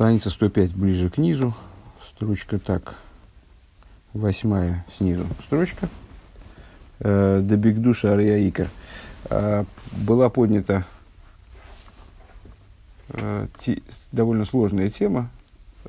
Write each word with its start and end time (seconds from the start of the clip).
Страница 0.00 0.30
105 0.30 0.74
ближе 0.74 1.10
к 1.10 1.18
низу. 1.18 1.54
Строчка 2.08 2.58
так. 2.58 2.94
Восьмая 4.14 4.86
снизу 4.96 5.26
строчка. 5.44 5.90
Дебигдуша 7.00 8.14
Ария 8.14 8.50
Была 9.92 10.30
поднята 10.30 10.84
э, 13.08 13.46
довольно 14.10 14.46
сложная 14.46 14.88
тема, 14.88 15.28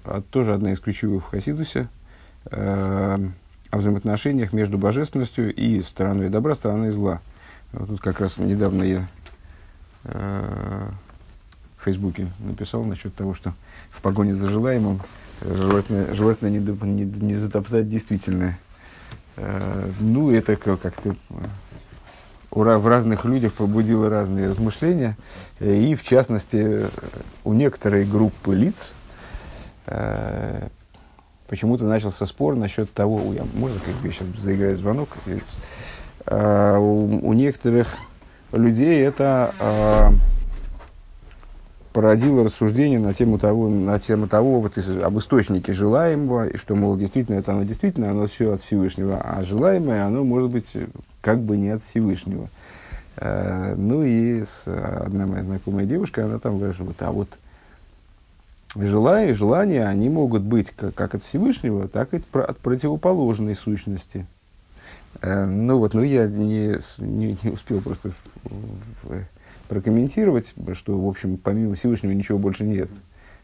а 0.04 0.22
тоже 0.22 0.56
одна 0.56 0.74
из 0.74 0.82
ключевых 0.82 1.28
в 1.28 1.30
Хасидусе, 1.30 1.88
э, 2.48 3.18
о 3.70 3.78
взаимоотношениях 3.78 4.52
между 4.52 4.78
божественностью 4.78 5.56
и 5.56 5.80
стороной 5.80 6.28
добра, 6.28 6.56
стороной 6.56 6.92
зла. 6.92 7.22
Вот 7.72 7.88
тут 7.88 8.02
как 8.02 8.20
раз 8.20 8.40
недавно 8.40 8.84
я 8.84 9.08
э, 10.04 10.90
в 11.82 11.86
Фейсбуке 11.86 12.28
написал 12.40 12.84
насчет 12.84 13.16
того, 13.16 13.34
что 13.34 13.54
в 13.90 14.02
погоне 14.02 14.36
за 14.36 14.50
желаемым 14.50 15.02
желательно, 15.42 16.14
желательно 16.14 16.50
не, 16.50 16.60
не, 16.60 17.06
не 17.06 17.36
затоптать 17.36 17.90
действительное. 17.90 18.60
Э, 19.36 19.90
ну, 20.00 20.32
это 20.32 20.56
как-то 20.56 21.16
в 22.52 22.88
разных 22.88 23.26
людях 23.26 23.54
побудило 23.54 24.10
разные 24.10 24.50
размышления. 24.50 25.18
И, 25.60 25.96
в 25.96 26.04
частности, 26.04 26.86
у 27.44 27.54
некоторой 27.54 28.06
группы 28.06 28.54
лиц 28.54 28.94
э, 29.88 30.68
почему-то 31.48 31.86
начался 31.86 32.28
спор 32.28 32.56
насчет 32.56 32.94
того, 32.94 33.34
я, 33.34 33.44
можно 33.56 33.80
как 33.80 33.96
бы 33.96 34.12
сейчас 34.12 34.28
заиграть 34.38 34.78
звонок, 34.78 35.10
э, 36.28 36.78
у, 36.78 37.28
у 37.28 37.34
некоторых 37.34 37.88
людей 38.52 39.02
это 39.02 39.56
э, 39.60 40.10
породило 41.94 42.44
рассуждение 42.44 43.00
на 43.00 43.14
тему 43.14 43.38
того, 43.38 43.70
на 43.70 44.00
тему 44.00 44.28
того 44.28 44.62
вот, 44.62 44.78
об 44.78 45.20
источнике 45.20 45.74
желаемого, 45.74 46.48
и 46.48 46.58
что, 46.58 46.76
мол, 46.76 46.98
действительно, 46.98 47.36
это 47.36 47.52
оно 47.54 47.64
действительно, 47.64 48.12
оно 48.12 48.28
все 48.28 48.54
от 48.54 48.62
Всевышнего, 48.62 49.22
а 49.22 49.44
желаемое, 49.44 50.06
оно 50.06 50.24
может 50.24 50.50
быть 50.50 50.68
как 51.22 51.40
бы 51.40 51.58
не 51.58 51.70
от 51.70 51.84
Всевышнего. 51.84 52.50
Э, 53.18 53.76
ну 53.76 54.04
и 54.04 54.44
с, 54.44 54.64
одна 54.68 55.28
моя 55.28 55.44
знакомая 55.44 55.86
девушка, 55.86 56.26
она 56.26 56.40
там 56.40 56.58
вот, 56.60 56.96
а 57.00 57.12
вот 57.12 57.30
желания, 58.76 59.34
желания, 59.34 59.86
они 59.86 60.10
могут 60.10 60.44
быть 60.44 60.72
как, 60.72 60.94
как 60.94 61.16
от 61.16 61.24
Всевышнего, 61.24 61.88
так 61.88 62.14
и 62.14 62.22
от 62.34 62.58
противоположной 62.60 63.56
сущности. 63.56 64.26
Э, 65.22 65.46
ну 65.46 65.78
вот, 65.78 65.94
ну 65.94 66.04
я 66.04 66.28
не, 66.28 66.78
не, 67.00 67.38
не 67.44 67.50
успел 67.50 67.82
просто 67.82 68.12
прокомментировать, 69.68 70.54
что, 70.74 71.00
в 71.00 71.08
общем, 71.08 71.38
помимо 71.38 71.76
Всевышнего 71.76 72.12
ничего 72.12 72.38
больше 72.38 72.64
нет. 72.64 72.90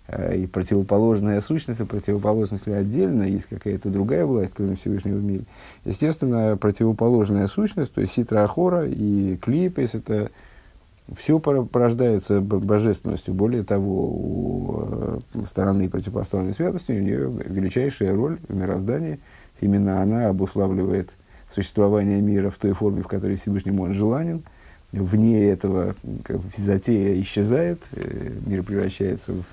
Э, 0.08 0.36
и 0.36 0.48
противоположная 0.48 1.42
сущность, 1.42 1.80
и 1.80 1.86
противоположность 1.86 2.68
отдельно, 2.68 3.24
есть 3.24 3.48
какая-то 3.48 3.90
другая 3.90 4.26
власть, 4.26 4.54
кроме 4.56 4.76
Всевышнего 4.76 5.18
в 5.18 5.24
мире. 5.24 5.44
Естественно, 5.86 6.58
противоположная 6.58 7.48
сущность, 7.48 7.94
то 7.94 8.02
есть 8.02 8.14
Ситра 8.14 8.44
Ахора 8.44 8.86
и 8.86 9.38
Клипес, 9.38 9.96
это 9.96 10.32
все 11.16 11.40
порождается 11.40 12.42
божественностью. 12.42 13.34
Более 13.34 13.64
того, 13.64 14.08
у 14.08 15.20
э, 15.34 15.46
стороны 15.46 15.90
противопоставленной 15.90 16.54
святости 16.54 16.92
у 16.92 17.02
нее 17.02 17.32
величайшая 17.46 18.14
роль 18.14 18.40
в 18.48 18.56
мироздании. 18.56 19.20
Именно 19.62 20.02
она 20.02 20.28
обуславливает 20.28 21.12
существование 21.54 22.22
мира 22.22 22.50
в 22.50 22.56
той 22.56 22.74
форме, 22.74 23.02
в 23.02 23.08
которой 23.08 23.38
Всевышний 23.38 23.78
он 23.78 23.94
желанен– 23.94 24.44
вне 24.92 25.50
этого 25.50 25.96
как 26.24 26.40
затея 26.56 27.20
исчезает, 27.22 27.80
э, 27.94 28.32
мир 28.46 28.64
превращается 28.64 29.34
в, 29.34 29.44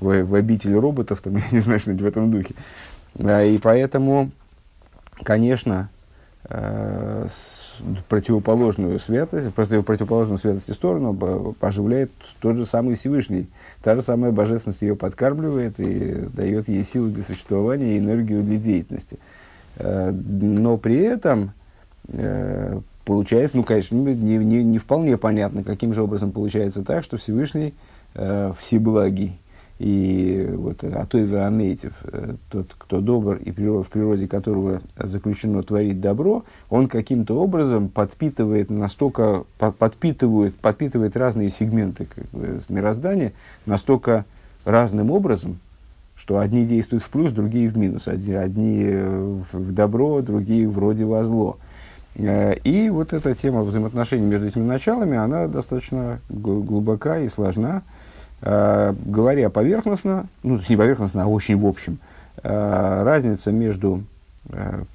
в, 0.00 0.24
в 0.24 0.34
обитель 0.34 0.74
роботов, 0.74 1.20
там, 1.22 1.36
я 1.36 1.44
не 1.50 1.60
знаю, 1.60 1.80
что-нибудь 1.80 2.02
в 2.02 2.06
этом 2.06 2.30
духе. 2.30 2.54
А, 3.18 3.42
и 3.42 3.58
поэтому, 3.58 4.30
конечно, 5.22 5.90
э, 6.44 7.26
противоположную 8.08 8.98
святость, 9.00 9.52
просто 9.52 9.82
противоположную 9.82 10.38
святости 10.38 10.70
сторону 10.70 11.54
оживляет 11.60 12.10
тот 12.40 12.56
же 12.56 12.64
самый 12.64 12.96
Всевышний. 12.96 13.48
Та 13.82 13.94
же 13.96 14.02
самая 14.02 14.32
божественность 14.32 14.82
ее 14.82 14.96
подкармливает 14.96 15.78
и 15.78 16.26
дает 16.32 16.68
ей 16.68 16.84
силы 16.84 17.10
для 17.10 17.24
существования 17.24 17.96
и 17.96 17.98
энергию 17.98 18.42
для 18.42 18.56
деятельности. 18.56 19.18
Но 19.78 20.76
при 20.78 20.98
этом 20.98 21.52
э, 22.08 22.80
Получается, 23.04 23.56
ну, 23.58 23.64
конечно, 23.64 23.96
не, 23.96 24.38
не, 24.38 24.64
не 24.64 24.78
вполне 24.78 25.18
понятно, 25.18 25.62
каким 25.62 25.92
же 25.92 26.02
образом 26.02 26.32
получается 26.32 26.82
так, 26.82 27.04
что 27.04 27.18
Всевышний 27.18 27.74
э, 28.14 28.52
всеблагий. 28.58 29.38
И 29.78 30.48
вот 30.54 30.84
Атой 30.84 31.24
Веаметьев, 31.24 31.92
э, 32.04 32.36
тот, 32.48 32.68
кто 32.78 33.00
добр 33.00 33.36
и 33.36 33.50
в 33.50 33.88
природе 33.88 34.26
которого 34.26 34.80
заключено 34.96 35.62
творить 35.62 36.00
добро, 36.00 36.44
он 36.70 36.88
каким-то 36.88 37.38
образом 37.38 37.88
подпитывает 37.88 38.70
настолько, 38.70 39.44
под, 39.58 39.76
подпитывает, 39.76 40.54
подпитывает 40.54 41.14
разные 41.16 41.50
сегменты 41.50 42.06
как 42.06 42.24
бы, 42.30 42.62
мироздания 42.70 43.34
настолько 43.66 44.24
разным 44.64 45.10
образом, 45.10 45.58
что 46.16 46.38
одни 46.38 46.64
действуют 46.64 47.02
в 47.02 47.10
плюс, 47.10 47.32
другие 47.32 47.68
в 47.68 47.76
минус, 47.76 48.08
одни, 48.08 48.34
одни 48.34 48.84
в 49.52 49.72
добро, 49.72 50.22
другие 50.22 50.68
вроде 50.68 51.04
во 51.04 51.24
зло. 51.24 51.58
Э, 52.16 52.54
и 52.64 52.90
вот 52.90 53.12
эта 53.12 53.34
тема 53.34 53.62
взаимоотношений 53.62 54.26
между 54.26 54.46
этими 54.46 54.64
началами, 54.64 55.16
она 55.16 55.48
достаточно 55.48 56.20
глубока 56.28 57.18
и 57.18 57.28
сложна. 57.28 57.82
Э, 58.40 58.94
говоря 59.04 59.50
поверхностно, 59.50 60.26
ну, 60.42 60.60
не 60.68 60.76
поверхностно, 60.76 61.24
а 61.24 61.26
очень 61.26 61.58
в 61.58 61.66
общем, 61.66 61.98
э, 62.42 63.02
разница 63.02 63.52
между 63.52 64.04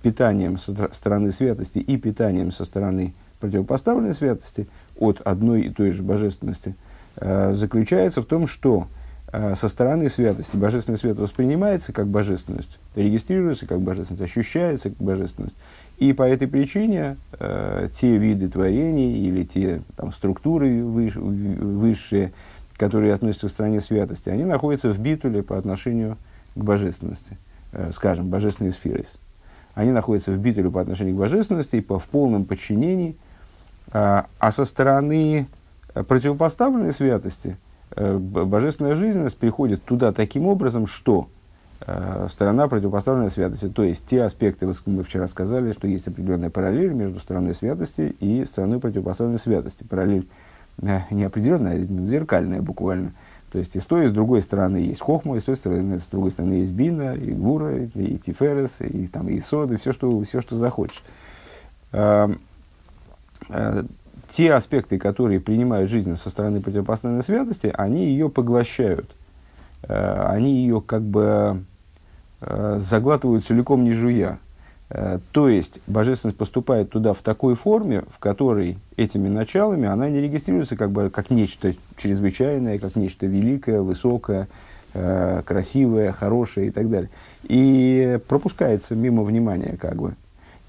питанием 0.04 0.60
со 0.60 0.94
стороны 0.94 1.32
святости 1.32 1.80
и 1.80 1.98
питанием 1.98 2.52
со 2.52 2.66
стороны 2.66 3.16
противопоставленной 3.40 4.14
святости 4.14 4.68
от 4.96 5.22
одной 5.22 5.62
и 5.62 5.70
той 5.72 5.90
же 5.90 6.04
божественности 6.04 6.76
заключается 7.20 8.22
в 8.22 8.26
том, 8.26 8.46
что 8.46 8.86
со 9.32 9.68
стороны 9.68 10.10
святости. 10.10 10.58
Божественная 10.58 10.98
святость 10.98 11.22
воспринимается 11.22 11.94
как 11.94 12.08
божественность, 12.08 12.80
регистрируется 12.96 13.68
как 13.68 13.80
божественность, 13.80 14.24
ощущается 14.24 14.90
как 14.90 14.98
божественность, 14.98 15.56
и 16.00 16.14
по 16.14 16.24
этой 16.24 16.48
причине 16.48 17.18
э, 17.34 17.90
те 17.94 18.18
виды 18.18 18.50
творений 18.50 19.28
или 19.28 19.44
те 19.44 19.82
там, 19.98 20.14
структуры 20.14 20.82
выш, 20.84 21.16
высшие, 21.16 22.32
которые 22.78 23.14
относятся 23.14 23.50
к 23.50 23.52
стране 23.52 23.82
святости, 23.82 24.30
они 24.30 24.46
находятся 24.46 24.90
в 24.92 24.98
битуле 24.98 25.44
по 25.44 25.58
отношению 25.58 26.18
к 26.56 26.64
божественности, 26.64 27.38
э, 27.74 27.92
скажем, 27.94 28.30
божественной 28.30 28.72
сферы. 28.72 29.04
Они 29.74 29.92
находятся 29.92 30.32
в 30.32 30.38
битуле 30.38 30.72
по 30.72 30.80
отношению 30.80 31.16
к 31.16 31.20
божественности 31.20 31.76
и 31.76 31.82
по, 31.82 32.00
в 32.00 32.08
полном 32.08 32.46
подчинении, 32.46 33.18
э, 33.92 34.24
а 34.40 34.52
со 34.54 34.64
стороны 34.64 35.48
противопоставленной 35.94 36.94
святости 36.94 37.50
э, 37.50 37.69
божественная 37.96 38.96
жизненность 38.96 39.38
приходит 39.38 39.84
туда 39.84 40.12
таким 40.12 40.46
образом, 40.48 40.88
что 40.88 41.30
Э, 41.82 42.28
сторона 42.30 42.68
противопоставленной 42.68 43.30
святости. 43.30 43.70
То 43.70 43.84
есть 43.84 44.06
те 44.06 44.24
аспекты, 44.24 44.68
вот 44.68 44.82
мы 44.86 45.04
вчера 45.04 45.28
сказали, 45.30 45.72
что 45.72 45.88
есть 45.88 46.08
определенная 46.08 46.50
параллель 46.50 46.92
между 46.92 47.20
стороной 47.20 47.56
святости 47.56 48.16
и 48.20 48.44
стороной 48.44 48.80
противопоставленной 48.80 49.40
святости. 49.40 49.84
Параллель 49.84 50.28
э, 50.82 51.00
не 51.10 51.24
определенная, 51.24 51.78
а 51.78 51.80
зеркальная 51.80 52.62
буквально. 52.62 53.14
То 53.52 53.60
есть 53.60 53.78
и 53.78 53.80
с 53.80 53.86
той, 53.86 54.06
и 54.06 54.10
с 54.10 54.12
другой 54.12 54.42
стороны 54.42 54.78
есть 54.78 55.00
хохма, 55.00 55.38
и 55.38 55.40
с 55.40 55.44
той 55.44 55.56
стороны, 55.56 56.00
с 56.00 56.06
другой 56.06 56.32
стороны 56.32 56.54
есть 56.56 56.74
бина, 56.74 57.16
и 57.16 57.32
гура, 57.32 57.78
и, 57.78 57.86
и 57.96 58.18
тиферес, 58.18 58.82
и, 58.82 59.08
там, 59.08 59.30
и 59.30 59.40
соды, 59.40 59.78
все 59.78 59.94
что, 59.94 60.22
все, 60.24 60.42
что 60.42 60.58
захочешь. 60.58 61.02
Те 64.32 64.54
аспекты, 64.54 64.98
которые 64.98 65.40
принимают 65.40 65.90
жизнь 65.90 66.16
со 66.16 66.30
стороны 66.30 66.62
противопоставленной 66.62 67.24
святости, 67.24 67.74
они 67.76 68.06
ее 68.08 68.30
поглощают. 68.30 69.10
Э, 69.84 70.28
они 70.28 70.62
ее 70.62 70.82
как 70.82 71.02
бы 71.02 71.64
Э, 72.42 72.78
заглатывают 72.80 73.46
целиком 73.46 73.84
не 73.84 73.92
жуя. 73.92 74.40
Э, 74.90 75.20
то 75.32 75.50
есть, 75.50 75.82
божественность 75.88 76.38
поступает 76.38 76.90
туда 76.90 77.14
в 77.14 77.22
такой 77.22 77.56
форме, 77.56 78.04
в 78.12 78.20
которой 78.20 78.78
этими 78.96 79.28
началами 79.28 79.88
она 79.88 80.10
не 80.10 80.22
регистрируется 80.22 80.78
как, 80.78 80.92
бы, 80.92 81.10
как 81.10 81.30
нечто 81.30 81.74
чрезвычайное, 81.98 82.80
как 82.80 82.96
нечто 82.96 83.26
великое, 83.26 83.82
высокое, 83.82 84.48
красивое, 84.92 86.12
хорошее 86.14 86.70
и 86.70 86.72
так 86.72 86.90
далее. 86.90 87.12
И 87.44 88.20
пропускается 88.28 88.96
мимо 88.96 89.22
внимания 89.22 89.78
как 89.80 89.98
бы. 89.98 90.16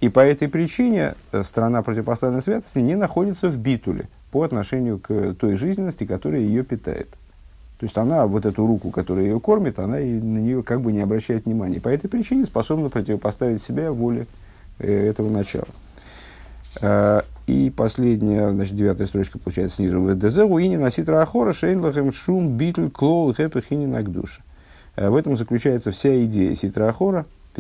И 0.01 0.09
по 0.09 0.21
этой 0.21 0.49
причине 0.49 1.15
страна 1.43 1.83
противопоставленной 1.83 2.43
святости 2.43 2.79
не 2.79 2.95
находится 2.95 3.49
в 3.49 3.57
битуле 3.59 4.09
по 4.31 4.43
отношению 4.43 4.99
к 4.99 5.35
той 5.35 5.57
жизненности, 5.57 6.07
которая 6.07 6.41
ее 6.41 6.65
питает. 6.65 7.11
То 7.79 7.87
есть 7.87 7.97
она 7.97 8.27
вот 8.27 8.45
эту 8.45 8.67
руку, 8.67 8.91
которая 8.91 9.25
ее 9.25 9.41
кормит, 9.41 9.79
она 9.79 10.01
и 10.01 10.13
на 10.13 10.39
нее 10.39 10.63
как 10.63 10.81
бы 10.83 10.93
не 10.93 11.01
обращает 11.01 11.47
внимания. 11.47 11.81
По 11.81 11.89
этой 11.89 12.09
причине 12.09 12.45
способна 12.45 12.91
противопоставить 12.91 13.63
себя 13.63 13.91
воле 13.91 14.27
э, 14.79 15.09
этого 15.09 15.31
начала. 15.31 15.69
Э, 16.83 17.23
и 17.47 17.73
последняя, 17.75 18.51
значит, 18.51 18.77
девятая 18.77 19.07
строчка 19.07 19.39
получается 19.39 19.77
снизу. 19.77 20.01
ВДЗ 20.03 20.39
уини 20.41 20.77
носит 20.77 21.09
рахора 21.09 21.53
шейнлахем 21.53 22.13
шум 22.13 22.57
битл 22.57 22.89
клоу 22.89 23.33
хэпэхини 23.33 23.87
нагдуша. 23.87 24.43
В 24.97 25.17
этом 25.17 25.39
заключается 25.39 25.91
вся 25.91 26.23
идея 26.25 26.55
ситра 26.55 26.95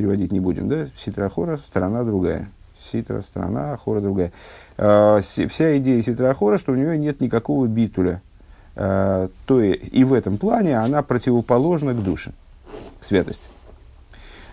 переводить 0.00 0.32
не 0.32 0.40
будем, 0.40 0.68
да? 0.68 0.86
Ситра 0.96 1.30
сторона 1.58 2.04
другая. 2.04 2.48
Ситра– 2.90 3.20
сторона, 3.22 3.74
ахора 3.74 4.00
другая. 4.00 4.32
Вся 4.76 5.76
идея 5.76 6.00
ситра 6.00 6.34
что 6.34 6.72
у 6.72 6.74
нее 6.74 6.96
нет 6.96 7.20
никакого 7.20 7.66
битуля. 7.66 8.22
То 8.74 9.60
и 9.60 10.04
в 10.04 10.14
этом 10.14 10.38
плане 10.38 10.78
она 10.78 11.02
противоположна 11.02 11.92
к 11.92 12.02
душе, 12.02 12.32
святости. 13.02 13.50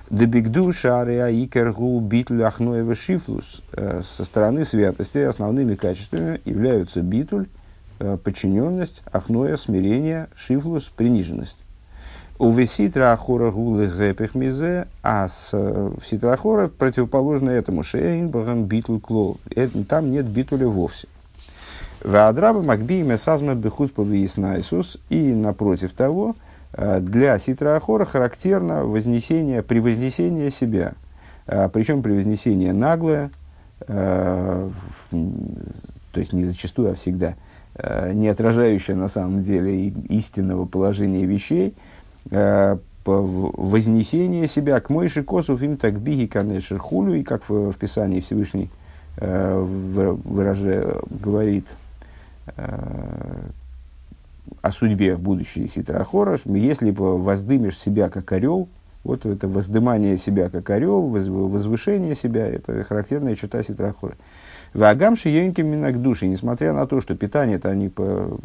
Дебигду 0.10 0.72
шариа 0.72 1.30
икергу 1.30 2.00
битуль 2.00 2.44
ахноева. 2.44 2.96
Э, 3.74 4.02
со 4.02 4.24
стороны 4.24 4.64
святости 4.64 5.18
основными 5.18 5.76
качествами 5.76 6.40
являются 6.46 7.02
битуль, 7.02 7.48
э, 8.00 8.18
подчиненность, 8.24 9.04
ахноя, 9.12 9.58
смирение, 9.58 10.28
шифлус, 10.34 10.86
приниженность. 10.86 11.58
У 12.40 12.52
веситра 12.52 13.14
ахора 13.14 13.52
гулы 13.52 13.88
гэпех 13.88 14.36
мизе, 14.36 14.88
а 15.02 15.28
с, 15.28 15.50
э, 15.54 15.92
ситра 16.06 16.34
ахора 16.34 16.68
противоположно 16.68 17.50
этому 17.50 17.84
шейн 17.84 18.30
багам 18.30 18.66
битуль 18.66 19.00
клол. 19.00 19.40
Там 19.88 20.12
нет 20.12 20.26
битуля 20.26 20.68
вовсе. 20.68 21.08
Ваадраба 22.04 22.62
макби 22.62 23.02
месазма 23.02 23.56
бехут 23.56 23.94
повиеснайсус. 23.94 24.98
И 25.10 25.34
напротив 25.34 25.94
того, 25.94 26.36
Э, 26.74 27.00
для 27.00 27.38
ситра 27.40 27.76
ахора 27.76 28.06
характерно 28.06 28.86
вознесение, 28.86 29.64
превознесение 29.64 30.52
себя. 30.52 30.94
Э, 31.48 31.70
Причем 31.72 32.04
превознесение 32.04 32.74
наглое, 32.74 33.32
э, 33.88 34.70
то 35.10 36.20
есть 36.20 36.34
не 36.34 36.46
зачастую, 36.46 36.92
а 36.92 36.96
всегда, 36.96 37.36
не 38.12 38.28
отражающее 38.28 38.98
на 38.98 39.08
самом 39.08 39.44
деле 39.44 39.90
истинного 40.10 40.66
положения 40.66 41.26
вещей, 41.26 41.76
вознесение 43.06 44.48
себя 44.48 44.80
к 44.80 44.90
Мойши 44.90 45.24
Косов 45.24 45.62
им 45.62 45.78
так 45.78 46.00
биги 46.00 46.26
канешер 46.26 46.78
хулю, 46.78 47.14
и 47.16 47.24
как 47.24 47.48
в, 47.50 47.72
в 47.72 47.78
Писании 47.78 48.20
Всевышний 48.20 48.70
выражает, 49.20 50.98
говорит, 51.10 51.68
о 54.62 54.72
судьбе 54.72 55.18
будущей 55.18 55.68
Ситрахора, 55.68 56.40
если 56.46 56.92
воздымешь 56.92 57.78
себя 57.78 58.10
как 58.10 58.32
орел, 58.32 58.70
вот 59.04 59.26
это 59.26 59.48
воздымание 59.48 60.18
себя 60.18 60.50
как 60.50 60.70
орел, 60.70 61.08
возвышение 61.08 62.16
себя, 62.16 62.46
это 62.46 62.84
характерная 62.84 63.36
черта 63.36 63.64
Ситрахора. 63.64 64.16
Вагам 64.74 65.16
шиенки 65.16 65.62
минак 65.62 66.02
души, 66.02 66.28
несмотря 66.28 66.74
на 66.74 66.86
то, 66.88 67.00
что 67.02 67.16
питание-то 67.16 67.70
они 67.70 67.90
по 67.90 68.38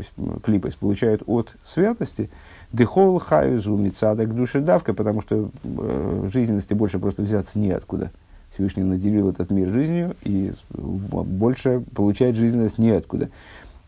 клипас 0.42 0.76
получают 0.76 1.22
от 1.26 1.54
святости, 1.66 2.30
дехол 2.72 3.18
хаюзу 3.18 3.76
мицадак 3.76 4.34
души 4.34 4.60
давка, 4.60 4.94
потому 4.94 5.20
что 5.20 5.50
э, 5.64 6.28
жизненности 6.32 6.74
больше 6.74 6.98
просто 6.98 7.22
взяться 7.22 7.58
неоткуда. 7.58 8.10
Всевышний 8.52 8.82
наделил 8.82 9.30
этот 9.30 9.50
мир 9.50 9.68
жизнью, 9.68 10.14
и 10.22 10.52
больше 10.70 11.82
получать 11.94 12.36
жизненность 12.36 12.78
неоткуда. 12.78 13.30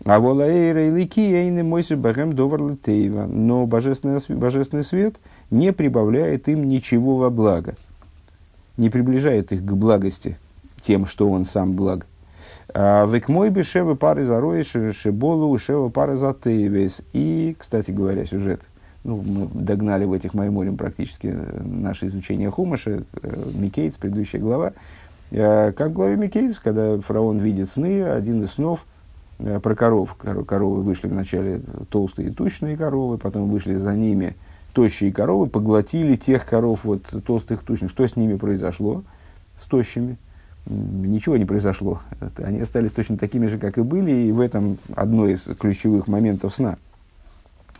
А 0.05 0.21
волаэйра 0.21 0.87
и 0.87 0.91
лики 0.91 1.21
эйны 1.21 1.63
мойсы 1.63 1.97
бахем 1.97 2.33
довар 2.35 2.61
Но 3.29 3.67
божественный, 3.67 4.83
свет 4.83 5.17
не 5.51 5.73
прибавляет 5.73 6.49
им 6.49 6.69
ничего 6.69 7.17
во 7.17 7.31
благо. 7.31 7.75
Не 8.77 8.91
приближает 8.91 9.53
их 9.53 9.65
к 9.65 9.73
благости 9.73 10.37
тем, 10.81 11.07
что 11.07 11.31
он 11.31 11.45
сам 11.45 11.75
благ. 11.75 12.07
וכמו 12.75 13.50
בשבע 13.50 13.97
פרות 13.97 14.25
הרעות, 14.25 14.75
שבלעו 14.97 15.56
שבע 15.59 15.88
פרות 15.88 16.17
הטובות. 16.17 17.03
И, 17.13 17.57
кстати 17.59 17.91
говоря, 17.91 18.27
сюжет. 18.27 18.63
Ну, 19.05 19.23
мы 19.23 19.49
догнали 19.53 20.05
в 20.05 20.12
этих 20.12 20.35
майморем 20.35 20.77
практически 20.77 21.35
наше 21.62 22.06
изучение 22.06 22.51
Хумаша, 22.51 23.03
э, 23.23 23.45
Микейц, 23.55 23.99
предыдущая 23.99 24.41
глава. 24.41 24.73
Э, 25.31 25.73
как 25.73 25.91
в 25.91 25.93
главе 25.95 26.17
Микейц, 26.17 26.59
когда 26.59 26.99
фараон 27.01 27.39
видит 27.39 27.71
сны, 27.71 28.03
один 28.03 28.43
из 28.43 28.53
снов– 28.53 28.85
Э, 29.39 29.61
про 29.61 29.75
коров. 29.75 30.17
Коровы 30.47 30.83
вышли 30.83 31.09
вначале 31.09 31.61
толстые 31.91 32.29
и 32.29 32.33
тучные 32.33 32.77
коровы, 32.77 33.19
потом 33.19 33.51
вышли 33.51 33.75
за 33.75 33.95
ними 33.95 34.37
тощие 34.73 35.12
коровы, 35.12 35.47
поглотили 35.47 36.17
тех 36.17 36.47
коров 36.47 36.85
вот, 36.85 37.03
толстых 37.25 37.62
тучных. 37.62 37.91
Что 37.91 38.07
с 38.07 38.17
ними 38.17 38.37
произошло, 38.37 39.03
с 39.57 39.65
тощими? 39.65 40.17
Ничего 40.67 41.37
не 41.37 41.45
произошло. 41.45 42.00
Они 42.39 42.61
остались 42.61 42.93
точно 42.93 43.19
такими 43.19 43.47
же, 43.47 43.59
как 43.59 43.77
и 43.77 43.83
были, 43.83 44.11
и 44.11 44.33
в 44.33 44.41
этом 44.41 44.79
одно 44.97 45.27
из 45.27 45.45
ключевых 45.59 46.09
моментов 46.09 46.55
сна 46.55 46.79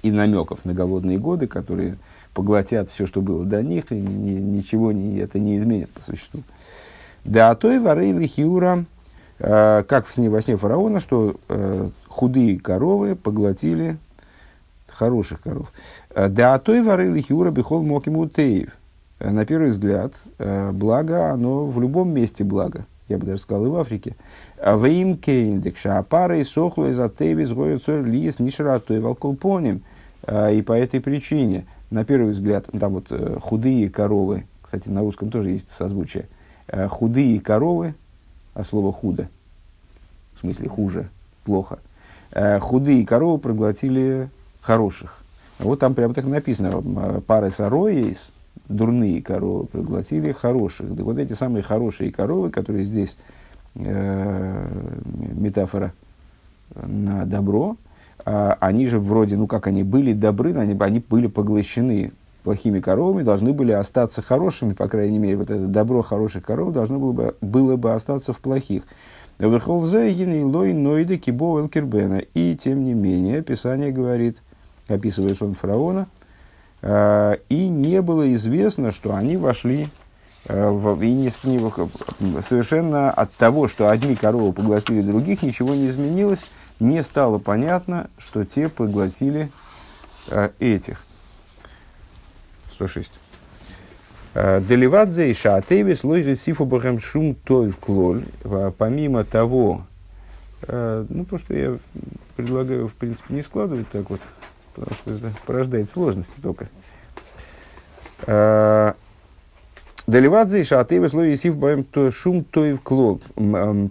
и 0.05 0.13
намеков 0.13 0.65
на 0.65 0.75
голодные 0.75 1.19
годы, 1.19 1.47
которые 1.47 1.97
поглотят 2.33 2.89
все, 2.91 3.07
что 3.07 3.21
было 3.21 3.45
до 3.45 3.63
них, 3.63 3.91
и 3.91 3.97
ни, 3.97 4.31
ничего 4.31 4.93
не, 4.93 5.19
это 5.19 5.39
не 5.39 5.57
изменит 5.57 5.91
по 5.91 6.03
существу. 6.03 6.43
Да, 7.25 7.51
а 7.51 7.55
то 7.55 7.73
и 7.73 7.79
варейли 7.79 8.27
хиура 8.27 8.85
Э, 9.39 9.83
как 9.87 10.07
в 10.07 10.15
сне 10.15 10.31
во 10.31 10.41
сне 10.41 10.57
фараона, 10.57 11.01
что 11.01 11.37
э, 11.49 11.89
худые 12.09 12.59
коровы 12.59 13.17
поглотили 13.17 13.97
хороших 14.87 15.43
коров. 15.43 15.73
Э, 16.15 16.29
да, 16.29 16.59
той 16.59 16.83
варили 16.83 17.21
хиура 17.21 17.51
бихол 17.51 17.83
мокиму 17.83 18.29
теев. 18.29 18.71
На 19.21 19.47
первый 19.47 19.71
взгляд, 19.71 20.13
благо, 20.39 21.31
оно 21.31 21.67
в 21.67 21.81
любом 21.81 22.13
месте 22.13 22.43
благо. 22.43 22.85
Я 23.09 23.17
бы 23.17 23.27
даже 23.27 23.41
сказал, 23.41 23.67
и 23.67 23.69
в 23.69 23.77
Африке. 23.77 24.17
В 24.63 24.85
им 24.87 25.17
кейндек 25.17 25.79
шаапара 25.79 26.39
и 26.39 26.45
сохло 26.45 26.91
из 26.91 26.99
атеви 26.99 27.45
сгоются 27.45 28.01
лис 28.01 28.39
нишрату 28.39 28.95
и 28.95 28.99
волколпоним. 28.99 29.83
И 30.27 30.63
по 30.63 30.73
этой 30.73 31.01
причине, 31.01 31.67
на 31.91 32.05
первый 32.05 32.31
взгляд, 32.31 32.67
там 32.79 32.95
вот 32.95 33.13
худые 33.43 33.91
коровы, 33.91 34.47
кстати, 34.63 34.89
на 34.89 35.01
русском 35.01 35.31
тоже 35.31 35.51
есть 35.51 35.71
созвучие, 35.71 36.27
худые 36.89 37.41
коровы, 37.41 37.95
а 38.55 38.65
слово 38.65 38.93
худо, 38.93 39.29
в 40.37 40.41
смысле 40.41 40.69
хуже, 40.69 41.09
плохо. 41.45 41.79
Э, 42.31 42.59
худые 42.59 43.07
коровы 43.07 43.39
проглотили 43.39 44.29
хороших. 44.61 45.19
Вот 45.59 45.79
там 45.79 45.95
прямо 45.95 46.15
так 46.15 46.27
написано, 46.27 47.21
пары 47.27 47.51
сароис, 47.51 48.33
дурные 48.69 49.23
коровы 49.23 49.67
проглотили 49.67 50.33
хороших. 50.33 50.95
Да 50.95 51.05
вот 51.05 51.19
эти 51.19 51.33
самые 51.35 51.63
хорошие 51.63 52.11
коровы, 52.11 52.51
которые 52.51 52.85
здесь 52.85 53.17
э, 53.77 54.69
метафора 55.35 55.93
на 56.75 57.25
добро, 57.25 57.77
э, 57.77 57.84
они 58.25 58.87
же 58.87 58.99
вроде, 58.99 59.37
ну 59.37 59.47
как 59.47 59.67
они 59.67 59.83
были 59.83 60.13
добры, 60.13 60.55
они, 60.55 60.77
они 60.81 61.01
были 61.01 61.27
поглощены 61.27 62.13
плохими 62.45 62.79
коровами, 62.79 63.23
должны 63.23 63.53
были 63.53 63.73
остаться 63.73 64.23
хорошими, 64.23 64.75
по 64.75 64.87
крайней 64.87 65.19
мере, 65.19 65.39
вот 65.39 65.51
это 65.51 65.67
добро 65.67 66.03
хороших 66.03 66.45
коров 66.45 66.73
должно 66.73 66.99
было 66.99 67.13
бы, 67.13 67.35
было 67.41 67.77
бы 67.77 67.93
остаться 67.93 68.33
в 68.33 68.39
плохих. 68.39 68.85
И, 69.39 69.45
тем 72.63 72.85
не 72.85 72.95
менее, 72.95 73.43
Писание 73.43 73.91
говорит, 73.91 74.43
описывая 74.87 75.35
сон 75.35 75.55
фараона, 75.55 76.07
э, 76.83 77.37
и 77.49 77.69
не 77.69 78.01
было 78.01 78.33
известно, 78.35 78.93
что 78.93 79.15
они 79.15 79.37
вошли 79.37 79.89
э, 80.47 80.69
в, 80.69 81.03
и 81.03 81.13
не, 81.13 81.31
не, 81.45 82.43
совершенно 82.43 83.11
от 83.11 83.33
того, 83.33 83.67
что 83.67 83.89
одни 83.89 84.15
коровы 84.15 84.53
поглотили 84.53 85.01
других, 85.01 85.43
ничего 85.43 85.75
не 85.75 85.89
изменилось, 85.89 86.47
не 86.81 87.03
стало 87.03 87.39
понятно, 87.39 88.11
что 88.19 88.45
те 88.45 88.69
поглотили 88.69 89.51
э, 90.29 90.51
этих. 90.59 91.03
106. 92.73 93.13
Э, 94.35 94.61
Деливадзе 94.61 95.31
и 95.31 95.35
шаатевис 95.35 96.05
лойри 96.05 96.35
сифу 96.35 96.65
бахам 96.65 97.01
шум 97.01 97.35
той 97.35 97.73
клоль. 97.73 98.25
Помимо 98.79 99.25
того, 99.25 99.87
э, 100.63 101.07
ну, 101.09 101.25
то, 101.25 101.39
что 101.39 101.55
я 101.55 101.79
предлагаю, 102.37 102.89
в 102.89 102.95
принципе, 102.95 103.35
не 103.35 103.43
складывать 103.43 103.89
так 103.91 104.11
вот, 104.11 104.21
потому 104.75 104.97
что 104.97 105.13
это 105.13 105.33
порождает 105.47 105.91
сложности 105.91 106.35
только. 106.43 106.69
Деливадзе 110.07 110.61
и 110.61 110.65
шаатевис 110.65 111.13
лойри 111.13 111.37
сифу 111.37 111.57
бахам 111.57 111.87
шум 112.13 112.45
той 112.45 112.75
в 112.75 112.83
клоль. 112.83 113.21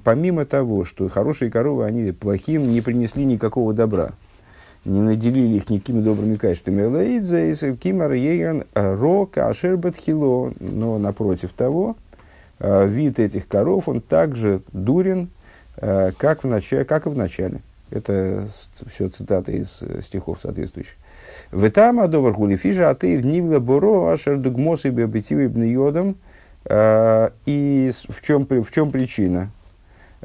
Помимо 0.04 0.46
того, 0.46 0.86
что 0.86 1.10
хорошие 1.10 1.50
коровы, 1.50 1.86
они 1.86 2.12
плохим 2.12 2.72
не 2.72 2.82
принесли 2.82 3.26
никакого 3.26 3.74
добра 3.74 4.12
не 4.86 5.00
наделили 5.00 5.58
их 5.58 5.70
никакими 5.70 6.02
добрыми 6.02 6.36
качествами. 6.36 6.84
Лейдзе, 6.84 7.74
кимар, 7.76 8.12
ейган, 8.14 8.66
рок, 8.74 9.38
ашербет, 9.38 9.96
хило. 9.96 10.52
Но 10.60 10.98
напротив 10.98 11.52
того, 11.54 11.96
э, 12.60 12.88
вид 12.88 13.20
этих 13.20 13.48
коров, 13.48 13.88
он 13.88 14.02
также 14.02 14.62
дурен, 14.74 15.30
э, 15.78 16.12
как, 16.18 16.44
в 16.44 16.48
начале, 16.48 16.86
как 16.86 17.06
и 17.06 17.10
в 17.10 17.18
начале. 17.18 17.62
Это 17.92 18.48
все 18.92 19.08
цитаты 19.10 19.54
из 19.54 19.82
э, 19.82 20.02
стихов 20.02 20.40
соответствующих. 20.42 20.96
В 21.54 21.64
этом 21.64 22.00
адовар 22.00 22.34
хулифижа, 22.34 22.90
а 22.90 22.96
ты 22.96 23.18
в 23.18 23.26
нивла 23.26 23.60
боро, 23.60 24.12
ашер 24.12 24.38
дугмос 24.38 24.86
и 24.86 24.90
биобитивы 24.90 25.44
йодом. 25.44 26.16
И 26.66 27.92
в 28.10 28.22
чем, 28.22 28.48
в 28.48 28.72
чем 28.72 28.92
причина? 28.92 29.52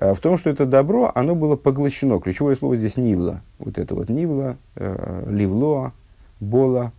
Э, 0.01 0.15
в 0.15 0.21
том, 0.21 0.39
что 0.39 0.51
это 0.51 0.65
добро, 0.65 1.11
оно 1.15 1.35
было 1.35 1.57
поглощено. 1.57 2.21
Ключевое 2.21 2.57
слово 2.57 2.77
здесь 2.77 2.97
нивла. 2.97 3.41
Вот 3.59 3.79
это 3.79 3.95
вот 3.95 4.09
нивла, 4.09 4.57
э, 4.77 5.25
ливлоа, 5.29 5.93
бола, 6.41 6.93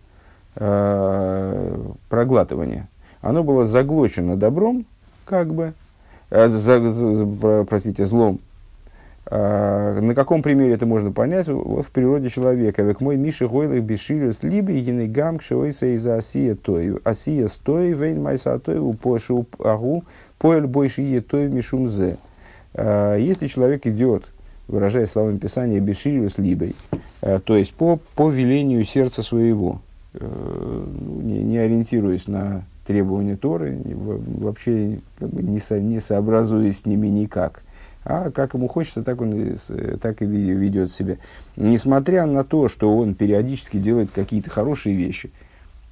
э, 0.56 1.78
проглатывания. 2.08 2.88
Оно 3.22 3.42
было 3.42 3.66
заглочено 3.66 4.36
добром, 4.36 4.84
как 5.24 5.54
бы, 5.54 5.72
э, 6.30 6.48
за, 6.48 7.64
простите, 7.68 8.04
злом. 8.04 8.40
А, 9.26 10.00
на 10.00 10.14
каком 10.14 10.42
примере 10.42 10.74
это 10.74 10.86
можно 10.86 11.12
понять? 11.12 11.48
Вот 11.48 11.86
в 11.86 11.90
природе 11.90 12.30
человека. 12.30 12.82
Век 12.82 13.00
мой 13.00 13.16
Миша 13.16 13.48
Гойлых 13.48 13.82
Бешилюс 13.82 14.42
либо 14.42 14.72
егины 14.72 15.06
гам 15.06 15.38
кшойса 15.38 15.94
из 15.94 16.06
Асия 16.06 16.54
той. 16.54 16.98
Асия 17.04 17.48
стой 17.48 17.92
вейн 17.92 18.22
майса 18.22 18.58
той 18.58 18.78
упошу 18.78 19.46
агу 19.58 20.04
поэль 20.38 20.66
больше 20.66 21.02
е 21.02 21.20
той 21.20 21.48
мишумзе. 21.48 22.16
А, 22.74 23.16
если 23.16 23.46
человек 23.46 23.86
идет, 23.86 24.24
выражая 24.68 25.06
словами 25.06 25.36
Писания, 25.36 25.80
Бешилюс 25.80 26.38
либой, 26.38 26.74
а, 27.20 27.40
то 27.40 27.56
есть 27.56 27.74
по, 27.74 28.00
по 28.14 28.30
велению 28.30 28.84
сердца 28.84 29.22
своего, 29.22 29.80
э, 30.14 30.20
ну, 30.20 31.20
не, 31.20 31.40
не 31.40 31.58
ориентируясь 31.58 32.26
на 32.26 32.64
требования 32.86 33.36
Торы, 33.36 33.78
вообще 33.84 35.00
как 35.18 35.28
бы 35.28 35.42
не, 35.42 35.58
со, 35.58 35.78
не 35.78 36.00
сообразуясь 36.00 36.80
с 36.80 36.86
ними 36.86 37.08
никак– 37.08 37.62
а 38.04 38.30
как 38.30 38.54
ему 38.54 38.68
хочется, 38.68 39.02
так 39.02 39.20
он 39.20 39.56
так 40.00 40.22
и 40.22 40.26
ведет 40.26 40.92
себя. 40.92 41.16
Несмотря 41.56 42.26
на 42.26 42.44
то, 42.44 42.68
что 42.68 42.96
он 42.96 43.14
периодически 43.14 43.76
делает 43.76 44.10
какие-то 44.10 44.50
хорошие 44.50 44.94
вещи, 44.94 45.30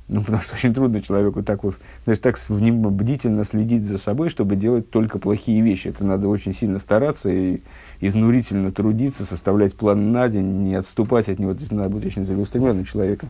ну, 0.09 0.23
потому 0.23 0.41
что 0.41 0.55
очень 0.55 0.73
трудно 0.73 1.03
человеку 1.03 1.43
так 1.43 1.65
вот, 1.65 1.77
знаешь, 2.05 2.19
так 2.19 2.39
бдительно 2.49 3.45
следить 3.45 3.85
за 3.85 3.99
собой, 3.99 4.31
чтобы 4.31 4.57
делать 4.57 4.91
только 4.91 5.19
плохие 5.19 5.61
вещи. 5.61 5.89
Это 5.89 6.03
надо 6.03 6.29
очень 6.29 6.55
сильно 6.55 6.79
стараться 6.79 7.29
и 7.29 7.61
изнурительно 8.01 8.73
трудиться, 8.73 9.25
составлять 9.25 9.75
план 9.75 10.11
на 10.11 10.29
день, 10.29 10.65
не 10.65 10.77
отступать 10.77 11.29
от 11.29 11.39
него. 11.39 11.53
То 11.53 11.61
есть 11.61 11.73
надо 11.73 11.91
быть 11.91 12.07
очень 12.07 12.25
целеустремленным 12.25 12.87
человеком. 12.87 13.29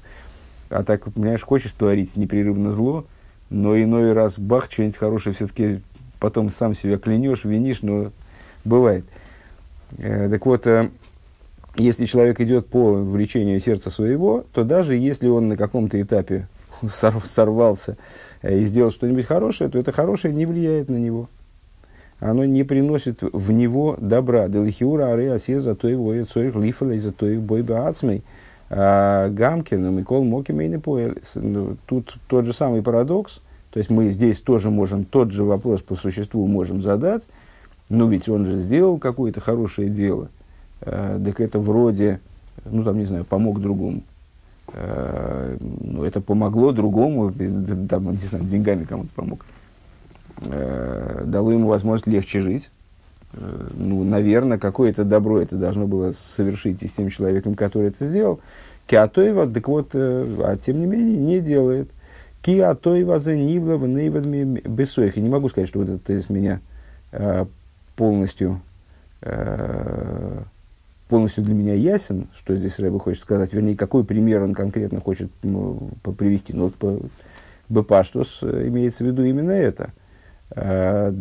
А 0.71 0.85
так, 0.85 1.13
понимаешь, 1.13 1.43
хочешь 1.43 1.73
творить 1.73 2.17
непрерывно 2.17 2.71
зло, 2.71 3.07
но 3.51 3.77
иной 3.77 4.13
раз 4.13 4.39
бах, 4.39 4.71
что-нибудь 4.71 4.99
хорошее 4.99 5.35
все-таки 5.35 5.81
потом 6.21 6.49
сам 6.51 6.77
себя 6.77 6.97
клянешь, 6.97 7.45
винишь, 7.45 7.83
но 7.83 8.13
бывает. 8.69 9.05
Э, 9.99 10.29
так 10.31 10.47
вот, 10.47 10.67
э, 10.67 10.91
если 11.77 12.05
человек 12.05 12.41
идет 12.41 12.67
по 12.67 12.93
влечению 12.93 13.61
сердца 13.61 13.91
своего, 13.91 14.45
то 14.53 14.65
даже 14.65 14.95
если 14.95 15.29
он 15.29 15.49
на 15.49 15.57
каком-то 15.57 16.01
этапе 16.01 16.47
сорвался 16.89 17.97
э, 18.43 18.59
и 18.59 18.65
сделал 18.67 18.91
что-нибудь 18.91 19.27
хорошее, 19.27 19.71
то 19.71 19.79
это 19.79 19.93
хорошее 19.93 20.35
не 20.35 20.47
влияет 20.47 20.89
на 20.89 20.97
него. 20.97 21.29
Оно 22.21 22.45
не 22.45 22.65
приносит 22.65 23.21
в 23.23 23.53
него 23.53 23.97
добра. 24.01 24.49
Делихиура 24.49 25.07
аре 25.07 25.33
асе 25.33 25.61
за 25.61 25.77
то 25.77 25.87
его 25.87 26.15
и 26.15 26.25
цорих 26.25 26.57
лифала 26.57 26.91
и 26.91 26.99
за 26.99 27.13
то 27.13 27.27
их 27.27 27.41
бой 27.41 27.65
ацмей. 27.65 28.25
А 28.71 29.29
Гамкин, 29.29 29.95
Микол 29.97 30.25
Мокимейны 30.25 30.81
Тут 31.87 32.17
тот 32.27 32.45
же 32.45 32.53
самый 32.53 32.83
парадокс. 32.83 33.41
То 33.71 33.79
есть 33.79 33.89
мы 33.89 34.09
здесь 34.09 34.41
тоже 34.41 34.71
можем 34.71 35.05
тот 35.05 35.31
же 35.31 35.45
вопрос 35.45 35.81
по 35.81 35.95
существу 35.95 36.47
можем 36.49 36.83
задать 36.83 37.29
ну 37.89 38.09
ведь 38.09 38.29
он 38.29 38.45
же 38.45 38.57
сделал 38.57 38.99
какое-то 38.99 39.41
хорошее 39.41 39.89
дело, 39.89 40.29
э, 40.81 41.21
так 41.25 41.41
это 41.41 41.59
вроде, 41.59 42.21
ну 42.65 42.85
там, 42.85 42.99
не 42.99 43.05
знаю, 43.05 43.25
помог 43.25 43.61
другому. 43.61 44.03
Э, 44.73 45.57
ну, 45.61 46.05
это 46.05 46.21
помогло 46.21 46.73
другому, 46.73 47.33
там, 47.89 48.13
не 48.13 48.19
знаю, 48.19 48.45
деньгами 48.45 48.85
кому-то 48.85 49.11
помог. 49.15 49.45
Э, 50.43 51.23
дало 51.25 51.53
ему 51.53 51.69
возможность 51.69 52.07
легче 52.07 52.41
жить. 52.41 52.71
Э, 53.33 53.69
ну, 53.75 54.05
наверное, 54.05 54.59
какое-то 54.59 55.05
добро 55.05 55.41
это 55.41 55.57
должно 55.57 55.87
было 55.87 56.13
совершить 56.13 56.83
и 56.83 56.89
с 56.89 56.93
тем 56.93 57.11
человеком, 57.11 57.55
который 57.55 57.89
это 57.89 58.05
сделал. 58.05 58.41
Киатоева, 58.87 59.47
так 59.47 59.69
вот, 59.69 59.91
э, 59.95 60.37
а 60.45 60.57
тем 60.57 60.81
не 60.81 60.87
менее, 60.87 61.17
не 61.17 61.41
делает. 61.41 61.91
Киатоева 62.43 63.19
за 63.19 63.37
нивла 63.37 63.77
в 63.77 63.87
нейвадми 63.87 64.61
бессоих. 64.61 65.17
И 65.17 65.21
не 65.21 65.29
могу 65.29 65.49
сказать, 65.49 65.69
что 65.69 65.81
вот 65.81 65.89
это 65.89 66.13
из 66.13 66.31
меня 66.31 66.61
э, 67.13 67.47
полностью, 67.99 68.61
э, 69.23 70.43
полностью 71.09 71.43
для 71.43 71.53
меня 71.53 71.75
ясен, 71.75 72.29
что 72.33 72.55
здесь 72.55 72.79
Рэба 72.79 73.01
хочет 73.01 73.21
сказать, 73.21 73.53
вернее, 73.53 73.77
какой 73.77 74.05
пример 74.05 74.43
он 74.43 74.55
конкретно 74.55 75.01
хочет 75.01 75.31
ну, 75.43 75.91
привести. 76.17 76.53
Ну, 76.53 76.67
вот 76.67 76.77
по 76.77 77.01
Бепаштус 77.69 78.45
имеется 78.45 79.03
в 79.03 79.09
виду 79.09 79.25
именно 79.25 79.51
это. 79.51 79.91
Э, 80.53 81.13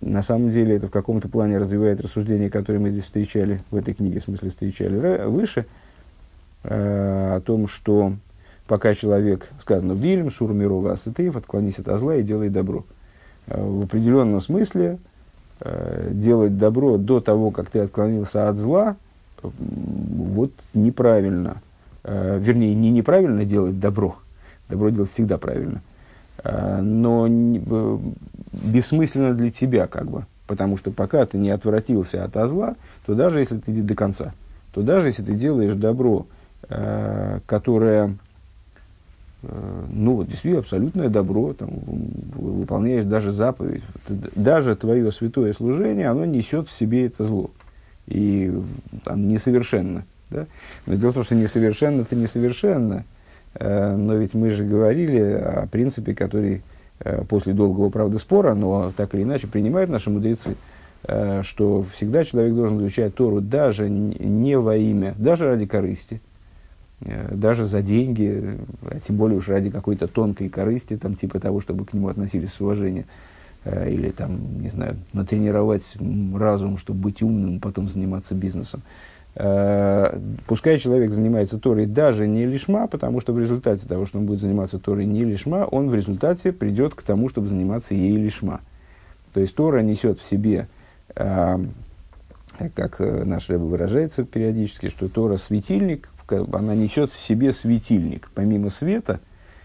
на 0.00 0.22
самом 0.22 0.50
деле 0.50 0.76
это 0.76 0.88
в 0.88 0.90
каком-то 0.90 1.28
плане 1.28 1.58
развивает 1.58 2.00
рассуждение, 2.00 2.48
которое 2.48 2.78
мы 2.78 2.88
здесь 2.88 3.04
встречали, 3.04 3.60
в 3.70 3.76
этой 3.76 3.92
книге, 3.92 4.20
в 4.20 4.24
смысле 4.24 4.48
встречали 4.48 5.26
выше, 5.26 5.66
э, 6.64 7.36
о 7.36 7.40
том, 7.42 7.68
что 7.68 8.14
пока 8.66 8.94
человек, 8.94 9.46
сказано 9.58 9.92
в 9.92 10.00
Дилем, 10.00 10.30
Сурмирова 10.30 10.92
Асатеев, 10.92 11.36
отклонись 11.36 11.78
от 11.78 12.00
зла 12.00 12.16
и 12.16 12.22
делай 12.22 12.48
добро. 12.48 12.86
Э, 13.46 13.62
в 13.62 13.82
определенном 13.82 14.40
смысле 14.40 14.98
делать 16.10 16.58
добро 16.58 16.96
до 16.96 17.20
того, 17.20 17.50
как 17.50 17.70
ты 17.70 17.80
отклонился 17.80 18.48
от 18.48 18.56
зла, 18.56 18.96
вот 19.42 20.52
неправильно. 20.74 21.62
Э, 22.04 22.38
вернее, 22.40 22.74
не 22.74 22.90
неправильно 22.90 23.44
делать 23.44 23.78
добро. 23.78 24.16
Добро 24.68 24.90
делать 24.90 25.10
всегда 25.10 25.38
правильно. 25.38 25.82
Э, 26.42 26.80
но 26.80 27.26
бессмысленно 28.52 29.34
для 29.34 29.50
тебя, 29.50 29.86
как 29.86 30.10
бы. 30.10 30.26
Потому 30.46 30.76
что 30.76 30.90
пока 30.90 31.24
ты 31.26 31.38
не 31.38 31.50
отвратился 31.50 32.24
от 32.24 32.34
зла, 32.48 32.76
то 33.06 33.14
даже 33.14 33.40
если 33.40 33.58
ты 33.58 33.72
до 33.72 33.94
конца, 33.94 34.32
то 34.72 34.82
даже 34.82 35.08
если 35.08 35.22
ты 35.22 35.34
делаешь 35.34 35.74
добро, 35.74 36.26
которое 37.46 38.06
Э, 38.06 38.16
ну, 39.42 40.14
вот, 40.14 40.28
действительно, 40.28 40.60
абсолютное 40.60 41.08
добро, 41.08 41.52
там, 41.52 41.70
выполняешь 41.74 43.04
даже 43.04 43.32
заповедь, 43.32 43.82
даже 44.08 44.76
твое 44.76 45.10
святое 45.10 45.52
служение, 45.52 46.08
оно 46.08 46.24
несет 46.24 46.68
в 46.68 46.78
себе 46.78 47.06
это 47.06 47.24
зло. 47.24 47.50
И 48.06 48.52
там, 49.04 49.26
несовершенно. 49.26 50.04
Да? 50.30 50.46
Но 50.86 50.94
дело 50.94 51.10
в 51.10 51.14
том, 51.14 51.24
что 51.24 51.34
несовершенно 51.34 52.02
это 52.02 52.14
несовершенно. 52.14 53.04
Э, 53.54 53.96
но 53.96 54.14
ведь 54.14 54.34
мы 54.34 54.50
же 54.50 54.64
говорили 54.64 55.20
о 55.20 55.66
принципе, 55.66 56.14
который 56.14 56.62
э, 57.00 57.24
после 57.28 57.52
долгого, 57.52 57.90
правда, 57.90 58.18
спора, 58.18 58.54
но 58.54 58.92
так 58.96 59.14
или 59.14 59.24
иначе 59.24 59.48
принимают 59.48 59.90
наши 59.90 60.10
мудрецы, 60.10 60.56
что 61.42 61.84
всегда 61.92 62.22
человек 62.22 62.54
должен 62.54 62.78
изучать 62.78 63.12
Тору 63.16 63.40
даже 63.40 63.90
не 63.90 64.56
во 64.56 64.76
имя, 64.76 65.14
даже 65.18 65.46
ради 65.46 65.66
корысти– 65.66 66.20
Э, 66.31 66.31
даже 67.04 67.66
за 67.66 67.82
деньги, 67.82 68.58
а 68.82 69.00
тем 69.00 69.16
более 69.16 69.38
уж 69.38 69.48
ради 69.48 69.70
какой-то 69.70 70.06
тонкой 70.06 70.48
корысти, 70.48 70.96
там, 70.96 71.14
типа 71.14 71.40
того, 71.40 71.60
чтобы 71.60 71.84
к 71.84 71.92
нему 71.92 72.08
относились 72.08 72.52
с 72.52 72.60
уважением, 72.60 73.06
э, 73.64 73.90
или 73.90 74.10
там, 74.10 74.62
не 74.62 74.68
знаю, 74.68 74.96
натренировать 75.12 75.96
разум, 76.34 76.78
чтобы 76.78 77.00
быть 77.00 77.22
умным, 77.22 77.60
потом 77.60 77.88
заниматься 77.88 78.34
бизнесом. 78.34 78.82
Э, 79.34 80.16
пускай 80.46 80.78
человек 80.78 81.10
занимается 81.10 81.58
Торой 81.58 81.86
даже 81.86 82.28
не 82.28 82.46
лишма, 82.46 82.86
потому 82.86 83.20
что 83.20 83.32
в 83.32 83.40
результате 83.40 83.88
того, 83.88 84.06
что 84.06 84.18
он 84.18 84.26
будет 84.26 84.40
заниматься 84.40 84.78
Торой 84.78 85.06
не 85.06 85.24
лишма, 85.24 85.64
он 85.64 85.88
в 85.88 85.94
результате 85.94 86.52
придет 86.52 86.94
к 86.94 87.02
тому, 87.02 87.28
чтобы 87.28 87.48
заниматься 87.48 87.94
ей 87.94 88.16
лишма. 88.16 88.60
То 89.32 89.40
есть 89.40 89.54
Тора 89.54 89.80
несет 89.80 90.20
в 90.20 90.24
себе, 90.24 90.68
как 91.14 93.00
наш 93.00 93.48
Рэбе 93.48 93.64
выражается 93.64 94.24
периодически, 94.24 94.90
что 94.90 95.08
Тора 95.08 95.38
светильник, 95.38 96.10
она 96.32 96.74
несет 96.74 97.12
в 97.12 97.20
себе 97.20 97.52
светильник. 97.52 98.30
Помимо 98.34 98.70
света, 98.70 99.20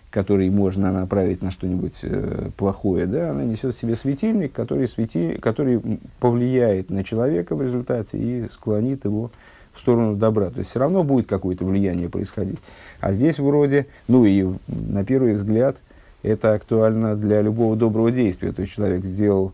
который 0.09 0.49
можно 0.49 0.91
направить 0.91 1.41
на 1.41 1.51
что-нибудь 1.51 1.99
э, 2.03 2.49
плохое, 2.55 3.05
да, 3.05 3.31
она 3.31 3.43
несет 3.43 3.75
в 3.75 3.79
себе 3.79 3.95
светильник, 3.95 4.53
который, 4.53 4.87
свети, 4.87 5.37
который 5.39 5.81
повлияет 6.19 6.89
на 6.89 7.03
человека 7.03 7.55
в 7.55 7.61
результате 7.61 8.17
и 8.17 8.47
склонит 8.47 9.05
его 9.05 9.31
в 9.73 9.79
сторону 9.79 10.15
добра. 10.15 10.49
То 10.49 10.59
есть 10.59 10.71
все 10.71 10.79
равно 10.79 11.03
будет 11.03 11.27
какое-то 11.27 11.65
влияние 11.65 12.09
происходить. 12.09 12.59
А 12.99 13.13
здесь 13.13 13.39
вроде, 13.39 13.87
ну 14.07 14.25
и 14.25 14.45
на 14.67 15.05
первый 15.05 15.33
взгляд, 15.33 15.77
это 16.23 16.53
актуально 16.53 17.15
для 17.15 17.41
любого 17.41 17.75
доброго 17.75 18.11
действия. 18.11 18.51
То 18.51 18.61
есть 18.61 18.73
человек 18.73 19.05
сделал, 19.05 19.53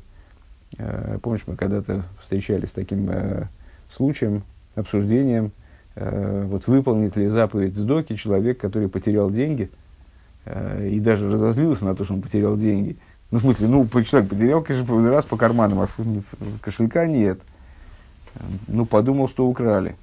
э, 0.77 1.17
помнишь, 1.21 1.43
мы 1.45 1.55
когда-то 1.55 2.03
встречались 2.21 2.69
с 2.69 2.73
таким 2.73 3.09
э, 3.09 3.47
случаем, 3.89 4.43
обсуждением, 4.75 5.51
вот 5.95 6.67
выполнит 6.67 7.15
ли 7.15 7.27
заповедь 7.27 7.75
Сдоки 7.75 8.15
человек, 8.15 8.59
который 8.59 8.89
потерял 8.89 9.29
деньги 9.29 9.69
э, 10.45 10.89
и 10.89 10.99
даже 10.99 11.29
разозлился 11.29 11.85
на 11.85 11.95
то, 11.95 12.03
что 12.03 12.15
он 12.15 12.21
потерял 12.21 12.57
деньги. 12.57 12.97
Ну, 13.29 13.39
в 13.39 13.41
смысле, 13.41 13.67
ну, 13.67 13.87
человек 14.03 14.29
потерял, 14.29 14.61
конечно, 14.61 15.09
раз 15.09 15.25
по 15.25 15.37
карманам, 15.37 15.81
а 15.81 15.87
кошелька 16.61 17.05
нет. 17.05 17.39
Ну, 18.67 18.85
подумал, 18.85 19.27
что 19.27 19.47
украли. 19.47 19.95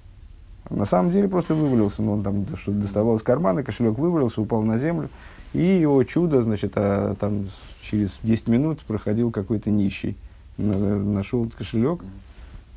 На 0.69 0.85
самом 0.85 1.11
деле 1.11 1.29
просто 1.29 1.55
вывалился, 1.55 2.03
ну, 2.03 2.13
он 2.13 2.23
там 2.23 2.47
что-то 2.57 2.79
доставал 2.79 3.17
из 3.17 3.23
кармана, 3.23 3.65
кошелек 3.65 3.99
вывалился, 3.99 4.41
упал 4.41 4.63
на 4.63 4.79
землю, 4.79 5.09
и 5.53 5.63
его 5.63 6.03
чудо, 6.05 6.43
значит, 6.43 6.73
а, 6.77 7.17
там 7.17 7.49
через 7.83 8.19
10 8.23 8.49
минут 8.49 8.81
проходил 8.81 9.33
какой-то 9.33 9.71
нищий, 9.71 10.17
нашел 10.57 11.51
кошелек, 11.57 12.01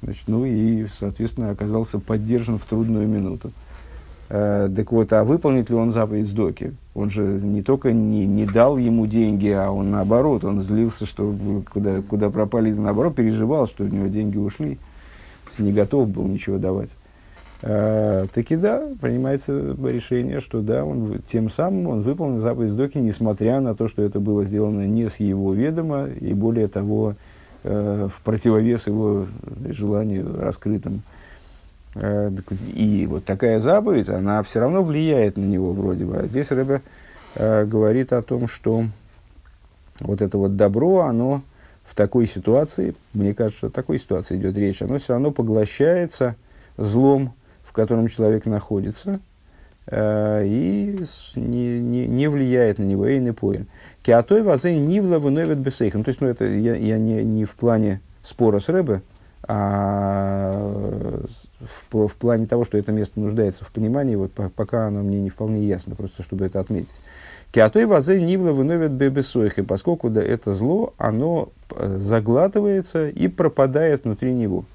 Значит, 0.04 0.24
ну 0.28 0.46
и, 0.46 0.88
соответственно, 1.00 1.52
оказался 1.52 2.00
поддержан 2.00 2.58
в 2.58 2.66
трудную 2.66 3.08
минуту. 3.08 3.52
Э, 4.30 4.70
так 4.76 4.92
вот, 4.92 5.14
а 5.14 5.24
выполнит 5.24 5.70
ли 5.70 5.76
он 5.76 5.94
заповедь 5.94 6.28
Сдоки? 6.28 6.74
Он 6.94 7.10
же 7.10 7.22
не 7.22 7.62
только 7.62 7.94
не, 7.94 8.26
не 8.26 8.46
дал 8.46 8.78
ему 8.78 9.08
деньги, 9.08 9.50
а 9.50 9.72
он 9.72 9.92
наоборот, 9.92 10.44
он 10.44 10.62
злился, 10.62 11.06
что 11.06 11.34
куда, 11.72 12.02
куда 12.02 12.30
пропали, 12.30 12.72
наоборот, 12.72 13.16
переживал, 13.16 13.68
что 13.68 13.84
у 13.84 13.88
него 13.88 14.08
деньги 14.08 14.38
ушли, 14.38 14.78
не 15.58 15.72
готов 15.72 16.10
был 16.10 16.24
ничего 16.24 16.58
давать. 16.58 16.90
Э, 17.62 18.26
таки 18.34 18.58
да, 18.58 18.84
принимается 19.00 19.76
решение, 19.84 20.42
что 20.42 20.62
да, 20.62 20.84
он, 20.84 21.22
тем 21.32 21.50
самым 21.50 21.88
он 21.88 22.02
выполнил 22.02 22.40
заповедь 22.40 22.72
Сдоки, 22.72 22.98
несмотря 22.98 23.62
на 23.62 23.74
то, 23.74 23.88
что 23.88 24.02
это 24.02 24.20
было 24.20 24.44
сделано 24.44 24.86
не 24.86 25.10
с 25.10 25.18
его 25.18 25.54
ведома, 25.54 26.08
и 26.08 26.34
более 26.34 26.68
того, 26.68 27.16
в 27.64 28.14
противовес 28.24 28.88
его 28.88 29.28
желанию 29.70 30.40
раскрытым 30.40 31.02
Э, 31.96 32.32
и 32.74 33.06
вот 33.08 33.26
такая 33.26 33.60
заповедь, 33.60 34.10
она 34.10 34.42
все 34.44 34.60
равно 34.60 34.84
влияет 34.84 35.38
на 35.38 35.44
него 35.44 35.74
вроде 35.74 36.06
бы. 36.06 36.18
А 36.18 36.28
здесь 36.28 36.52
Рэбе 36.52 36.82
э, 37.36 37.66
говорит 37.66 38.14
о 38.14 38.22
том, 38.22 38.48
что 38.48 38.86
вот 40.00 40.22
это 40.22 40.38
вот 40.38 40.56
добро, 40.56 41.02
оно 41.02 41.42
в 41.86 41.96
такой 41.96 42.26
ситуации, 42.26 42.96
мне 43.14 43.34
кажется, 43.34 43.68
в 43.68 43.72
такой 43.72 44.00
ситуации 44.00 44.38
идет 44.38 44.58
речь, 44.58 44.82
оно 44.82 44.98
все 44.98 45.14
равно 45.14 45.32
поглощается 45.32 46.36
злом, 46.78 47.34
в 47.64 47.74
котором 47.74 48.08
человек 48.08 48.46
находится, 48.46 49.20
э, 49.20 49.33
и 49.92 51.04
не, 51.36 51.80
не, 51.80 52.08
не 52.08 52.28
влияет 52.28 52.80
на 52.80 52.84
него, 52.84 53.08
и 53.08 53.20
не 53.20 53.34
поин. 53.34 53.68
Киатой 54.02 54.42
вазей 54.42 54.78
нивла 54.78 55.20
выновит 55.20 55.58
бесейхом. 55.58 56.04
То 56.04 56.10
есть, 56.10 56.22
ну, 56.22 56.28
это 56.28 56.46
я, 56.46 56.76
я 56.76 56.98
не, 56.98 57.24
не 57.24 57.46
в 57.46 57.56
плане 57.56 58.02
спора 58.22 58.60
с 58.60 58.70
Рэбе, 58.70 59.02
а 59.46 60.56
в, 61.60 62.08
в 62.08 62.16
плане 62.16 62.48
того, 62.48 62.64
что 62.64 62.78
это 62.78 62.92
место 62.92 63.20
нуждается 63.20 63.66
в 63.66 63.72
понимании, 63.72 64.16
вот 64.16 64.32
по, 64.32 64.50
пока 64.50 64.88
оно 64.88 65.04
мне 65.04 65.20
не 65.20 65.30
вполне 65.30 65.62
ясно, 65.64 65.96
просто 65.96 66.24
чтобы 66.24 66.46
это 66.46 66.60
отметить. 66.60 66.94
Киатой 67.52 67.86
вазы 67.86 68.20
нивла 68.20 68.52
выносят 68.52 68.94
бебесойхи, 68.94 69.62
поскольку 69.62 70.10
да, 70.10 70.24
это 70.24 70.54
зло, 70.54 70.94
оно 70.98 71.50
э, 71.72 71.98
заглатывается 72.00 73.10
и 73.10 73.28
пропадает 73.28 74.06
внутри 74.06 74.34
него. 74.34 74.66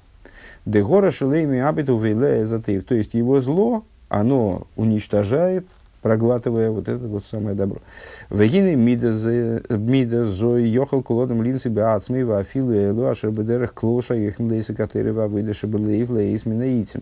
Дегора 0.65 1.11
шелейми 1.11 1.59
абиту 1.59 1.97
вейле 1.97 2.45
То 2.45 2.95
есть 2.95 3.15
его 3.15 3.41
зло, 3.41 3.83
оно 4.09 4.67
уничтожает 4.75 5.65
проглатывая 6.01 6.71
вот 6.71 6.87
это 6.87 7.05
вот 7.05 7.25
самое 7.25 7.55
добро. 7.55 7.79
Вегины 8.29 8.75
мида 8.75 10.25
зой 10.25 10.63
йохал 10.63 11.03
кулодом 11.03 11.43
линцы 11.43 11.69
беацмей 11.69 12.23
вафилу 12.23 12.71
элу 12.71 13.07
ашер 13.07 13.31
бедерах 13.31 13.73
клоша 13.73 14.15
ехмлейса 14.15 14.73
катеры 14.73 15.13
вавыдаши 15.13 15.67
белеев 15.67 16.09
лейс 16.09 16.45
минаитим. 16.45 17.01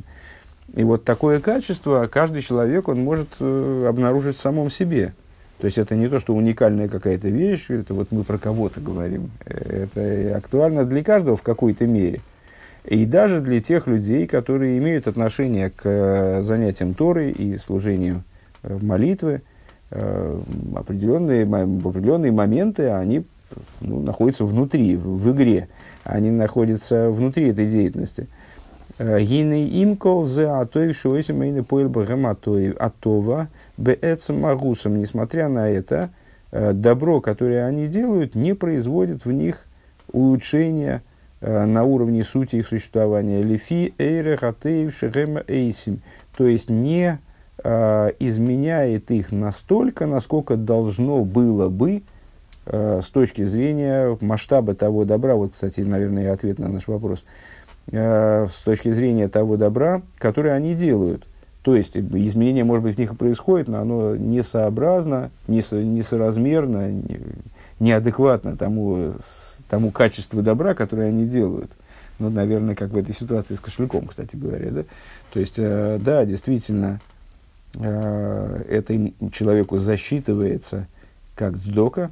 И 0.73 0.83
вот 0.83 1.05
такое 1.05 1.39
качество 1.39 2.07
каждый 2.11 2.41
человек 2.41 2.87
он 2.87 3.01
может 3.01 3.29
э, 3.39 3.85
обнаружить 3.87 4.37
в 4.37 4.41
самом 4.41 4.69
себе. 4.69 5.13
То 5.59 5.65
есть 5.65 5.77
это 5.77 5.95
не 5.95 6.07
то, 6.07 6.19
что 6.19 6.35
уникальная 6.35 6.87
какая-то 6.87 7.29
вещь, 7.29 7.69
это 7.69 7.93
вот 7.93 8.11
мы 8.11 8.23
про 8.23 8.37
кого-то 8.37 8.79
говорим. 8.79 9.31
Это 9.45 10.35
актуально 10.35 10.85
для 10.85 11.03
каждого 11.03 11.35
в 11.35 11.41
какой-то 11.41 11.87
мере. 11.87 12.21
И 12.88 13.06
даже 13.06 13.41
для 13.41 13.62
тех 13.62 13.86
людей, 13.86 14.27
которые 14.27 14.77
имеют 14.77 15.08
отношение 15.08 15.70
к 15.70 15.82
э, 15.84 16.41
занятиям 16.41 16.94
Торы 16.94 17.29
и 17.32 17.58
служению 17.58 18.24
Э, 18.63 18.77
молитвы, 18.82 19.41
э, 19.91 20.41
определенные, 20.75 21.44
определенные 21.44 22.32
моменты 22.32 22.89
они 22.89 23.24
ну, 23.82 24.01
находятся 24.01 24.46
внутри, 24.46 24.96
в, 24.96 25.20
в 25.20 25.32
игре. 25.34 25.70
Они 26.03 26.32
находятся 26.32 27.10
внутри 27.10 27.50
этой 27.50 27.67
деятельности. 27.67 28.27
Гины 29.00 29.70
имкол 29.84 30.25
зе 30.25 30.48
атоев 30.48 30.98
шуэсим 30.98 31.44
и 31.44 31.62
поил 31.62 31.94
атова 32.79 33.48
бээцем 33.77 34.41
магусом. 34.41 34.98
Несмотря 34.98 35.50
на 35.50 35.70
это, 35.70 36.10
добро, 36.51 37.22
которое 37.22 37.67
они 37.67 37.88
делают, 37.88 38.34
не 38.34 38.56
производит 38.56 39.24
в 39.24 39.32
них 39.32 39.65
улучшения 40.12 41.03
на 41.41 41.83
уровне 41.83 42.23
сути 42.23 42.57
их 42.57 42.67
существования. 42.67 43.43
Лифи 43.43 43.93
эйре 43.97 44.37
хатеев 44.37 44.95
шехема 44.95 45.43
эйсим. 45.47 46.01
То 46.35 46.47
есть 46.47 46.69
не 46.69 47.19
э, 47.63 48.11
изменяет 48.19 49.11
их 49.11 49.31
настолько, 49.31 50.05
насколько 50.05 50.55
должно 50.55 51.23
было 51.25 51.69
бы 51.69 52.03
э, 52.65 53.01
с 53.03 53.09
точки 53.09 53.43
зрения 53.43 54.17
масштаба 54.21 54.75
того 54.75 55.05
добра, 55.05 55.35
вот, 55.35 55.53
кстати, 55.53 55.81
наверное, 55.81 56.31
ответ 56.31 56.59
на 56.59 56.69
наш 56.69 56.87
вопрос, 56.87 57.23
э, 57.91 58.47
с 58.47 58.61
точки 58.63 58.91
зрения 58.91 59.27
того 59.27 59.57
добра, 59.57 60.01
которое 60.17 60.53
они 60.53 60.75
делают. 60.75 61.27
То 61.63 61.75
есть 61.75 61.97
изменение, 61.97 62.63
может 62.63 62.83
быть, 62.83 62.95
в 62.95 63.00
них 63.00 63.13
и 63.13 63.15
происходит, 63.15 63.67
но 63.67 63.79
оно 63.79 64.15
несообразно, 64.15 65.31
несо, 65.47 65.81
несоразмерно, 65.81 66.91
не, 66.91 67.19
неадекватно 67.79 68.55
тому, 68.55 69.13
тому 69.70 69.92
качеству 69.92 70.42
добра, 70.42 70.74
которое 70.74 71.10
они 71.10 71.25
делают. 71.25 71.72
Ну, 72.20 72.30
наверное, 72.30 72.75
как 72.75 72.92
в 72.92 72.98
этой 72.98 73.14
ситуации 73.14 73.56
с 73.56 73.60
кошельком, 73.60 74.08
кстати 74.08 74.36
говоря. 74.36 74.72
Да? 74.72 74.84
То 75.32 75.40
есть, 75.40 75.56
э, 75.58 76.00
да, 76.01 76.25
действительно, 76.25 77.00
Э, 77.80 78.64
это 78.70 79.12
человеку 79.32 79.77
засчитывается 79.77 80.88
как 81.36 81.58
сдока, 81.58 82.12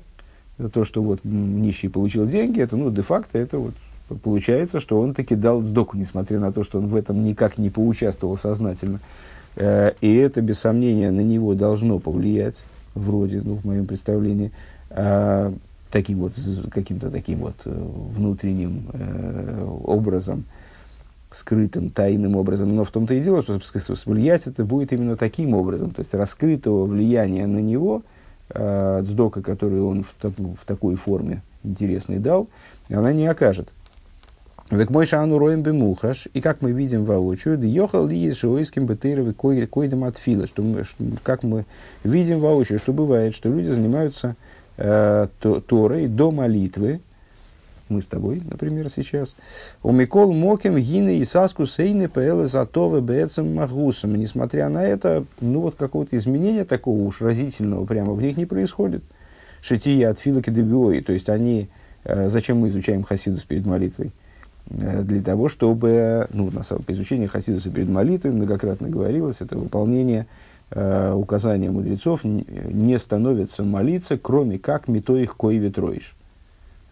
то, 0.71 0.85
что 0.85 1.01
вот 1.01 1.19
нищий 1.23 1.89
получил 1.89 2.27
деньги, 2.27 2.61
это, 2.61 2.77
ну, 2.77 2.91
де-факто, 2.91 3.37
это 3.37 3.57
вот 3.57 3.73
получается, 4.21 4.79
что 4.79 4.99
он 5.01 5.13
таки 5.13 5.35
дал 5.35 5.61
сдоку, 5.61 5.97
несмотря 5.97 6.39
на 6.39 6.53
то, 6.53 6.63
что 6.63 6.77
он 6.77 6.87
в 6.87 6.95
этом 6.95 7.23
никак 7.23 7.57
не 7.57 7.69
поучаствовал 7.69 8.37
сознательно. 8.37 8.99
Э, 9.55 9.93
и 10.01 10.15
это, 10.15 10.41
без 10.41 10.59
сомнения, 10.59 11.11
на 11.11 11.21
него 11.21 11.55
должно 11.55 11.99
повлиять, 11.99 12.63
вроде, 12.93 13.41
ну, 13.43 13.55
в 13.55 13.65
моем 13.65 13.87
представлении, 13.87 14.51
э, 14.91 15.51
таким 15.95 16.19
вот, 16.19 16.33
каким-то 16.71 17.09
таким 17.09 17.39
вот 17.39 17.55
внутренним 17.63 18.89
образом, 19.85 20.43
скрытым, 21.31 21.89
тайным 21.89 22.35
образом. 22.35 22.75
Но 22.75 22.83
в 22.83 22.91
том-то 22.91 23.13
и 23.13 23.21
дело, 23.21 23.41
что 23.41 23.59
влиять 24.05 24.45
это 24.45 24.65
будет 24.65 24.91
именно 24.91 25.15
таким 25.15 25.53
образом. 25.53 25.91
То 25.91 26.01
есть 26.01 26.13
раскрытого 26.13 26.85
влияния 26.85 27.47
на 27.47 27.59
него, 27.59 28.03
э, 28.49 29.01
дздока, 29.03 29.41
которую 29.41 29.87
он 29.87 30.03
в, 30.03 30.13
так, 30.21 30.33
в 30.37 30.65
такой 30.65 30.95
форме 30.95 31.41
интересной 31.63 32.19
дал, 32.19 32.47
она 32.89 33.13
не 33.13 33.27
окажет. 33.27 33.69
Так 34.67 34.89
мой 34.89 35.05
шану 35.05 35.37
роем 35.37 35.61
бемухаш, 35.61 36.27
и 36.33 36.41
как 36.41 36.61
мы 36.61 36.73
видим 36.73 37.05
воочию, 37.05 37.57
да 37.57 37.67
йохал 37.67 38.07
ли 38.07 38.17
есть 38.17 38.39
шоиским 38.39 38.85
бетейровы 38.85 39.33
койдем 39.33 40.03
от 40.03 40.17
фила, 40.17 40.45
что, 40.45 40.61
мы, 40.61 40.83
как 41.23 41.43
мы 41.43 41.65
видим 42.03 42.41
воочию, 42.41 42.79
что 42.79 42.91
бывает, 42.91 43.33
что 43.33 43.47
люди 43.47 43.67
занимаются 43.67 44.35
э, 44.77 45.27
Торой 45.39 46.07
до 46.07 46.31
молитвы, 46.31 47.01
мы 47.87 48.01
с 48.01 48.05
тобой, 48.05 48.41
например, 48.49 48.89
сейчас. 48.89 49.35
У 49.83 49.91
Микол 49.91 50.33
Моким 50.33 50.77
Гины 50.77 51.19
и 51.19 51.25
Саску 51.25 51.67
Сейны 51.67 52.09
Пэлэ 52.09 52.47
Затовы 52.47 53.01
Бэцем 53.01 53.53
Магусом. 53.53 54.15
Несмотря 54.15 54.69
на 54.69 54.83
это, 54.83 55.25
ну 55.39 55.61
вот 55.61 55.75
какого-то 55.75 56.17
изменения 56.17 56.65
такого 56.65 57.01
уж 57.03 57.21
разительного 57.21 57.85
прямо 57.85 58.13
в 58.13 58.21
них 58.21 58.37
не 58.37 58.45
происходит. 58.45 59.03
Шития 59.61 60.09
от 60.09 60.19
Филоки 60.19 60.49
Дебиои. 60.49 61.01
То 61.01 61.13
есть 61.13 61.29
они, 61.29 61.69
э, 62.03 62.27
зачем 62.27 62.57
мы 62.57 62.69
изучаем 62.69 63.03
Хасидус 63.03 63.43
перед 63.43 63.67
молитвой? 63.67 64.11
Э, 64.69 65.03
для 65.03 65.21
того, 65.21 65.47
чтобы, 65.47 66.27
ну, 66.33 66.49
на 66.49 66.63
самом 66.63 66.85
изучение 66.87 67.27
Хасидуса 67.27 67.69
перед 67.69 67.89
молитвой, 67.89 68.31
многократно 68.31 68.89
говорилось, 68.89 69.37
это 69.41 69.57
выполнение 69.57 70.25
э, 70.71 71.13
указания 71.13 71.71
мудрецов, 71.71 72.23
не 72.23 72.97
становится 72.99 73.63
молиться, 73.63 74.17
кроме 74.17 74.59
как 74.59 74.87
мито 74.87 75.15
их 75.15 75.35
кой 75.35 75.57
ветроишь 75.57 76.15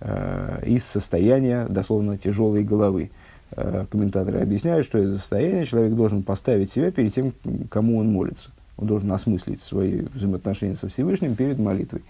Э, 0.05 0.61
из 0.65 0.83
состояния, 0.83 1.65
дословно, 1.69 2.17
тяжелой 2.17 2.65
головы. 2.65 3.09
Э, 3.51 3.85
комментаторы 3.89 4.41
объясняют, 4.41 4.85
что 4.85 4.99
из 4.99 5.13
состояния 5.13 5.65
человек 5.65 5.93
должен 5.93 6.23
поставить 6.23 6.73
себя 6.73 6.91
перед 6.91 7.13
тем, 7.13 7.31
кому 7.69 7.99
он 7.99 8.11
молится. 8.11 8.49
Он 8.75 8.87
должен 8.87 9.09
осмыслить 9.13 9.61
свои 9.61 10.01
взаимоотношения 10.13 10.75
со 10.75 10.89
Всевышним 10.89 11.37
перед 11.37 11.57
молитвой. 11.57 12.03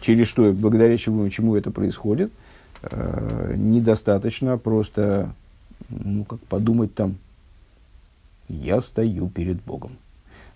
Через 0.00 0.26
что, 0.26 0.52
благодаря 0.52 0.96
чему, 0.96 1.28
чему 1.28 1.54
это 1.54 1.70
происходит, 1.70 2.32
недостаточно 3.56 4.56
просто 4.56 5.34
ну, 5.90 6.24
как 6.24 6.38
подумать 6.40 6.94
там, 6.94 7.16
я 8.48 8.80
стою 8.80 9.28
перед 9.28 9.60
Богом 9.64 9.90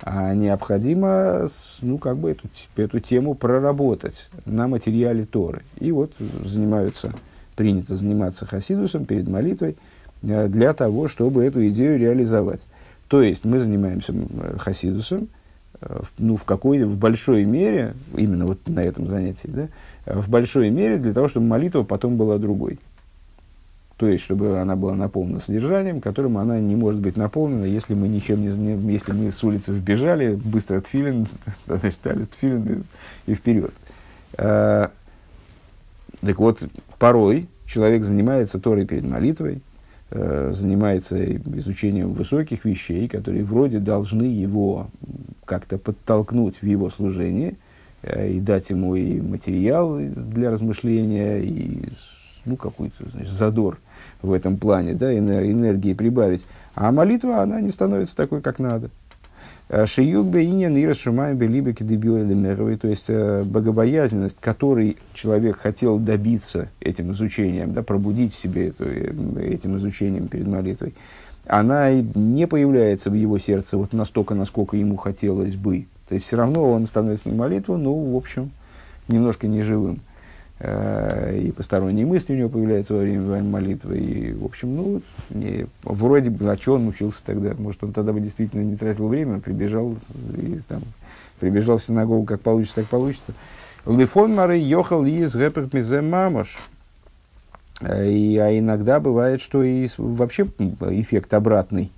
а 0.02 0.34
необходимо 0.34 1.46
ну, 1.80 1.98
как 1.98 2.18
бы 2.18 2.32
эту, 2.32 2.48
эту 2.76 3.00
тему 3.00 3.34
проработать 3.34 4.28
на 4.44 4.66
материале 4.66 5.24
Торы. 5.24 5.62
И 5.78 5.92
вот 5.92 6.12
занимаются, 6.44 7.14
принято 7.54 7.94
заниматься 7.94 8.44
хасидусом 8.44 9.04
перед 9.04 9.28
молитвой 9.28 9.76
э, 10.22 10.48
для 10.48 10.72
того, 10.72 11.06
чтобы 11.06 11.44
эту 11.44 11.66
идею 11.68 11.98
реализовать. 11.98 12.66
То 13.06 13.22
есть 13.22 13.44
мы 13.44 13.60
занимаемся 13.60 14.12
хасидусом, 14.58 15.28
э, 15.80 16.00
ну, 16.18 16.36
в 16.36 16.44
какой 16.44 16.82
в 16.82 16.96
большой 16.96 17.44
мере, 17.44 17.94
именно 18.16 18.46
вот 18.46 18.58
на 18.66 18.80
этом 18.80 19.06
занятии, 19.06 19.48
да, 19.48 19.68
в 20.04 20.28
большой 20.28 20.70
мере 20.70 20.98
для 20.98 21.12
того, 21.12 21.28
чтобы 21.28 21.46
молитва 21.46 21.84
потом 21.84 22.16
была 22.16 22.38
другой. 22.38 22.80
То 23.96 24.08
есть, 24.08 24.24
чтобы 24.24 24.58
она 24.58 24.74
была 24.74 24.94
наполнена 24.94 25.40
содержанием, 25.40 26.00
которым 26.00 26.38
она 26.38 26.58
не 26.58 26.76
может 26.76 27.00
быть 27.00 27.16
наполнена, 27.16 27.64
если 27.64 27.94
мы 27.94 28.08
ничем 28.08 28.42
не, 28.42 28.92
если 28.92 29.12
мы 29.12 29.30
с 29.30 29.42
улицы 29.44 29.72
вбежали, 29.72 30.34
быстро 30.34 30.78
отфилин, 30.78 31.26
значит, 31.66 31.94
стали 31.94 32.24
тфилин 32.24 32.84
и, 33.26 33.32
и 33.32 33.34
вперед. 33.34 33.72
А, 34.36 34.90
так 36.20 36.38
вот, 36.38 36.62
порой 36.98 37.48
человек 37.66 38.04
занимается 38.04 38.60
Торой 38.60 38.86
перед 38.86 39.04
молитвой, 39.04 39.60
э, 40.10 40.52
занимается 40.54 41.24
изучением 41.56 42.12
высоких 42.12 42.64
вещей, 42.64 43.08
которые 43.08 43.44
вроде 43.44 43.78
должны 43.78 44.24
его 44.24 44.88
как-то 45.44 45.78
подтолкнуть 45.78 46.62
в 46.62 46.66
его 46.66 46.90
служение 46.90 47.56
э, 48.02 48.30
и 48.30 48.40
дать 48.40 48.70
ему 48.70 48.94
и 48.94 49.20
материал 49.20 49.98
для 49.98 50.50
размышления, 50.50 51.40
и 51.40 51.88
ну, 52.44 52.56
какой-то 52.56 53.08
значит, 53.10 53.32
задор 53.32 53.78
в 54.20 54.32
этом 54.32 54.56
плане, 54.56 54.94
да, 54.94 55.16
энергии 55.16 55.94
прибавить. 55.94 56.46
А 56.74 56.92
молитва, 56.92 57.42
она 57.42 57.60
не 57.60 57.70
становится 57.70 58.16
такой, 58.16 58.40
как 58.40 58.58
надо. 58.58 58.90
Э, 59.68 59.86
Шиюк 59.86 60.26
бейнин 60.26 60.76
и 60.76 60.86
расшумаем 60.86 61.36
белибе 61.36 61.72
кедебиоэлемеровой, 61.72 62.76
то 62.76 62.88
есть 62.88 63.04
э, 63.08 63.42
богобоязненность, 63.44 64.38
которой 64.40 64.96
человек 65.14 65.58
хотел 65.58 65.98
добиться 65.98 66.68
этим 66.80 67.12
изучением, 67.12 67.72
да, 67.72 67.82
пробудить 67.82 68.34
в 68.34 68.38
себе 68.38 68.68
это, 68.68 68.84
э, 68.84 69.12
этим 69.40 69.76
изучением 69.76 70.28
перед 70.28 70.46
молитвой, 70.46 70.94
она 71.46 71.90
не 71.92 72.46
появляется 72.46 73.10
в 73.10 73.14
его 73.14 73.38
сердце 73.38 73.76
вот 73.76 73.92
настолько, 73.92 74.34
насколько 74.34 74.76
ему 74.76 74.96
хотелось 74.96 75.56
бы. 75.56 75.86
То 76.08 76.14
есть 76.14 76.26
все 76.26 76.36
равно 76.36 76.70
он 76.70 76.86
становится 76.86 77.28
на 77.28 77.34
молитву, 77.34 77.76
ну, 77.76 78.12
в 78.12 78.16
общем, 78.16 78.50
немножко 79.08 79.46
неживым. 79.46 79.96
Э, 79.96 80.11
и 80.64 81.52
посторонние 81.56 82.06
мысли 82.06 82.34
у 82.34 82.36
него 82.36 82.48
появляются 82.48 82.94
во 82.94 83.00
время 83.00 83.42
молитвы. 83.42 83.98
И, 83.98 84.32
в 84.32 84.44
общем, 84.44 84.76
ну, 84.76 85.02
не, 85.30 85.66
вроде 85.82 86.30
бы, 86.30 86.50
а 86.50 86.56
что 86.56 86.74
он 86.74 86.86
учился 86.86 87.18
тогда? 87.24 87.54
Может, 87.58 87.82
он 87.82 87.92
тогда 87.92 88.12
бы 88.12 88.20
действительно 88.20 88.62
не 88.62 88.76
тратил 88.76 89.08
время, 89.08 89.40
прибежал, 89.40 89.96
и, 90.36 90.60
там, 90.68 90.82
прибежал 91.40 91.78
в 91.78 91.84
синагогу, 91.84 92.24
как 92.24 92.40
получится, 92.42 92.76
так 92.76 92.86
получится. 92.86 93.32
Лифон 93.86 94.34
мары 94.36 94.58
йохал 94.58 95.04
из 95.04 95.34
мизе 95.34 96.00
мамаш. 96.00 96.58
Э, 97.80 98.08
и, 98.08 98.36
а 98.38 98.56
иногда 98.56 99.00
бывает, 99.00 99.40
что 99.40 99.64
и 99.64 99.88
вообще 99.96 100.46
эффект 100.80 101.34
обратный. 101.34 101.90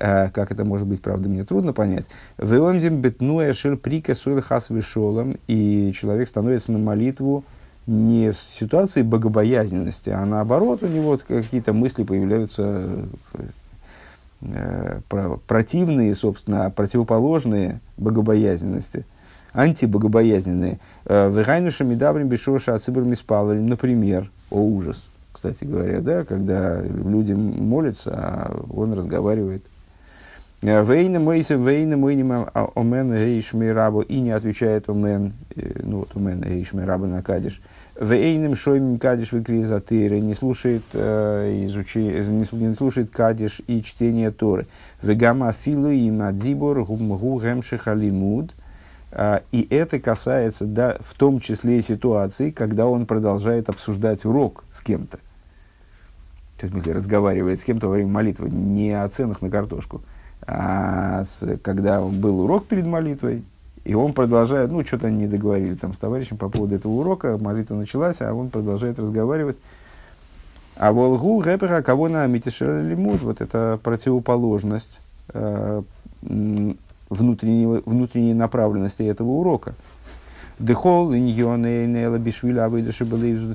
Uh, 0.00 0.30
как 0.30 0.52
это 0.52 0.64
может 0.64 0.86
быть, 0.86 1.02
правда, 1.02 1.28
мне 1.28 1.42
трудно 1.42 1.72
понять. 1.72 2.06
Веомзим 2.38 3.00
бетнуя 3.00 3.52
шир 3.52 3.76
прика 3.76 4.14
хас 4.14 4.70
вишолом, 4.70 5.36
и 5.48 5.92
человек 5.92 6.28
становится 6.28 6.70
на 6.70 6.78
молитву 6.78 7.44
не 7.88 8.32
в 8.32 8.38
ситуации 8.38 9.00
богобоязненности, 9.00 10.10
а 10.10 10.24
наоборот 10.26 10.82
у 10.82 10.86
него 10.86 11.18
какие-то 11.26 11.72
мысли 11.72 12.04
появляются 12.04 13.06
э, 14.42 15.00
противные, 15.46 16.14
собственно, 16.14 16.70
противоположные 16.70 17.80
богобоязненности, 17.96 19.06
антибогобоязненные. 19.54 20.80
Э, 21.06 21.30
Вегайнуша 21.30 21.84
медабрим 21.84 22.28
бешоша 22.28 22.74
ацибр 22.74 23.04
миспалали, 23.04 23.58
например, 23.58 24.30
о 24.50 24.60
ужас, 24.60 25.08
кстати 25.32 25.64
говоря, 25.64 26.02
да, 26.02 26.24
когда 26.26 26.82
люди 26.82 27.32
молятся, 27.32 28.10
а 28.14 28.64
он 28.70 28.92
разговаривает– 28.92 29.64
Вейна 30.60 31.20
мойся, 31.20 31.54
вейна 31.54 31.96
мойним 31.96 32.46
омен 32.52 33.12
гейшми 33.12 33.66
рабу 33.66 34.00
и 34.00 34.18
не 34.18 34.32
отвечает 34.32 34.88
омен, 34.88 35.34
ну 35.54 35.98
вот 35.98 36.16
омен 36.16 36.40
гейшми 36.40 36.82
рабу 36.82 37.06
на 37.06 37.22
кадиш. 37.22 37.60
Вейным 38.00 38.56
шоймим 38.56 38.98
кадиш 38.98 39.30
выкризатыры, 39.30 40.18
не 40.18 40.34
слушает, 40.34 40.82
э, 40.94 41.64
изучи, 41.66 41.98
не, 41.98 42.74
слушает 42.74 43.10
кадиш 43.10 43.60
и 43.68 43.82
чтение 43.82 44.32
Торы. 44.32 44.66
Вегама 45.00 45.52
филу 45.52 45.90
и 45.90 46.10
мадибор 46.10 46.84
гумгу 46.84 47.40
гемшиха 47.40 47.94
лимуд. 47.94 48.52
И 49.52 49.66
это 49.70 50.00
касается, 50.00 50.66
да, 50.66 50.98
в 51.00 51.14
том 51.14 51.40
числе 51.40 51.78
и 51.78 51.82
ситуации, 51.82 52.50
когда 52.50 52.86
он 52.86 53.06
продолжает 53.06 53.68
обсуждать 53.68 54.24
урок 54.24 54.64
с 54.70 54.82
кем-то. 54.82 55.18
То 56.58 56.64
есть, 56.66 56.74
в 56.74 56.76
смысле, 56.76 56.92
разговаривает 56.92 57.60
с 57.60 57.64
кем-то 57.64 57.86
во 57.86 57.94
время 57.94 58.10
молитвы, 58.10 58.50
не 58.50 58.92
о 58.92 59.08
ценах 59.08 59.40
на 59.40 59.48
картошку, 59.48 60.02
а 60.50 61.24
с, 61.24 61.46
когда 61.62 62.00
был 62.00 62.40
урок 62.40 62.66
перед 62.66 62.86
молитвой, 62.86 63.44
и 63.84 63.94
он 63.94 64.14
продолжает, 64.14 64.70
ну, 64.70 64.82
что-то 64.82 65.08
они 65.08 65.18
не 65.18 65.26
договорили 65.26 65.74
там 65.74 65.92
с 65.92 65.98
товарищем 65.98 66.38
по 66.38 66.48
поводу 66.48 66.74
этого 66.74 66.92
урока, 66.92 67.36
молитва 67.38 67.74
началась, 67.74 68.22
а 68.22 68.32
он 68.32 68.48
продолжает 68.48 68.98
разговаривать. 68.98 69.60
А 70.76 70.92
волгу 70.92 71.42
рэпера 71.42 71.82
кого 71.82 72.08
на 72.08 72.26
лимуд, 72.26 73.20
вот 73.22 73.42
это 73.42 73.78
противоположность 73.82 75.02
э, 75.34 75.82
внутренней, 76.22 77.82
внутренней 77.84 78.32
направленности 78.34 79.02
этого 79.02 79.28
урока. 79.28 79.74
Дехол, 80.58 81.12
иньоне, 81.14 81.86
нейла, 81.86 82.16
бишвиля, 82.16 82.70
выдаши, 82.70 83.04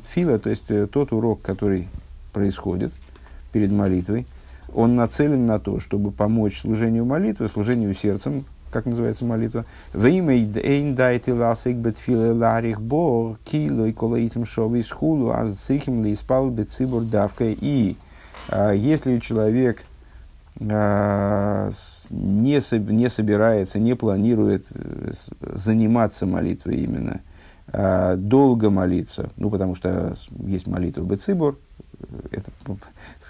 фила, 0.10 0.38
то 0.38 0.50
есть 0.50 0.70
э, 0.70 0.86
тот 0.86 1.12
урок, 1.12 1.42
который 1.42 1.88
происходит 2.34 2.94
перед 3.52 3.72
молитвой, 3.72 4.28
он 4.74 4.96
нацелен 4.96 5.46
на 5.46 5.60
то, 5.60 5.80
чтобы 5.80 6.12
помочь 6.12 6.60
служению 6.62 7.06
молитвы, 7.06 7.48
служению 7.50 7.94
сердцем, 7.94 8.46
как 8.72 8.86
называется 8.86 9.26
молитва. 9.26 9.66
И 17.54 17.98
а 18.50 18.72
если 18.72 19.20
человек 19.20 19.84
а, 20.62 21.70
не, 22.10 22.60
не 22.92 23.10
собирается, 23.10 23.80
не 23.80 23.96
планирует 23.96 24.68
э, 24.72 25.12
заниматься 25.40 26.26
молитвой 26.26 26.78
именно, 26.78 27.22
а, 27.68 28.16
долго 28.18 28.70
молиться, 28.70 29.32
ну, 29.38 29.50
потому 29.50 29.76
что 29.76 30.16
есть 30.46 30.68
молитва 30.68 31.04
Бецибур, 31.04 31.58
это 32.32 32.52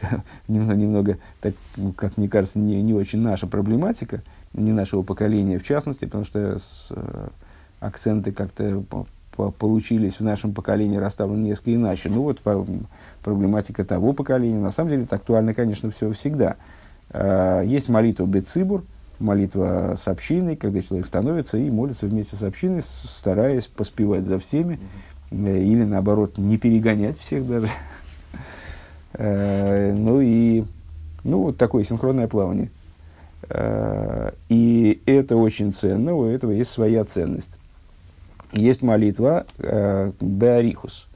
немного, 0.47 0.75
немного 0.75 1.17
так, 1.41 1.53
как 1.95 2.17
мне 2.17 2.27
кажется, 2.29 2.59
не, 2.59 2.81
не 2.81 2.93
очень 2.93 3.19
наша 3.19 3.47
проблематика, 3.47 4.21
не 4.53 4.71
нашего 4.71 5.01
поколения 5.01 5.59
в 5.59 5.63
частности, 5.63 6.05
потому 6.05 6.25
что 6.25 6.59
с, 6.59 6.87
э, 6.91 7.27
акценты 7.79 8.31
как-то 8.31 8.83
получились 9.57 10.19
в 10.19 10.21
нашем 10.21 10.53
поколении 10.53 10.97
расставлены 10.97 11.47
несколько 11.47 11.73
иначе. 11.73 12.09
Ну 12.09 12.23
вот 12.23 12.39
по, 12.39 12.65
проблематика 13.23 13.83
того 13.83 14.13
поколения, 14.13 14.59
на 14.59 14.71
самом 14.71 14.91
деле 14.91 15.03
это 15.03 15.15
актуально, 15.15 15.53
конечно, 15.53 15.91
все 15.91 16.11
всегда. 16.11 16.55
Э, 17.09 17.63
есть 17.65 17.89
молитва 17.89 18.25
Бецибур, 18.25 18.83
молитва 19.19 19.95
с 19.97 20.07
общиной, 20.07 20.55
когда 20.55 20.81
человек 20.81 21.07
становится 21.07 21.57
и 21.57 21.69
молится 21.69 22.05
вместе 22.05 22.35
с 22.35 22.43
общиной, 22.43 22.81
стараясь 22.83 23.67
поспевать 23.67 24.25
за 24.25 24.39
всеми, 24.39 24.79
э, 25.31 25.59
или 25.59 25.83
наоборот, 25.83 26.37
не 26.37 26.57
перегонять 26.57 27.17
всех 27.19 27.47
даже. 27.47 27.69
Э, 29.13 29.93
ну 29.93 30.21
и 30.21 30.63
ну, 31.23 31.43
вот 31.43 31.57
такое 31.57 31.83
синхронное 31.83 32.27
плавание. 32.27 32.69
Э, 33.49 34.31
и 34.49 35.01
это 35.05 35.35
очень 35.35 35.73
ценно, 35.73 36.15
у 36.15 36.25
этого 36.25 36.51
есть 36.51 36.71
своя 36.71 37.05
ценность. 37.05 37.57
Есть 38.51 38.83
молитва 38.83 39.45
э, 39.57 40.11
Беарихус. 40.19 41.07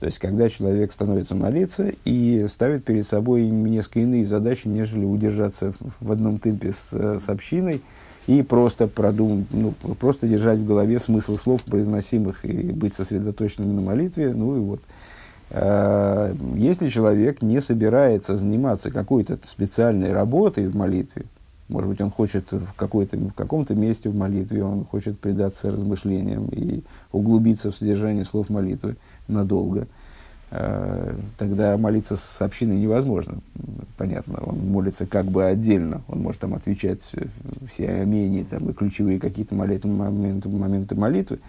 То 0.00 0.06
есть, 0.06 0.18
когда 0.18 0.48
человек 0.50 0.92
становится 0.92 1.34
молиться 1.34 1.92
и 2.04 2.46
ставит 2.48 2.84
перед 2.84 3.06
собой 3.06 3.48
несколько 3.48 4.00
иные 4.00 4.26
задачи, 4.26 4.68
нежели 4.68 5.04
удержаться 5.04 5.72
в 6.00 6.12
одном 6.12 6.38
темпе 6.38 6.72
с, 6.72 6.92
с 6.92 7.28
общиной 7.30 7.82
и 8.26 8.42
просто 8.42 8.88
продумать, 8.88 9.46
ну, 9.52 9.72
просто 9.98 10.26
держать 10.26 10.58
в 10.58 10.66
голове 10.66 11.00
смысл 11.00 11.38
слов, 11.38 11.62
произносимых, 11.62 12.44
и 12.44 12.72
быть 12.72 12.94
сосредоточенным 12.94 13.74
на 13.74 13.80
молитве. 13.80 14.34
Ну 14.34 14.56
и 14.56 14.60
вот. 14.60 14.82
Если 15.50 16.88
человек 16.88 17.40
не 17.40 17.60
собирается 17.60 18.36
заниматься 18.36 18.90
какой-то 18.90 19.38
специальной 19.46 20.12
работой 20.12 20.66
в 20.66 20.74
молитве, 20.74 21.26
может 21.68 21.90
быть, 21.90 22.00
он 22.00 22.10
хочет 22.10 22.52
в, 22.52 22.74
какой-то, 22.74 23.16
в 23.16 23.32
каком-то 23.32 23.74
месте 23.74 24.08
в 24.08 24.14
молитве, 24.14 24.62
он 24.62 24.84
хочет 24.84 25.18
предаться 25.18 25.70
размышлениям 25.70 26.46
и 26.46 26.82
углубиться 27.10 27.72
в 27.72 27.76
содержание 27.76 28.24
слов 28.24 28.50
молитвы 28.50 28.96
надолго, 29.26 29.88
э, 30.52 31.14
тогда 31.38 31.76
молиться 31.76 32.16
с 32.16 32.40
общиной 32.40 32.76
невозможно. 32.76 33.38
Понятно, 33.96 34.38
он 34.44 34.58
молится 34.58 35.06
как 35.06 35.26
бы 35.26 35.44
отдельно, 35.44 36.02
он 36.06 36.20
может 36.20 36.40
там 36.40 36.54
отвечать 36.54 37.00
все 37.68 37.88
амени 37.88 38.46
там, 38.48 38.70
и 38.70 38.72
ключевые 38.72 39.18
какие-то 39.18 39.56
моменты, 39.56 39.88
моменты 40.48 40.94
молитвы, 40.94 41.40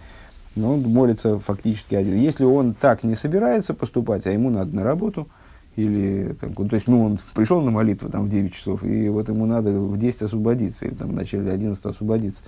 но 0.58 0.74
он 0.74 0.82
молится 0.82 1.38
фактически 1.38 1.94
один. 1.94 2.16
Если 2.16 2.44
он 2.44 2.74
так 2.74 3.02
не 3.02 3.14
собирается 3.14 3.74
поступать, 3.74 4.26
а 4.26 4.30
ему 4.30 4.50
надо 4.50 4.74
на 4.74 4.82
работу, 4.82 5.28
или, 5.76 6.34
там, 6.40 6.68
то 6.68 6.74
есть, 6.74 6.88
ну, 6.88 7.04
он 7.04 7.20
пришел 7.34 7.60
на 7.60 7.70
молитву 7.70 8.08
там, 8.08 8.26
в 8.26 8.30
9 8.30 8.52
часов, 8.52 8.82
и 8.82 9.08
вот 9.08 9.28
ему 9.28 9.46
надо 9.46 9.70
в 9.70 9.96
10 9.96 10.22
освободиться, 10.22 10.86
или 10.86 10.94
там, 10.94 11.10
в 11.10 11.12
начале 11.12 11.52
11 11.52 11.84
освободиться. 11.84 12.42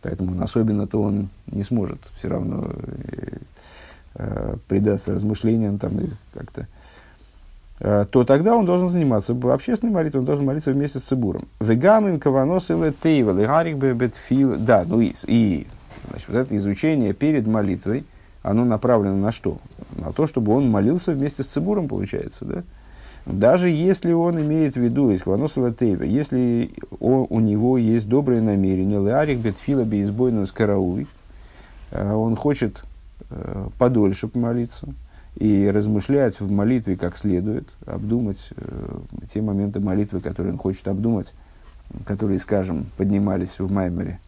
Поэтому 0.00 0.42
особенно-то 0.42 1.00
он 1.00 1.28
не 1.46 1.62
сможет 1.62 1.98
все 2.16 2.28
равно 2.28 2.70
э, 2.70 3.36
э, 4.14 4.56
предаться 4.68 5.12
размышлениям 5.12 5.78
там, 5.78 6.00
и 6.00 6.08
как-то 6.32 6.66
э, 7.78 8.06
то 8.10 8.24
тогда 8.24 8.56
он 8.56 8.64
должен 8.64 8.88
заниматься 8.88 9.36
общественной 9.44 9.92
молитвой, 9.92 10.20
он 10.20 10.26
должен 10.26 10.46
молиться 10.46 10.72
вместе 10.72 10.98
с 10.98 11.02
Цибуром. 11.02 11.46
Вегам 11.60 12.08
им 12.08 12.18
каванос 12.18 12.70
и 12.70 13.22
гарик 13.22 13.76
бетфил. 13.76 14.56
Да, 14.56 14.84
ну 14.88 15.00
и, 15.02 15.12
и 15.26 15.66
значит, 16.08 16.28
вот 16.28 16.36
это 16.36 16.56
изучение 16.56 17.12
перед 17.12 17.46
молитвой, 17.46 18.04
оно 18.42 18.64
направлено 18.64 19.16
на 19.16 19.32
что? 19.32 19.58
На 19.96 20.12
то, 20.12 20.26
чтобы 20.26 20.54
он 20.54 20.70
молился 20.70 21.12
вместе 21.12 21.42
с 21.42 21.46
Цибуром, 21.46 21.88
получается, 21.88 22.44
да? 22.44 22.64
Даже 23.24 23.70
если 23.70 24.12
он 24.12 24.40
имеет 24.40 24.74
в 24.74 24.80
виду, 24.80 25.12
из 25.12 25.22
Тейва, 25.22 26.02
если 26.02 26.72
он, 26.98 27.26
у 27.30 27.38
него 27.38 27.78
есть 27.78 28.08
доброе 28.08 28.40
намерение, 28.40 28.98
Леарик 28.98 29.38
Бетфила 29.38 29.84
Бейсбойну 29.84 30.44
Скарауи, 30.46 31.06
э, 31.92 32.12
он 32.12 32.34
хочет 32.34 32.82
э, 33.30 33.68
подольше 33.78 34.26
помолиться 34.26 34.88
и 35.36 35.70
размышлять 35.72 36.40
в 36.40 36.50
молитве 36.50 36.96
как 36.96 37.16
следует, 37.16 37.68
обдумать 37.86 38.48
э, 38.56 38.98
те 39.32 39.40
моменты 39.40 39.78
молитвы, 39.78 40.20
которые 40.20 40.54
он 40.54 40.58
хочет 40.58 40.88
обдумать, 40.88 41.32
которые, 42.04 42.40
скажем, 42.40 42.86
поднимались 42.96 43.58
в 43.60 43.70
Маймере, 43.70 44.18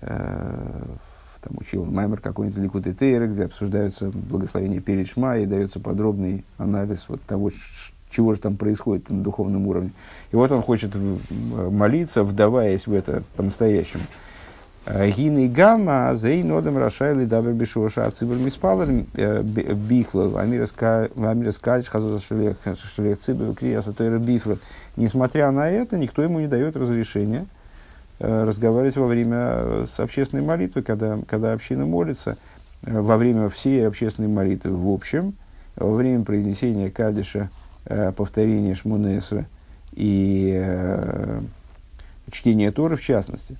там 0.00 1.56
учил 1.56 1.84
Маймер 1.84 2.20
какой-нибудь 2.20 2.58
Ликут 2.58 2.86
и 2.86 2.94
Тейра, 2.94 3.26
где 3.26 3.44
обсуждаются 3.44 4.10
благословения 4.12 4.80
перед 4.80 5.08
Шма 5.08 5.38
и 5.38 5.46
дается 5.46 5.80
подробный 5.80 6.44
анализ 6.58 7.06
вот 7.08 7.22
того, 7.22 7.50
чего 8.10 8.34
же 8.34 8.40
там 8.40 8.56
происходит 8.56 9.10
на 9.10 9.22
духовном 9.22 9.66
уровне. 9.66 9.90
И 10.32 10.36
вот 10.36 10.50
он 10.52 10.62
хочет 10.62 10.92
молиться, 11.30 12.24
вдаваясь 12.24 12.86
в 12.86 12.92
это 12.92 13.22
по-настоящему. 13.36 14.02
Гины 14.86 15.46
гамма 15.48 16.12
зей 16.14 16.42
нодам 16.42 16.78
рашайли 16.78 17.26
дабер 17.26 17.52
бишоша 17.52 18.06
ацибр 18.06 18.36
миспалер 18.36 19.04
э, 19.14 19.42
бихло 19.42 20.40
амирас 20.40 20.72
кадиш 21.58 21.88
хазоса 21.88 22.24
шлех 22.26 23.18
цибер 23.20 23.54
крияса 23.54 23.92
тойра 23.92 24.18
бифра. 24.18 24.56
Несмотря 24.96 25.50
на 25.50 25.68
это, 25.68 25.98
никто 25.98 26.22
ему 26.22 26.40
не 26.40 26.48
дает 26.48 26.76
разрешения 26.76 27.42
э, 27.42 27.59
разговаривать 28.20 28.96
во 28.96 29.06
время 29.06 29.36
э, 29.38 29.86
с 29.90 29.98
общественной 30.00 30.42
молитвой, 30.42 30.82
когда, 30.82 31.18
когда 31.26 31.52
община 31.52 31.86
молится, 31.86 32.36
во 32.82 33.16
время 33.16 33.48
всей 33.48 33.86
общественной 33.86 34.28
молитвы 34.28 34.76
в 34.76 34.88
общем, 34.88 35.34
во 35.76 35.94
время 35.94 36.24
произнесения 36.24 36.90
кадиша 36.90 37.50
Э, 37.86 38.12
повторение 38.12 38.74
Шмунесра 38.74 39.46
и 39.92 40.54
э, 40.54 41.40
чтение 42.30 42.70
Торы 42.72 42.96
в 42.96 43.02
частности, 43.02 43.56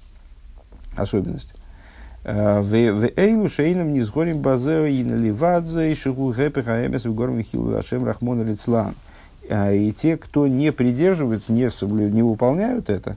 особенности. 0.95 1.55
Э, 2.23 2.61
в 2.61 2.73
Эйлу 3.17 3.49
Шейном 3.49 3.95
не 3.95 4.03
сгорим 4.03 4.43
базео 4.43 4.85
и 4.85 5.03
наливадзе 5.03 5.91
и 5.91 5.95
шигу 5.95 6.33
гэпэ 6.33 6.63
хаэмес 6.63 7.07
в 7.07 7.15
горм 7.15 7.43
хилу 7.43 7.75
ашем 7.75 8.05
рахмона 8.05 8.43
лицлан. 8.43 8.95
И 9.51 9.93
те, 9.99 10.17
кто 10.17 10.47
не 10.47 10.71
придерживаются, 10.71 11.51
не, 11.51 11.71
соблю, 11.71 12.09
не 12.09 12.23
выполняют 12.23 12.89
это, 12.89 13.17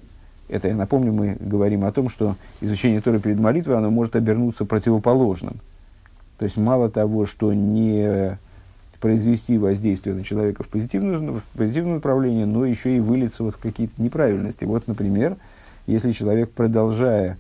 это, 0.54 0.68
я 0.68 0.76
напомню, 0.76 1.12
мы 1.12 1.36
говорим 1.40 1.84
о 1.84 1.92
том, 1.92 2.10
что 2.10 2.36
изучение 2.62 3.02
Торы 3.02 3.20
перед 3.20 3.40
молитвой, 3.40 3.78
оно 3.78 3.90
может 3.90 4.16
обернуться 4.16 4.66
противоположным. 4.66 5.56
То 6.38 6.46
есть, 6.46 6.58
мало 6.58 6.92
того, 6.92 7.26
что 7.26 7.54
не 7.54 8.38
произвести 9.00 9.58
воздействие 9.58 10.16
на 10.16 10.24
человека 10.24 10.64
в 10.64 10.68
позитивное, 10.68 11.18
в 11.18 11.44
позитивное 11.58 11.96
направление, 11.96 12.46
но 12.46 12.66
еще 12.66 12.96
и 12.96 13.00
вылиться 13.00 13.44
вот 13.44 13.56
в 13.56 13.58
какие-то 13.58 14.02
неправильности. 14.02 14.64
Вот, 14.64 14.88
например, 14.88 15.38
если 15.88 16.12
человек, 16.12 16.52
продолжая 16.52 17.38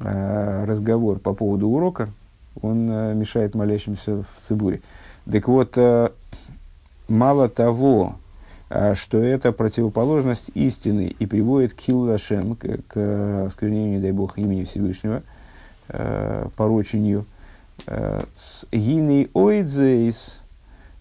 э, 0.00 0.64
разговор 0.64 1.18
по 1.18 1.34
поводу 1.34 1.68
урока, 1.68 2.08
он 2.60 2.88
э, 2.90 3.14
мешает 3.14 3.54
молящимся 3.54 4.22
в 4.22 4.48
цибуре. 4.48 4.80
Так 5.30 5.46
вот, 5.46 5.74
э, 5.76 6.08
мало 7.08 7.48
того, 7.48 8.16
что 8.68 9.18
это 9.18 9.52
противоположность 9.52 10.50
истины 10.54 11.14
и 11.18 11.26
приводит 11.26 11.74
к 11.74 11.80
хиллашем, 11.80 12.56
к, 12.56 12.66
к 12.88 13.46
осквернению, 13.46 13.98
не 13.98 13.98
дай 14.00 14.12
бог, 14.12 14.38
имени 14.38 14.64
Всевышнего, 14.64 15.22
э, 15.88 16.48
порочению, 16.56 17.26
э, 17.86 18.24
с 18.34 18.66
гиней 18.72 19.30
ойдзейс, 19.34 20.40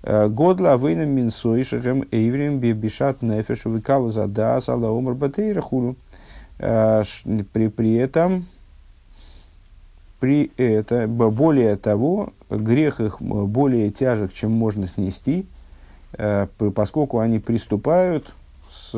Годла 0.06 0.74
авейна 0.74 1.06
минсой 1.06 1.64
шехем 1.64 2.04
эйврим 2.12 2.60
бишат 2.60 3.24
нефеш 3.24 3.66
выкалу 3.66 4.12
задас 4.12 4.70
ала 4.70 4.96
омар 4.96 5.16
батейра 5.16 5.62
хулу. 5.62 5.96
При, 6.58 7.68
при 7.70 7.96
этом, 7.96 8.46
при 10.20 10.52
это, 10.58 11.08
более 11.08 11.76
того, 11.76 12.34
грех 12.52 13.02
их 13.02 13.20
более 13.20 13.90
тяжек, 13.90 14.32
чем 14.32 14.52
можно 14.52 14.88
снести, 14.88 15.48
поскольку 16.76 17.20
они 17.20 17.40
приступают 17.40 18.34
с, 18.72 18.92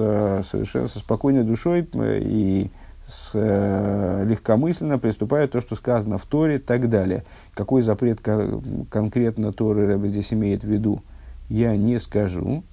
совершенно 0.43 0.87
со 0.87 0.99
спокойной 0.99 1.43
душой 1.43 1.87
и 1.93 2.69
с, 3.07 3.31
э, 3.33 4.25
легкомысленно 4.27 4.99
приступает 4.99 5.51
то, 5.51 5.61
что 5.61 5.75
сказано 5.75 6.17
в 6.17 6.25
Торе 6.25 6.55
и 6.55 6.59
так 6.59 6.89
далее. 6.89 7.23
Какой 7.53 7.81
запрет 7.81 8.19
конкретно 8.89 9.53
Торы 9.53 9.87
Рэбе 9.87 10.09
здесь 10.09 10.33
имеет 10.33 10.63
в 10.63 10.67
виду, 10.67 11.01
я 11.47 11.77
не 11.77 11.99
скажу, 11.99 12.63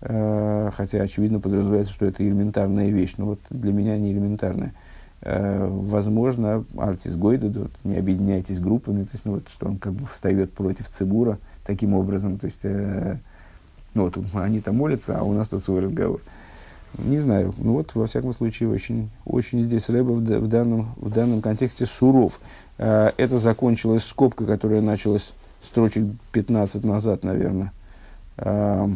э, 0.00 0.70
хотя, 0.76 1.02
очевидно, 1.02 1.38
подразумевается, 1.38 1.94
что 1.94 2.06
это 2.06 2.26
элементарная 2.26 2.88
вещь, 2.88 3.14
но 3.16 3.26
вот 3.26 3.40
для 3.48 3.72
меня 3.72 3.96
не 3.96 4.12
элементарная. 4.12 4.74
Э, 5.22 5.68
возможно, 5.68 6.64
артис 6.76 7.14
Гойда, 7.14 7.46
вот, 7.60 7.70
не 7.84 7.96
объединяйтесь 7.96 8.58
группами, 8.58 9.04
то 9.04 9.10
есть, 9.12 9.24
ну, 9.24 9.34
вот, 9.34 9.48
что 9.48 9.66
он 9.66 9.78
как 9.78 9.92
бы 9.92 10.06
встает 10.06 10.52
против 10.52 10.88
Цибура 10.88 11.38
таким 11.64 11.94
образом, 11.94 12.38
то 12.38 12.46
есть, 12.46 12.64
э, 12.64 13.18
ну, 13.94 14.04
вот 14.04 14.16
они 14.34 14.60
там 14.60 14.76
молятся, 14.76 15.18
а 15.18 15.22
у 15.22 15.32
нас 15.32 15.48
тут 15.48 15.62
свой 15.62 15.80
разговор. 15.80 16.20
Не 16.98 17.18
знаю. 17.18 17.54
Ну 17.58 17.74
вот, 17.74 17.94
во 17.94 18.06
всяком 18.06 18.34
случае, 18.34 18.68
очень, 18.68 19.10
очень 19.24 19.62
здесь 19.62 19.88
Рэба 19.88 20.12
в, 20.12 20.20
в, 20.20 20.48
данном, 20.48 20.94
в 20.96 21.10
данном 21.10 21.40
контексте 21.40 21.86
суров. 21.86 22.40
Э, 22.78 23.10
это 23.16 23.38
закончилась 23.38 24.04
скобка, 24.04 24.44
которая 24.44 24.80
началась 24.80 25.32
строчек 25.62 26.04
15 26.32 26.84
назад, 26.84 27.22
наверное, 27.22 27.72
э, 28.38 28.88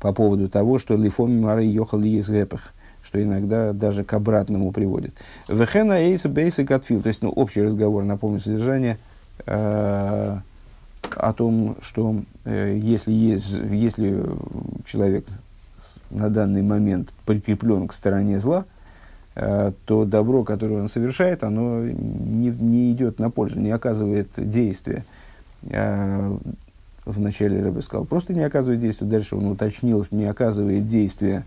по 0.00 0.12
поводу 0.12 0.48
того, 0.48 0.78
что 0.78 0.96
лифоми 0.96 1.40
мары 1.40 1.64
йохал 1.64 2.02
из 2.02 2.28
гэпах, 2.28 2.72
что 3.02 3.22
иногда 3.22 3.72
даже 3.72 4.04
к 4.04 4.12
обратному 4.14 4.72
приводит. 4.72 5.14
Вехена 5.48 6.00
эйса 6.00 6.28
бейса 6.28 6.64
гатфил, 6.64 7.02
то 7.02 7.08
есть 7.08 7.22
ну, 7.22 7.30
общий 7.30 7.62
разговор, 7.62 8.04
напомню 8.04 8.40
содержание, 8.40 8.98
э, 9.44 10.38
о 11.14 11.32
том, 11.32 11.76
что 11.80 12.22
э, 12.44 12.78
если, 12.80 13.12
есть, 13.12 13.50
если 13.70 14.24
человек 14.84 15.26
на 16.10 16.30
данный 16.30 16.62
момент 16.62 17.12
прикреплен 17.24 17.88
к 17.88 17.92
стороне 17.92 18.38
зла, 18.38 18.64
э, 19.34 19.72
то 19.84 20.04
добро, 20.04 20.44
которое 20.44 20.82
он 20.82 20.88
совершает, 20.88 21.44
оно 21.44 21.84
не, 21.84 22.50
не 22.50 22.92
идет 22.92 23.18
на 23.18 23.30
пользу, 23.30 23.60
не 23.60 23.70
оказывает 23.70 24.28
действия. 24.36 25.04
Э, 25.70 26.36
вначале 27.04 27.70
бы 27.70 27.82
сказал, 27.82 28.04
просто 28.04 28.34
не 28.34 28.42
оказывает 28.42 28.80
действия. 28.80 29.06
Дальше 29.06 29.36
он 29.36 29.46
уточнил, 29.46 30.06
не 30.10 30.24
оказывает 30.24 30.86
действия 30.86 31.44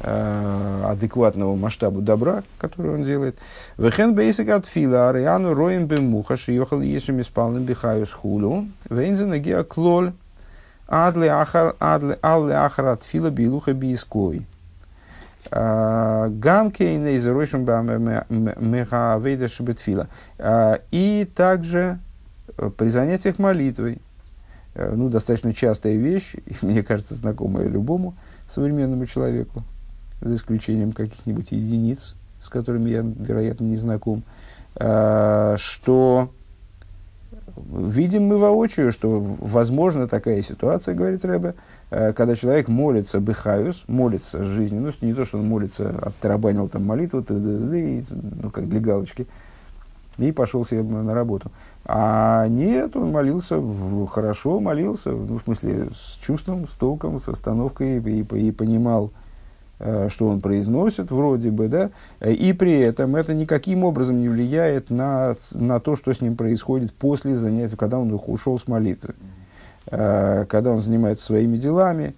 адекватного 0.00 1.56
масштабу 1.56 2.00
добра, 2.00 2.44
который 2.58 2.94
он 2.94 3.04
делает. 3.04 3.36
Вехен 3.76 4.14
бейсик 4.14 4.48
от 4.50 4.66
фила, 4.66 5.08
ариану 5.08 5.54
роем 5.54 5.86
бемуха, 5.86 6.36
шиехал 6.36 6.80
ешем 6.80 7.20
испалным 7.20 7.64
бихаю 7.64 8.06
с 8.06 8.12
хулу, 8.12 8.66
вейнзен 8.90 9.32
геа 9.42 9.64
клоль, 9.64 10.12
Адли 10.88 11.26
ахарат 11.28 13.02
фила 13.02 13.30
билуха 13.30 13.74
бииской. 13.74 14.46
А, 15.50 16.28
Гамкейна 16.28 17.08
из 17.08 17.26
Рошем 17.26 17.64
Мехавейда 17.64 19.48
Шабетфила. 19.48 20.08
А, 20.38 20.80
и 20.90 21.28
также 21.34 21.98
э, 22.56 22.70
при 22.76 22.88
занятиях 22.88 23.38
молитвой, 23.38 23.98
э, 24.74 24.92
ну, 24.94 25.08
достаточно 25.08 25.54
частая 25.54 25.96
вещь, 25.96 26.34
мне 26.62 26.82
кажется, 26.82 27.14
знакомая 27.14 27.66
любому 27.66 28.14
современному 28.48 29.06
человеку, 29.06 29.62
за 30.20 30.34
исключением 30.34 30.92
каких-нибудь 30.92 31.52
единиц, 31.52 32.14
с 32.40 32.48
которыми 32.48 32.90
я, 32.90 33.02
вероятно, 33.02 33.64
не 33.64 33.76
знаком, 33.76 34.22
а, 34.76 35.56
что 35.58 36.30
видим 37.70 38.26
мы 38.26 38.38
воочию, 38.38 38.92
что 38.92 39.20
возможно 39.40 40.08
такая 40.08 40.42
ситуация, 40.42 40.94
говорит 40.94 41.24
Рэбе, 41.24 41.54
э, 41.90 42.12
когда 42.12 42.34
человек 42.34 42.68
молится 42.68 43.20
бихаюс, 43.20 43.84
молится 43.88 44.44
жизнью, 44.44 44.82
ну, 44.82 45.06
не 45.06 45.14
то, 45.14 45.24
что 45.24 45.38
он 45.38 45.46
молится, 45.46 45.90
оттарабанил 45.90 46.68
там 46.68 46.86
молитву, 46.86 47.24
ну, 47.28 48.50
как 48.50 48.68
для 48.68 48.80
галочки, 48.80 49.26
и 50.18 50.32
пошел 50.32 50.64
себе 50.64 50.82
на 50.82 51.14
работу. 51.14 51.50
А 51.84 52.46
нет, 52.48 52.96
он 52.96 53.12
молился 53.12 53.60
хорошо, 54.10 54.60
молился, 54.60 55.10
ну, 55.10 55.38
в 55.38 55.42
смысле, 55.42 55.88
с 55.94 56.18
чувством, 56.24 56.68
с 56.68 56.72
толком, 56.72 57.20
с 57.20 57.28
остановкой, 57.28 57.98
и, 57.98 58.20
и, 58.20 58.48
и 58.48 58.52
понимал, 58.52 59.10
что 60.08 60.28
он 60.28 60.40
произносит, 60.40 61.10
вроде 61.10 61.50
бы, 61.50 61.68
да, 61.68 61.90
и 62.20 62.52
при 62.52 62.78
этом 62.80 63.14
это 63.14 63.32
никаким 63.32 63.84
образом 63.84 64.20
не 64.20 64.28
влияет 64.28 64.90
на, 64.90 65.36
на 65.52 65.78
то, 65.78 65.94
что 65.94 66.12
с 66.12 66.20
ним 66.20 66.34
происходит 66.34 66.92
после 66.92 67.34
занятия, 67.34 67.76
когда 67.76 67.98
он 67.98 68.12
ушел 68.26 68.58
с 68.58 68.66
молитвы. 68.66 69.14
Э, 69.90 70.44
когда 70.48 70.72
он 70.72 70.80
занимается 70.80 71.24
своими 71.24 71.56
делами, 71.56 72.14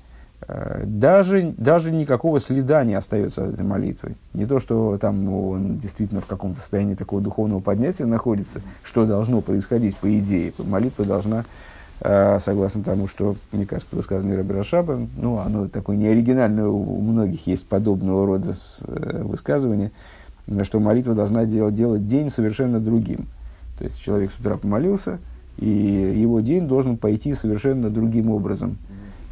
Э, 0.48 0.82
даже, 0.84 1.54
даже 1.56 1.90
никакого 1.90 2.40
следа 2.40 2.84
не 2.84 2.94
остается 2.94 3.44
от 3.44 3.54
этой 3.54 3.64
молитвы. 3.64 4.16
Не 4.32 4.46
то, 4.46 4.58
что 4.58 4.98
там 4.98 5.24
ну, 5.24 5.50
он 5.50 5.78
действительно 5.78 6.20
в 6.20 6.26
каком-то 6.26 6.58
состоянии 6.58 6.94
такого 6.94 7.20
духовного 7.20 7.60
поднятия 7.60 8.06
находится, 8.06 8.60
что 8.82 9.06
должно 9.06 9.42
происходить 9.42 9.96
по 9.96 10.10
идее. 10.18 10.52
Молитва 10.58 11.04
должна, 11.04 11.40
э, 11.40 11.44
согласно 12.02 12.82
тому, 12.82 13.06
что, 13.08 13.36
мне 13.52 13.66
кажется, 13.66 13.94
высказанный 13.94 14.36
Раби 14.36 14.54
Рашаба, 14.54 15.06
ну, 15.16 15.38
оно 15.38 15.68
такое 15.68 15.96
неоригинальное, 15.96 16.66
у 16.66 17.00
многих 17.00 17.46
есть 17.46 17.66
подобного 17.66 18.26
рода 18.26 18.56
э, 18.86 19.22
высказывания, 19.22 19.92
что 20.62 20.80
молитва 20.80 21.14
должна 21.14 21.44
делать, 21.44 21.74
делать 21.74 22.06
день 22.06 22.30
совершенно 22.30 22.80
другим. 22.80 23.26
То 23.78 23.84
есть 23.84 24.00
человек 24.00 24.32
с 24.32 24.40
утра 24.40 24.56
помолился, 24.56 25.18
и 25.58 25.68
его 25.68 26.40
день 26.40 26.66
должен 26.66 26.96
пойти 26.96 27.34
совершенно 27.34 27.90
другим 27.90 28.30
образом– 28.30 28.78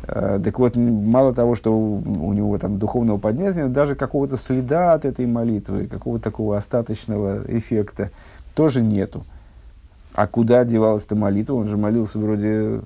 Э, 0.09 0.41
так 0.43 0.59
вот, 0.59 0.77
мало 0.77 1.35
того, 1.35 1.55
что 1.55 1.77
у 1.77 2.33
него 2.33 2.59
там 2.59 2.79
духовного 2.79 3.19
поднятия, 3.19 3.67
даже 3.67 3.95
какого-то 3.95 4.37
следа 4.37 4.95
от 4.95 5.05
этой 5.05 5.27
молитвы, 5.27 5.87
какого-то 5.87 6.25
такого 6.25 6.57
остаточного 6.57 7.43
эффекта 7.47 8.11
тоже 8.55 8.81
нету. 8.81 9.25
А 10.19 10.27
куда 10.27 10.65
девалась 10.65 11.05
эта 11.05 11.17
молитва? 11.17 11.55
Он 11.55 11.69
же 11.69 11.77
молился 11.77 12.19
вроде 12.19 12.81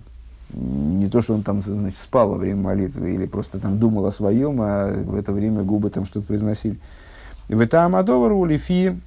не 0.53 1.09
то, 1.09 1.23
что 1.23 1.35
он 1.35 1.42
там 1.42 1.62
значит, 1.62 1.99
спал 1.99 2.31
во 2.31 2.37
время 2.37 2.61
молитвы 2.61 3.14
или 3.14 3.27
просто 3.27 3.59
там 3.59 3.79
думал 3.79 4.05
о 4.07 4.12
своем, 4.12 4.61
а 4.61 4.92
в 4.92 5.14
это 5.14 5.33
время 5.33 5.62
губы 5.62 5.90
там 5.90 6.05
что-то 6.05 6.27
произносили. 6.27 6.79
В 7.49 7.61
этом 7.61 7.97
Адовару 7.97 8.45
Лифи 8.45 9.01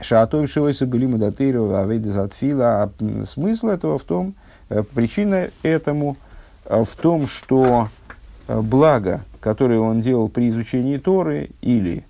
Шаатов 0.00 0.48
Шивойса 0.48 0.86
были 0.86 1.06
Мадатырова 1.06 1.82
Авейдезатфила. 1.82 2.82
А 2.84 2.90
смысл 3.26 3.68
этого 3.68 3.98
в 3.98 4.04
том, 4.04 4.34
э, 4.68 4.82
причина 4.82 5.48
этому– 5.62 6.16
Э, 6.64 6.82
в 6.82 6.96
том, 6.96 7.26
что 7.26 7.88
э, 8.48 8.60
благо, 8.60 9.22
которое 9.40 9.78
он 9.78 10.00
делал 10.00 10.28
при 10.28 10.48
изучении 10.48 10.96
Торы 10.96 11.50
или 11.60 12.04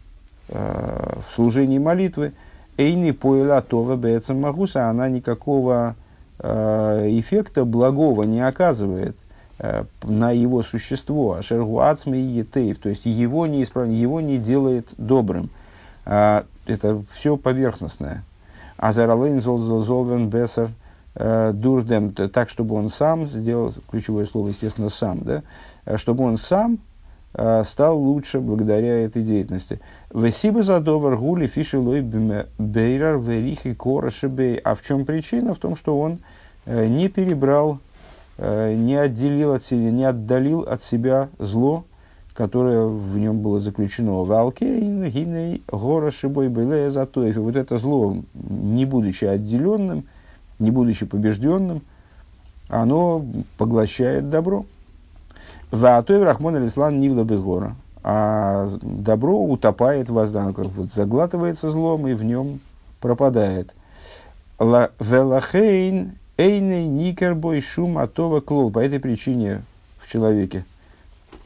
э, 0.49 1.19
в 1.29 1.35
служении 1.35 1.79
молитвы, 1.79 2.33
Эйни 2.77 3.13
поэла 3.13 3.63
Това 3.63 3.97
Бецам 3.97 4.41
Магуса, 4.41 4.89
она 4.89 5.09
никакого 5.09 5.97
эффекта 6.41 7.65
благого 7.65 8.25
не 8.25 8.41
оказывает 8.41 9.17
на 10.03 10.33
его 10.33 10.65
существо, 10.65 11.35
Ашергу 11.35 11.81
Ацми 11.81 12.19
и 12.19 12.39
Етейв, 12.39 12.79
то 12.79 12.89
есть 12.89 13.07
его 13.07 13.47
не, 13.47 13.63
исправ... 13.63 13.89
его 13.89 14.21
не 14.21 14.39
делает 14.39 14.89
добрым. 14.99 15.49
Это 16.05 17.03
все 17.13 17.37
поверхностное. 17.37 18.25
Азаралейн 18.77 19.41
Золвен 19.41 20.29
Бесар– 20.29 20.71
Э, 21.17 21.53
дурдем, 21.55 22.13
так, 22.13 22.49
чтобы 22.49 22.75
он 22.75 22.91
сам 22.91 23.29
сделал, 23.29 23.73
ключевое 23.89 24.27
слово, 24.27 24.49
естественно, 24.49 24.89
сам, 24.89 25.21
да, 25.21 25.43
э, 25.85 25.97
чтобы 25.97 26.25
он 26.25 26.39
сам 26.39 26.75
э, 26.75 26.79
стал 27.65 27.99
лучше 27.99 28.41
благодаря 28.41 29.01
этой 29.01 29.23
деятельности. 29.23 29.81
Весиба 30.13 30.63
за 30.63 30.81
довар 30.81 31.17
гули 31.17 31.47
фишелой 31.49 32.01
бейрар 32.01 33.19
верихи 33.19 33.75
корошебей. 33.75 34.57
А 34.57 34.75
в 34.75 34.83
чем 34.83 35.05
причина? 35.05 35.55
В 35.55 35.59
том, 35.59 35.75
что 35.75 35.99
он 35.99 36.21
не 36.67 37.09
перебрал, 37.09 37.81
не 38.39 38.95
отделил 38.95 39.53
от 39.53 39.65
себя, 39.65 39.91
не 39.91 40.05
отдалил 40.05 40.61
от 40.61 40.83
себя 40.83 41.29
зло, 41.39 41.85
которое 42.35 42.87
в 42.87 43.19
нем 43.19 43.41
было 43.41 43.59
заключено. 43.61 44.25
Валке 44.25 44.81
гиней 44.81 45.63
гора 45.67 46.11
шибой 46.11 46.49
белея 46.49 46.91
затоев. 46.91 47.37
И 47.37 47.41
вот 47.41 47.57
это 47.57 47.79
зло, 47.79 48.17
не 48.35 48.85
будучи 48.85 49.25
отделенным, 49.25 50.05
не 50.59 50.71
будучи 50.71 51.05
побежденным, 51.05 51.83
оно 52.69 53.25
поглощает 53.59 54.31
добро. 54.31 54.67
Ваатой 55.75 56.23
Рахмон 56.23 56.57
Алислан 56.57 57.01
Нивла 57.01 57.25
Безгора. 57.25 57.75
А 58.03 58.69
добро 58.83 59.43
утопает 59.43 60.09
в 60.09 60.15
возданках, 60.15 60.67
вот 60.77 60.93
заглатывается 60.93 61.71
злом 61.71 62.07
и 62.07 62.15
в 62.15 62.23
нем 62.23 62.61
пропадает. 63.01 63.75
Велахейн 64.59 66.13
Эйней 66.37 66.87
Никербой 66.87 67.61
Шум 67.61 67.99
Атова 67.99 68.41
Клол. 68.41 68.71
По 68.71 68.81
этой 68.81 69.01
причине 69.01 69.63
в 69.99 70.11
человеке, 70.11 70.65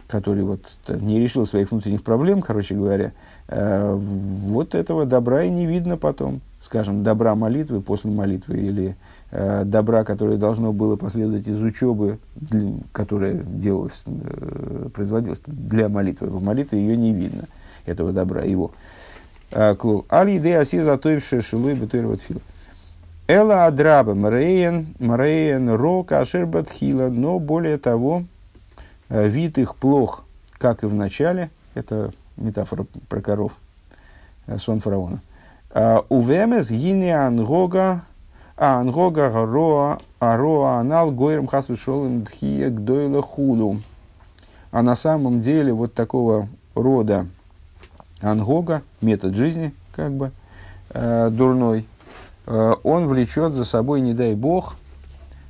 который 0.08 0.42
вот 0.42 0.62
не 0.88 1.20
решил 1.20 1.46
своих 1.46 1.70
внутренних 1.70 2.02
проблем, 2.02 2.42
короче 2.42 2.74
говоря, 2.74 3.12
э, 3.48 3.94
вот 3.94 4.74
этого 4.74 5.04
добра 5.04 5.44
и 5.44 5.50
не 5.50 5.64
видно 5.64 5.96
потом 5.96 6.40
скажем, 6.60 7.02
добра 7.02 7.34
молитвы 7.34 7.80
после 7.80 8.10
молитвы 8.10 8.58
или 8.58 8.96
э, 9.30 9.64
добра, 9.64 10.04
которое 10.04 10.36
должно 10.36 10.72
было 10.72 10.96
последовать 10.96 11.48
из 11.48 11.62
учебы, 11.62 12.18
для, 12.34 12.72
которая 12.92 13.34
делалась, 13.34 14.02
э, 14.06 14.88
производилась 14.94 15.40
для 15.46 15.88
молитвы. 15.88 16.28
В 16.28 16.42
молитве 16.42 16.78
ее 16.80 16.96
не 16.96 17.12
видно, 17.12 17.44
этого 17.86 18.12
добра, 18.12 18.42
его. 18.42 18.72
Э, 19.50 19.74
Али 20.08 20.38
де 20.38 20.58
аси 20.58 20.80
затоившая 20.80 21.40
шилуй 21.40 21.74
бетуировать 21.74 22.20
фил. 22.20 22.40
Эла 23.26 23.66
адраба 23.66 24.14
мреен, 24.14 24.94
мреен 24.98 25.68
рока 25.70 26.20
ашербатхила, 26.20 27.08
но 27.08 27.38
более 27.38 27.76
того, 27.76 28.24
э, 29.10 29.28
вид 29.28 29.58
их 29.58 29.76
плох, 29.76 30.24
как 30.58 30.82
и 30.82 30.86
в 30.86 30.94
начале, 30.94 31.50
это 31.74 32.10
метафора 32.38 32.86
про 33.08 33.20
коров, 33.20 33.52
э, 34.46 34.58
сон 34.58 34.80
фараона. 34.80 35.20
А, 35.70 36.04
Увемес 36.08 36.70
гини 36.70 37.10
ангога, 37.10 38.02
а 38.58 38.80
ангога 38.80 39.30
роа, 39.30 39.98
ароа 40.18 40.80
анал 40.80 41.12
гойрам 41.12 41.46
хасвишолым 41.46 42.24
дхия 42.24 42.70
гдойла 42.70 43.22
худу. 43.22 43.80
А 44.72 44.82
на 44.82 44.96
самом 44.96 45.40
деле 45.40 45.72
вот 45.72 45.94
такого 45.94 46.48
рода 46.74 47.26
ангога, 48.20 48.82
метод 49.00 49.34
жизни, 49.34 49.72
как 49.92 50.12
бы, 50.12 50.32
э, 50.90 51.30
дурной, 51.30 51.86
э, 52.46 52.74
он 52.82 53.06
влечет 53.06 53.54
за 53.54 53.64
собой, 53.64 54.00
не 54.00 54.12
дай 54.12 54.34
бог, 54.34 54.76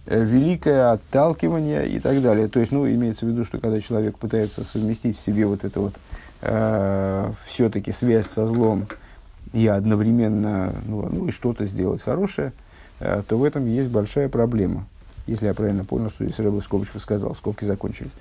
э, 0.06 0.22
великое 0.22 0.92
отталкивание 0.92 1.88
и 1.88 2.00
так 2.00 2.20
далее. 2.22 2.48
То 2.48 2.60
есть, 2.60 2.72
ну, 2.72 2.86
имеется 2.86 3.24
в 3.24 3.30
виду, 3.30 3.44
что 3.44 3.58
когда 3.58 3.80
человек 3.80 4.18
пытается 4.18 4.64
совместить 4.64 5.16
в 5.16 5.20
себе 5.20 5.46
вот 5.46 5.64
это 5.64 5.80
вот 5.80 5.94
э, 6.42 7.32
все-таки 7.46 7.90
связь 7.90 8.26
со 8.26 8.46
злом, 8.46 8.86
и 9.54 9.66
одновременно 9.66 10.74
ну, 10.86 11.08
ну 11.10 11.28
и 11.28 11.30
что-то 11.30 11.64
сделать 11.64 12.02
хорошее, 12.02 12.52
то 12.98 13.36
в 13.36 13.44
этом 13.44 13.66
есть 13.66 13.88
большая 13.88 14.28
проблема. 14.28 14.86
Если 15.26 15.46
я 15.46 15.54
правильно 15.54 15.84
понял, 15.84 16.08
что 16.08 16.24
здесь 16.24 16.38
Рэбб 16.38 16.60
в 16.60 16.64
скобочках 16.64 17.02
сказал, 17.02 17.34
скобки 17.34 17.64
закончились. 17.64 18.12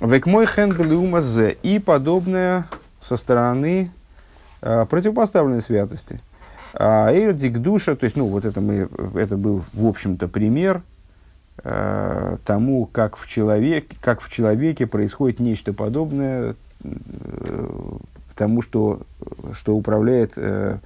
Век 0.00 0.26
мой 0.26 0.46
хенбл 0.46 1.20
зе 1.20 1.56
и 1.62 1.78
подобное 1.78 2.66
со 3.00 3.16
стороны 3.16 3.90
э, 4.60 4.86
противопоставленной 4.88 5.60
святости. 5.60 6.20
А 6.74 7.10
Эйрдик 7.10 7.58
душа, 7.58 7.96
то 7.96 8.04
есть, 8.04 8.16
ну, 8.16 8.26
вот 8.26 8.44
это, 8.44 8.60
мы, 8.60 8.88
это 9.14 9.36
был, 9.36 9.64
в 9.72 9.86
общем-то, 9.86 10.28
пример 10.28 10.82
э, 11.64 12.36
тому, 12.44 12.86
как 12.86 13.16
в, 13.16 13.26
человек, 13.26 13.86
как 14.00 14.20
в 14.20 14.30
человеке 14.30 14.86
происходит 14.86 15.40
нечто 15.40 15.72
подобное 15.72 16.54
э, 16.84 17.68
тому, 18.36 18.62
что, 18.62 19.00
что 19.52 19.74
управляет 19.74 20.34
э, 20.36 20.78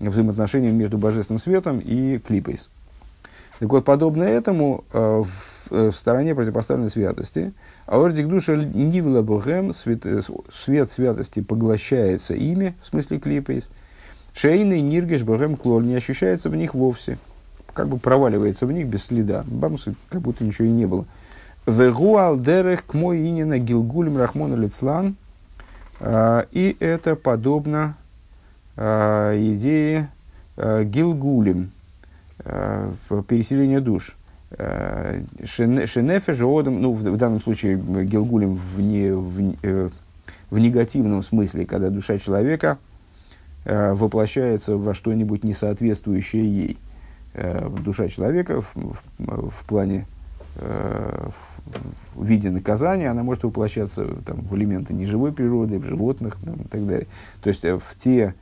взаимоотношением 0.00 0.76
между 0.76 0.98
божественным 0.98 1.40
светом 1.40 1.78
и 1.78 2.18
клипейс. 2.18 2.68
Так 3.58 3.70
вот, 3.70 3.84
подобно 3.84 4.22
этому 4.22 4.84
э, 4.92 5.22
в, 5.24 5.72
э, 5.72 5.90
в 5.90 5.96
стороне 5.96 6.34
противопоставленной 6.34 6.90
святости, 6.90 7.52
аордик 7.86 8.28
душа 8.28 8.54
нивла 8.54 9.22
богем, 9.22 9.72
свет, 9.72 10.06
э, 10.06 10.20
свет 10.52 10.92
святости 10.92 11.40
поглощается 11.40 12.34
ими, 12.34 12.76
в 12.80 12.86
смысле 12.86 13.18
клипейс, 13.18 13.70
шейный 14.32 14.80
ниргеш 14.80 15.22
богем 15.22 15.56
клоль 15.56 15.84
не 15.84 15.96
ощущается 15.96 16.50
в 16.50 16.56
них 16.56 16.74
вовсе, 16.74 17.18
как 17.74 17.88
бы 17.88 17.98
проваливается 17.98 18.66
в 18.66 18.72
них 18.72 18.86
без 18.86 19.06
следа, 19.06 19.44
бамсы, 19.48 19.96
как 20.10 20.20
будто 20.20 20.44
ничего 20.44 20.68
и 20.68 20.70
не 20.70 20.86
было. 20.86 21.04
Вегуал 21.66 22.38
дерех 22.38 22.84
мой 22.94 23.18
инина 23.28 23.58
гилгулем 23.58 24.16
рахмона 24.18 24.54
лицлан– 24.54 25.16
а, 26.00 26.46
и 26.52 26.76
это 26.80 27.16
подобно 27.16 27.96
а, 28.80 29.34
идее 29.36 30.08
а, 30.56 30.84
Гилгулем, 30.84 31.72
переселения 32.44 33.80
душ. 33.80 34.16
Шенефе 35.44 36.32
же 36.32 36.46
одам, 36.46 36.80
ну, 36.80 36.92
в, 36.92 37.16
данном 37.16 37.40
случае 37.40 37.76
Гилгулем 37.76 38.54
в, 38.54 38.80
не, 38.80 39.10
в, 39.12 39.54
э, 39.62 39.90
в 40.48 40.58
негативном 40.58 41.22
смысле, 41.22 41.66
когда 41.66 41.90
душа 41.90 42.16
человека 42.16 42.78
воплощается 43.64 44.76
во 44.76 44.94
что-нибудь 44.94 45.44
несоответствующее 45.44 46.44
ей. 46.44 46.78
Душа 47.84 48.08
человека 48.08 48.62
в, 48.62 48.74
в, 48.74 49.50
в 49.50 49.64
плане 49.66 50.06
в, 50.56 51.32
виде 52.24 52.50
наказания, 52.50 53.10
она 53.10 53.22
может 53.22 53.44
воплощаться 53.44 54.06
там, 54.24 54.40
в 54.40 54.56
элементы 54.56 54.92
неживой 54.92 55.32
природы, 55.32 55.78
в 55.78 55.84
животных 55.84 56.36
там, 56.44 56.54
и 56.54 56.68
так 56.68 56.86
далее. 56.86 57.06
То 57.42 57.48
есть 57.48 57.64
э, 57.64 57.76
в 57.76 57.96
те, 57.98 58.34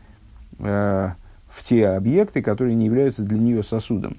э, 0.58 1.10
в 1.48 1.64
те 1.64 1.88
объекты, 1.88 2.42
которые 2.42 2.74
не 2.74 2.86
являются 2.86 3.22
для 3.22 3.38
нее 3.38 3.62
сосудом. 3.62 4.16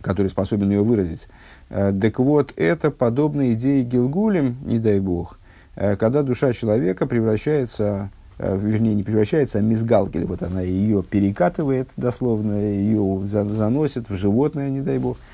который 0.00 0.28
способен 0.28 0.70
ее 0.70 0.82
выразить. 0.82 1.28
Так 1.70 2.18
вот, 2.18 2.52
это 2.56 2.90
подобно 2.90 3.52
идее 3.54 3.82
Гилгулем, 3.84 4.56
не 4.62 4.78
дай 4.78 5.00
бог, 5.00 5.38
когда 5.74 6.22
душа 6.22 6.52
человека 6.52 7.06
превращается, 7.06 8.10
вернее, 8.38 8.94
не 8.94 9.02
превращается, 9.02 9.58
а 9.58 9.62
мизгалгель, 9.62 10.26
вот 10.26 10.42
она 10.42 10.60
ее 10.60 11.02
перекатывает 11.02 11.88
дословно, 11.96 12.60
ее 12.60 13.20
заносит 13.24 14.10
в 14.10 14.16
животное, 14.16 14.68
не 14.68 14.82
дай 14.82 14.98
бог– 14.98 15.16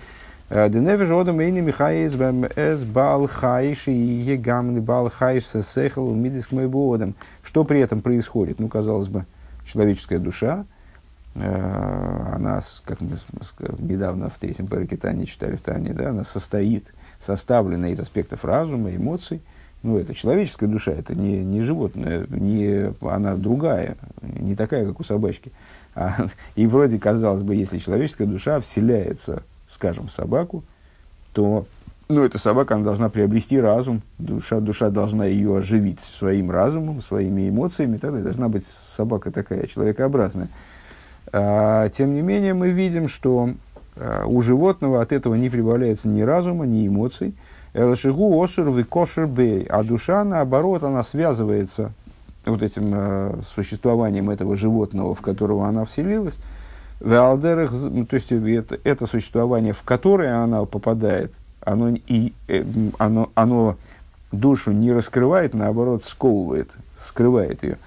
Деневиш 0.51 1.09
одам 1.11 1.41
эйни 1.41 1.61
михаис 1.61 2.17
эс 2.57 2.83
бал 2.83 3.29
хайш 3.29 3.87
и 3.87 3.93
егамны 3.93 4.81
бал 4.81 5.09
хайш 5.09 5.45
сехал 5.45 6.13
мидиск 6.13 6.53
одам. 6.53 7.15
Что 7.45 7.63
при 7.63 7.79
этом 7.79 8.01
происходит? 8.01 8.59
Ну, 8.59 8.67
казалось 8.67 9.07
бы, 9.07 9.27
человеческая 9.65 10.19
душа, 10.19 10.65
она, 11.35 12.61
как 12.85 13.01
мы 13.01 13.11
недавно 13.79 14.31
в 14.31 14.39
третьем 14.39 14.67
Тани 14.67 15.27
читали 15.27 15.57
в 15.57 15.63
Тане, 15.63 15.93
да, 15.93 16.11
она 16.11 16.25
состоит, 16.25 16.93
составлена 17.21 17.91
из 17.91 18.01
аспектов 18.01 18.45
разума, 18.45 18.95
эмоций. 18.95 19.41
Ну, 19.83 19.97
это 19.97 20.13
человеческая 20.13 20.67
душа, 20.67 20.93
это 20.93 21.15
не, 21.15 21.43
не 21.43 21.63
животное, 21.63 22.27
не, 22.29 22.93
она 23.01 23.37
другая, 23.37 23.97
не 24.21 24.55
такая, 24.55 24.85
как 24.87 25.01
у 25.01 25.05
собачки. 25.05 25.53
А, 25.95 26.27
и 26.55 26.67
вроде, 26.67 26.99
казалось 26.99 27.43
бы, 27.43 27.55
если 27.55 27.79
человеческая 27.79 28.27
душа 28.27 28.61
вселяется 28.61 29.43
скажем, 29.71 30.09
собаку, 30.09 30.65
то 31.33 31.67
ну, 32.11 32.25
эта 32.25 32.39
собака 32.39 32.75
она 32.75 32.85
должна 32.85 33.09
приобрести 33.09 33.59
разум, 33.61 34.03
душа, 34.19 34.61
душа 34.61 34.91
должна 34.91 35.27
ее 35.27 35.59
оживить 35.59 36.01
своим 36.01 36.51
разумом, 36.51 37.01
своими 37.01 37.49
эмоциями, 37.49 37.97
тогда 37.97 38.21
должна 38.21 38.49
быть 38.49 38.67
собака 38.97 39.31
такая, 39.31 39.67
человекообразная. 39.67 40.49
А, 41.33 41.89
тем 41.89 42.15
не 42.15 42.23
менее, 42.23 42.55
мы 42.55 42.71
видим, 42.71 43.09
что 43.09 43.51
а, 43.97 44.27
у 44.27 44.43
животного 44.43 45.01
от 45.01 45.13
этого 45.13 45.37
не 45.37 45.49
прибавляется 45.49 46.09
ни 46.09 46.23
разума, 46.23 46.67
ни 46.67 46.87
эмоций. 46.87 47.35
Элшигу 47.73 48.43
осур 48.43 48.85
кошер 48.85 49.27
бей, 49.27 49.65
а 49.65 49.85
душа, 49.85 50.25
наоборот, 50.25 50.83
она 50.83 51.05
связывается 51.05 51.93
вот 52.45 52.63
этим 52.63 52.93
а, 52.93 53.41
существованием 53.55 54.29
этого 54.29 54.57
животного, 54.57 55.15
в 55.15 55.21
которого 55.21 55.69
она 55.69 55.85
вселилась, 55.85 56.39
Валдерах, 57.01 57.73
ну, 57.73 58.05
то 58.05 58.17
есть 58.17 58.31
это, 58.31 58.79
это 58.85 59.07
существование, 59.07 59.73
в 59.73 59.83
которое 59.83 60.43
она 60.43 60.65
попадает, 60.67 61.33
оно, 61.61 61.91
и, 61.91 62.33
э, 62.49 62.65
оно, 62.99 63.31
оно 63.35 63.77
душу 64.33 64.73
не 64.73 64.93
раскрывает, 64.93 65.55
наоборот, 65.55 66.05
сковывает, 66.05 66.71
скрывает 66.97 67.63
ее. 67.63 67.79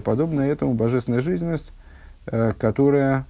Подобно 0.00 0.42
этому 0.42 0.74
божественная 0.74 1.20
жизненность, 1.20 1.72
э, 2.26 2.52
которая, 2.58 3.24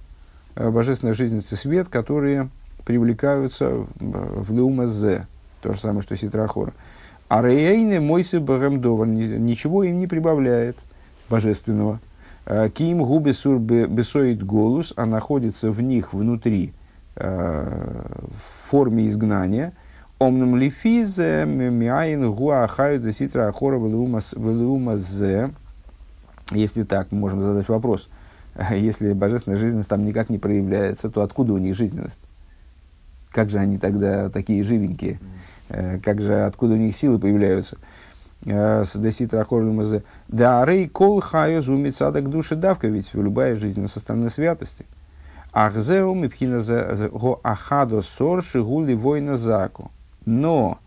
э, 0.55 0.69
божественная 0.69 1.13
жизненность 1.13 1.53
и 1.53 1.55
свет, 1.55 1.87
которые 1.87 2.49
привлекаются 2.85 3.85
в 3.99 4.53
леумазе. 4.53 5.27
То 5.61 5.73
же 5.73 5.79
самое, 5.79 6.01
что 6.01 6.17
ситрахора. 6.17 6.73
А 7.29 7.41
рейне 7.43 7.99
мойсы 7.99 8.39
багамдовар 8.39 9.07
ничего 9.07 9.83
им 9.83 9.99
не 9.99 10.07
прибавляет 10.07 10.75
божественного. 11.29 11.99
Э, 12.49 12.67
Ким 12.73 13.03
губи 13.03 13.31
сур 13.31 13.59
бесоид 13.59 14.43
голус, 14.43 14.91
а 14.97 15.05
находится 15.05 15.69
в 15.69 15.81
них 15.81 16.13
внутри 16.13 16.73
э, 17.15 18.05
в 18.27 18.69
форме 18.69 19.07
изгнания. 19.07 19.73
Омнум 20.17 20.57
лифизе 20.57 21.45
миаин 21.45 22.33
гуахаю 22.33 23.13
ситра 23.13 23.47
ахора 23.47 23.77
велиумазе. 23.77 25.51
Если 26.51 26.83
так, 26.83 27.11
можно 27.11 27.43
задать 27.43 27.69
вопрос. 27.69 28.09
Если 28.71 29.13
божественная 29.13 29.59
жизненность 29.59 29.87
там 29.87 30.03
никак 30.03 30.31
не 30.31 30.39
проявляется, 30.39 31.11
то 31.11 31.21
откуда 31.21 31.53
у 31.53 31.59
них 31.59 31.75
жизненность? 31.75 32.19
Как 33.31 33.51
же 33.51 33.59
они 33.59 33.77
тогда 33.77 34.31
такие 34.31 34.63
живенькие? 34.63 35.19
Э, 35.69 35.99
как 35.99 36.19
же, 36.19 36.45
откуда 36.45 36.73
у 36.73 36.77
них 36.77 36.97
силы 36.97 37.19
появляются? 37.19 37.77
Садесит 38.43 39.33
Рахорлюмазе. 39.33 40.03
Да 40.27 40.61
арей 40.61 40.87
кол 40.87 41.19
хаю 41.19 41.61
зумит 41.61 41.95
садок 41.95 42.29
души 42.29 42.55
давка, 42.55 42.87
ведь 42.87 43.13
любая 43.13 43.55
жизнь 43.55 43.85
со 43.87 43.99
стороны 43.99 44.29
святости. 44.29 44.85
Ахзеу 45.51 46.13
мипхина 46.13 46.61
го 47.11 47.39
ахадо 47.43 48.01
сор 48.01 48.43
шигули 48.43 48.93
война 48.93 49.35
заку. 49.35 49.91
Но 50.25 50.79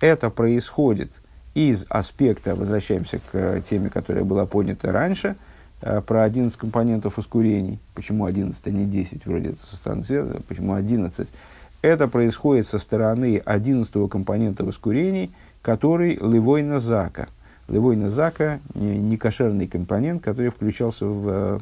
это 0.00 0.28
происходит 0.28 1.12
из 1.54 1.86
аспекта, 1.88 2.54
возвращаемся 2.54 3.20
к 3.32 3.62
теме, 3.62 3.88
которая 3.88 4.24
была 4.24 4.44
поднята 4.44 4.92
раньше, 4.92 5.36
э, 5.80 6.02
про 6.02 6.24
11 6.24 6.58
компонентов 6.58 7.18
ускорений. 7.18 7.78
Почему 7.94 8.26
11, 8.26 8.60
а 8.66 8.70
не 8.70 8.84
10, 8.84 9.24
вроде 9.24 9.50
это 9.50 9.64
со 9.64 9.76
стороны 9.76 10.04
света, 10.04 10.42
почему 10.46 10.74
11? 10.74 11.32
Это 11.80 12.08
происходит 12.08 12.66
со 12.66 12.78
стороны 12.78 13.40
11 13.44 14.08
компонента 14.08 14.62
ускорений– 14.64 15.32
который 15.62 16.14
левойна 16.16 16.80
зака. 16.80 17.28
Левойна 17.68 18.08
зака– 18.08 18.60
некошерный 18.74 19.66
компонент, 19.66 20.22
который 20.22 20.50
включался 20.50 21.04
в, 21.04 21.28
э, 21.28 21.58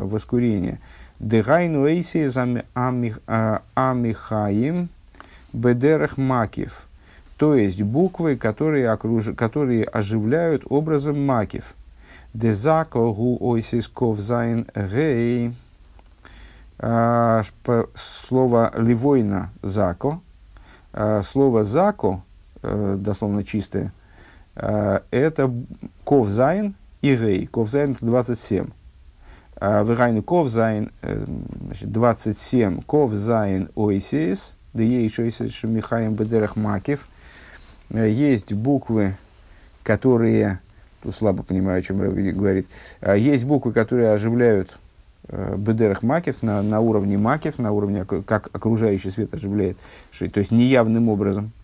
в 0.00 0.10
воскурение. 0.10 0.80
דהיינו 1.20 3.62
אותיות, 3.74 4.35
המחיים 4.35 4.88
בדרך 5.52 6.18
מקיף. 6.18 6.86
То 7.36 7.54
есть 7.54 7.80
буквы, 7.82 8.36
которые, 8.36 8.90
окруж... 8.90 9.30
которые 9.36 9.84
оживляют 9.84 10.64
образом 10.68 11.24
מקיף. 11.24 11.74
דזכה 12.32 12.98
הוא 12.98 13.38
אותיות 13.40 14.66
כ"ז 14.74 15.19
ה'. 15.19 15.52
А, 16.80 17.44
слово 17.94 18.72
לבונה 18.76 19.50
זכה. 19.62 20.20
А, 20.92 21.22
слово 21.22 21.62
זכה 21.62 22.22
Э, 22.24 22.33
дословно 22.96 23.44
чистое, 23.44 23.92
э, 24.56 25.00
это 25.10 25.52
ковзайн 26.04 26.74
и 27.02 27.16
рей. 27.16 27.46
Ковзайн 27.46 27.92
это 27.92 28.04
27. 28.04 28.66
А 29.56 29.84
Вегайну 29.84 30.22
ковзайн, 30.22 30.90
э, 31.02 31.24
значит, 31.66 31.92
27. 31.92 32.82
Ковзайн 32.82 33.70
ойсис, 33.74 34.56
да 34.72 34.82
ойсис 34.82 35.62
Михаем 35.64 36.14
бедерах 36.14 36.56
макив. 36.56 37.06
Есть 37.90 38.52
буквы, 38.52 39.14
которые, 39.82 40.60
тут 41.02 41.14
слабо 41.14 41.42
понимаю, 41.42 41.78
о 41.78 41.82
чем 41.82 42.00
Рэбби 42.00 42.30
говорит, 42.30 42.66
есть 43.16 43.44
буквы, 43.44 43.72
которые 43.72 44.12
оживляют 44.12 44.78
бедерах 45.28 46.02
макив 46.02 46.42
на, 46.42 46.62
на 46.62 46.80
уровне 46.80 47.18
макив, 47.18 47.58
на 47.58 47.72
уровне, 47.72 48.04
как 48.04 48.48
окружающий 48.52 49.10
свет 49.10 49.34
оживляет, 49.34 49.76
то 50.18 50.40
есть 50.40 50.50
неявным 50.50 51.08
образом– 51.08 51.52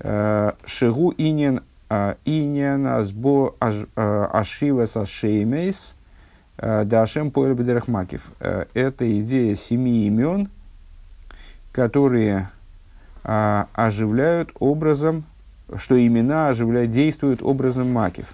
Шигу 0.00 1.14
инин 1.16 1.60
а, 1.88 2.16
инин 2.24 2.86
азбо 2.86 3.54
э, 3.60 4.26
ашивас 4.32 4.96
ашеймейс 4.96 5.94
э, 6.56 6.84
дашем 6.84 7.30
поэль 7.30 7.54
бедерахмакив. 7.54 8.32
Это 8.40 9.20
идея 9.20 9.54
семи 9.54 10.06
имен, 10.06 10.48
которые 11.72 12.50
а, 13.22 13.68
оживляют 13.74 14.50
образом, 14.58 15.24
что 15.76 15.94
имена 16.04 16.48
оживляют, 16.48 16.90
действуют 16.90 17.42
образом 17.42 17.92
макив. 17.92 18.26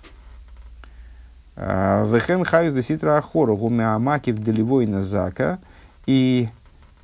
Вехен 1.57 2.45
хаюс 2.45 2.75
деситра 2.75 3.19
ахора 3.19 3.55
гумя 3.55 3.99
макив 3.99 4.39
делевой 4.39 4.87
назака. 4.87 5.59
И 6.07 6.49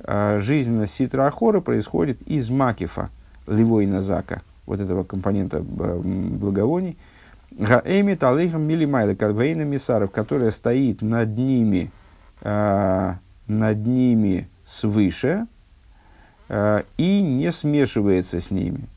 жизненность 0.03 0.95
ситра 0.95 1.27
ахора 1.27 1.61
происходит 1.61 2.21
из 2.23 2.49
макифа, 2.49 3.09
ливой 3.47 3.85
назака 3.85 4.41
вот 4.65 4.79
этого 4.79 5.03
компонента 5.03 5.57
э, 5.57 5.61
благовоний, 5.61 6.97
Гаэми 7.51 8.15
талейхам 8.15 8.67
милимайла 8.67 9.15
кадвейна 9.15 9.63
мисаров, 9.63 10.11
которая 10.11 10.51
стоит 10.51 11.01
над 11.01 11.37
ними, 11.37 11.91
э, 12.41 13.13
над 13.47 13.87
ними 13.87 14.47
свыше 14.65 15.47
э, 16.49 16.83
и 16.97 17.21
не 17.21 17.51
смешивается 17.51 18.39
с 18.39 18.51
ними. 18.51 18.87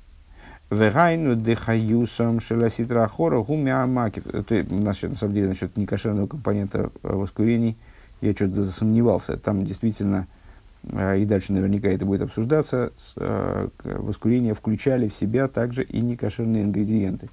Вегайну 0.70 1.34
дехаюсом 1.34 2.40
шеласитрахора 2.40 3.40
гумиамаки. 3.42 4.22
Насчет, 4.70 5.10
на 5.10 5.16
самом 5.16 5.34
деле, 5.34 5.48
насчет 5.48 5.76
некошерного 5.76 6.28
компонента 6.28 6.90
воскурений 7.02 7.76
я 8.20 8.32
что-то 8.34 8.64
засомневался. 8.64 9.36
Там 9.36 9.64
действительно 9.64 10.28
и 10.88 11.24
дальше 11.26 11.52
наверняка 11.52 11.88
это 11.88 12.06
будет 12.06 12.22
обсуждаться, 12.22 12.92
а, 13.16 13.68
воскурения 13.82 14.54
включали 14.54 15.08
в 15.08 15.14
себя 15.14 15.46
также 15.48 15.82
и 15.82 16.00
некошерные 16.00 16.64
ингредиенты, 16.64 17.28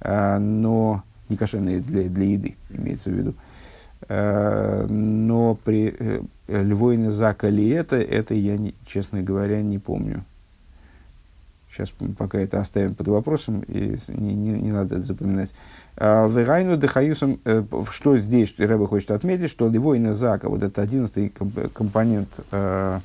а, 0.00 0.38
но 0.38 1.02
некошерные 1.28 1.80
для, 1.80 2.04
для 2.04 2.24
еды, 2.24 2.56
имеется 2.70 3.10
в 3.10 3.14
виду. 3.14 3.34
Но 4.08 5.58
при 5.64 5.92
э, 5.98 6.22
львойне 6.46 7.10
зака 7.10 7.48
ли 7.48 7.68
это, 7.68 7.96
это 7.96 8.32
я, 8.32 8.56
не, 8.56 8.74
честно 8.86 9.22
говоря, 9.22 9.60
не 9.60 9.80
помню. 9.80 10.24
Сейчас 11.70 11.92
пока 12.16 12.38
это 12.38 12.60
оставим 12.60 12.94
под 12.94 13.08
вопросом, 13.08 13.60
и 13.60 13.96
не, 14.08 14.34
не, 14.34 14.52
не 14.52 14.72
надо 14.72 14.96
это 14.96 15.04
запоминать. 15.04 15.52
А, 15.96 16.26
Верайну 16.26 16.76
дехаюсом, 16.76 17.40
э, 17.44 17.62
что 17.90 18.16
здесь 18.16 18.54
Рэба 18.58 18.86
хочет 18.86 19.10
отметить, 19.10 19.50
что 19.50 19.68
ливойна 19.68 20.14
зака, 20.14 20.48
вот 20.48 20.62
это 20.62 20.80
одиннадцатый 20.80 21.32
компонент 21.74 22.30
э, 22.52 23.00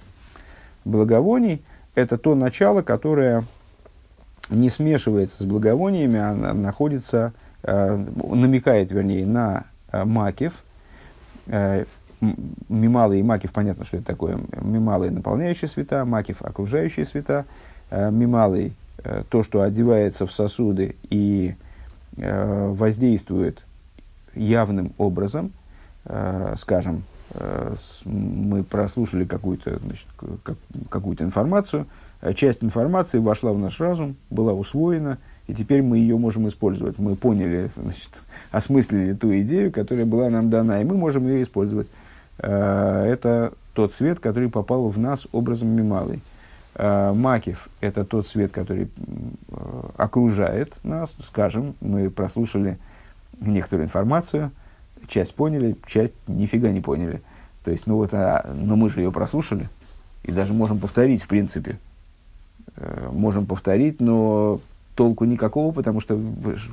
благовоний, 0.86 1.62
это 1.94 2.18
то 2.18 2.36
начало, 2.36 2.82
которое 2.84 3.44
не 4.50 4.70
смешивается 4.70 5.44
с 5.44 5.46
благовониями, 5.46 6.20
а 6.20 6.34
находится, 6.54 7.34
э, 7.64 7.96
намекает, 7.96 8.92
вернее, 8.92 9.26
на 9.26 9.66
макив, 9.92 10.64
мималы 12.70 13.20
и 13.20 13.24
макив, 13.24 13.52
понятно, 13.52 13.84
что 13.84 13.98
это 13.98 14.08
такое. 14.08 14.40
Мималы 14.62 15.12
наполняющие 15.12 15.70
света, 15.70 16.04
макив 16.06 16.42
окружающие 16.42 17.06
света, 17.06 17.46
мималы 18.12 18.74
то, 19.30 19.44
что 19.44 19.62
одевается 19.62 20.26
в 20.26 20.32
сосуды 20.32 20.96
и 21.10 21.56
Э, 22.18 22.68
воздействует 22.68 23.66
явным 24.36 24.94
образом, 25.00 25.52
э, 26.06 26.54
скажем, 26.58 27.04
э, 27.32 27.76
мы 28.06 28.64
прослушали 28.64 29.26
какую-то, 29.26 29.80
значит, 29.80 30.06
какую-то 30.90 31.24
информацию, 31.24 31.88
часть 32.36 32.64
информации 32.64 33.18
вошла 33.18 33.52
в 33.52 33.58
наш 33.58 33.80
разум, 33.80 34.16
была 34.30 34.54
усвоена, 34.54 35.18
и 35.48 35.56
теперь 35.56 35.82
мы 35.82 35.98
ее 35.98 36.18
можем 36.20 36.48
использовать. 36.48 37.00
Мы 37.00 37.16
поняли, 37.16 37.72
значит, 37.76 38.28
осмыслили 38.52 39.14
ту 39.14 39.36
идею, 39.40 39.72
которая 39.72 40.06
была 40.06 40.30
нам 40.30 40.52
дана, 40.52 40.82
и 40.82 40.86
мы 40.86 40.96
можем 40.96 41.26
ее 41.26 41.42
использовать. 41.42 41.90
Это 42.38 43.54
тот 43.74 43.94
свет, 43.94 44.20
который 44.20 44.50
попал 44.50 44.90
в 44.90 45.00
нас 45.00 45.28
образом 45.32 45.70
мималый. 45.70 46.22
Э, 46.76 47.14
Макив– 47.14 47.70
это 47.82 48.04
тот 48.04 48.28
свет, 48.28 48.52
который 48.52 48.90
э, 49.50 49.82
окружает 49.98 50.78
нас. 50.84 51.14
Скажем, 51.20 51.76
мы 51.82 52.10
прослушали 52.10 52.78
некоторую 53.40 53.86
информацию, 53.86 54.52
часть 55.08 55.36
поняли, 55.36 55.76
часть 55.86 56.14
нифига 56.28 56.70
не 56.70 56.82
поняли. 56.82 57.22
То 57.64 57.72
есть, 57.72 57.88
ну 57.88 57.96
вот, 57.96 58.14
а, 58.14 58.54
но 58.54 58.76
мы 58.76 58.90
же 58.90 59.02
ее 59.02 59.12
прослушали, 59.12 59.70
и 60.24 60.32
даже 60.32 60.54
можем 60.54 60.80
повторить, 60.80 61.22
в 61.22 61.28
принципе. 61.28 61.78
Э, 62.78 63.10
можем 63.12 63.46
повторить, 63.46 64.02
но 64.02 64.60
толку 64.96 65.26
никакого, 65.26 65.72
потому 65.72 66.02
что 66.02 66.20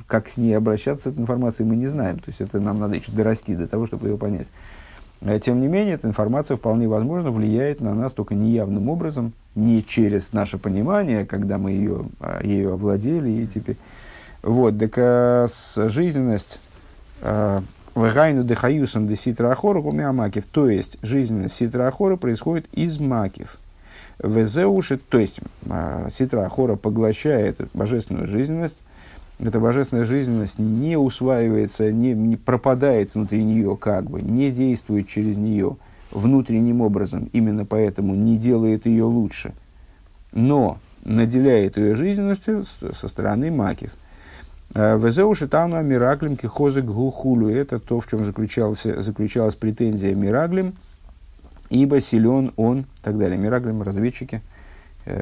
как 0.07 0.29
с 0.29 0.37
ней 0.37 0.53
обращаться, 0.53 1.09
этой 1.09 1.21
информацией 1.21 1.67
мы 1.67 1.75
не 1.75 1.87
знаем. 1.87 2.17
То 2.17 2.29
есть, 2.29 2.41
это 2.41 2.59
нам 2.59 2.79
надо 2.79 2.95
еще 2.95 3.11
дорасти 3.11 3.55
до 3.55 3.67
того, 3.67 3.85
чтобы 3.85 4.07
ее 4.07 4.17
понять. 4.17 4.51
Э, 5.21 5.39
тем 5.39 5.61
не 5.61 5.67
менее, 5.67 5.95
эта 5.95 6.07
информация 6.07 6.57
вполне 6.57 6.87
возможно 6.87 7.31
влияет 7.31 7.79
на 7.79 7.93
нас 7.93 8.11
только 8.11 8.35
неявным 8.35 8.89
образом, 8.89 9.33
не 9.55 9.83
через 9.85 10.33
наше 10.33 10.57
понимание, 10.57 11.25
когда 11.25 11.57
мы 11.57 11.71
ее, 11.71 12.05
а, 12.19 12.41
ею 12.43 12.73
овладели. 12.73 13.29
И 13.29 13.47
теперь... 13.47 13.77
Вот, 14.41 14.79
так 14.79 14.93
а, 14.97 15.47
с 15.47 15.89
жизненность 15.89 16.59
а, 17.21 17.61
Вегайну 17.95 18.43
дехаюсом 18.43 19.07
де 19.07 19.15
ситраахора 19.15 19.81
макив, 20.13 20.45
то 20.45 20.69
есть 20.69 20.97
жизненность 21.01 21.55
ситраахора 21.57 22.15
происходит 22.15 22.67
из 22.71 22.99
макив. 22.99 23.57
Везеуши, 24.23 24.97
то 24.97 25.19
есть 25.19 25.39
ситраахора 26.11 26.75
поглощает 26.77 27.57
божественную 27.73 28.27
жизненность, 28.27 28.81
эта 29.43 29.59
божественная 29.59 30.05
жизненность 30.05 30.59
не 30.59 30.97
усваивается, 30.97 31.91
не, 31.91 32.13
не 32.13 32.37
пропадает 32.37 33.15
внутри 33.15 33.43
нее 33.43 33.75
как 33.75 34.09
бы, 34.09 34.21
не 34.21 34.51
действует 34.51 35.07
через 35.07 35.37
нее 35.37 35.77
внутренним 36.11 36.81
образом, 36.81 37.29
именно 37.33 37.65
поэтому 37.65 38.13
не 38.13 38.37
делает 38.37 38.85
ее 38.85 39.05
лучше, 39.05 39.53
но 40.31 40.77
наделяет 41.03 41.77
ее 41.77 41.95
жизненностью 41.95 42.65
со 42.65 43.07
стороны 43.07 43.49
макив. 43.49 43.91
Э, 44.75 44.99
Везеу 44.99 45.33
шитану 45.33 45.81
мираглим 45.81 46.37
кихозек 46.37 46.85
гухулю. 46.85 47.49
Это 47.49 47.79
то, 47.79 47.99
в 47.99 48.07
чем 48.07 48.23
заключалась, 48.23 48.83
заключалась 48.83 49.55
претензия 49.55 50.13
мираглим, 50.13 50.75
ибо 51.69 51.99
силен 51.99 52.51
он, 52.57 52.85
так 53.01 53.17
далее. 53.17 53.39
Мираглим, 53.39 53.81
разведчики– 53.81 54.41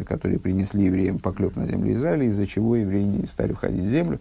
которые 0.05 0.39
принесли 0.39 0.85
евреям 0.85 1.19
поклеп 1.19 1.55
на 1.55 1.65
землю 1.65 1.93
Израиля, 1.93 2.25
из-за 2.25 2.45
чего 2.47 2.75
евреи 2.75 3.03
не 3.03 3.25
стали 3.25 3.53
входить 3.53 3.85
в 3.85 3.89
землю. 3.89 4.19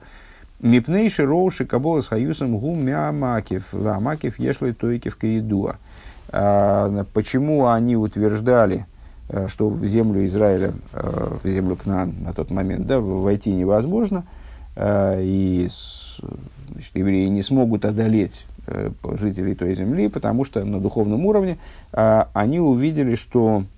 Мипнейши 0.60 1.24
роуши 1.24 1.66
кабола 1.66 2.00
с 2.00 2.08
хаюсом 2.08 2.58
гу 2.58 2.74
мямакив, 2.74 3.72
вамакив 3.72 4.38
ешлой 4.38 4.72
тойкив 4.72 5.16
каидуа. 5.16 5.76
А, 6.30 7.04
почему 7.12 7.68
они 7.68 7.96
утверждали, 7.96 8.86
э, 9.28 9.46
что 9.48 9.68
в 9.68 9.86
землю 9.86 10.26
Израиля, 10.26 10.72
э, 10.92 11.36
в 11.42 11.48
землю 11.48 11.76
Кнаан 11.76 12.14
на 12.20 12.32
тот 12.32 12.50
момент, 12.50 12.86
да, 12.86 12.98
войти 13.00 13.52
невозможно, 13.52 14.24
и 14.80 15.68
значит, 16.68 16.90
евреи 16.94 17.26
не 17.26 17.42
смогут 17.42 17.84
одолеть 17.84 18.46
жителей 19.14 19.56
той 19.56 19.74
земли, 19.74 20.08
потому 20.08 20.44
что 20.44 20.64
на 20.64 20.78
духовном 20.78 21.26
уровне 21.26 21.56
а, 21.92 22.28
они 22.32 22.60
увидели, 22.60 23.16
что 23.16 23.64
Э, 23.64 23.77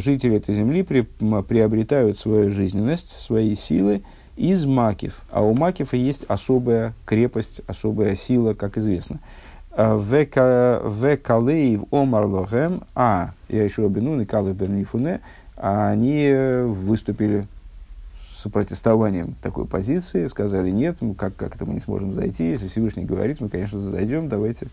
жители 0.00 0.36
этой 0.36 0.54
земли 0.54 0.82
при, 0.82 1.02
приобретают 1.02 2.18
свою 2.18 2.50
жизненность, 2.50 3.10
свои 3.20 3.54
силы 3.54 4.02
из 4.36 4.64
макив. 4.64 5.22
А 5.30 5.42
у 5.42 5.54
макифа 5.54 5.96
есть 5.96 6.24
особая 6.24 6.94
крепость, 7.04 7.60
особая 7.66 8.14
сила, 8.14 8.54
как 8.54 8.78
известно. 8.78 9.20
Э, 9.76 9.94
в 9.94 11.16
калеев 11.16 11.82
омар 11.90 12.26
лохем, 12.26 12.82
а, 12.94 13.32
я 13.48 13.64
еще 13.64 13.86
обину, 13.86 14.20
и 14.20 14.24
бернифуне, 14.52 15.20
они 15.56 16.32
выступили 16.64 17.46
с 18.26 18.46
такой 19.40 19.66
позиции, 19.66 20.26
сказали, 20.26 20.70
нет, 20.70 20.98
как, 21.16 21.34
как 21.36 21.56
это 21.56 21.64
мы 21.64 21.74
не 21.74 21.80
сможем 21.80 22.12
зайти, 22.12 22.50
если 22.50 22.68
Всевышний 22.68 23.04
говорит, 23.04 23.40
мы, 23.40 23.48
конечно, 23.48 23.78
зайдем, 23.78 24.28
давайте 24.28 24.66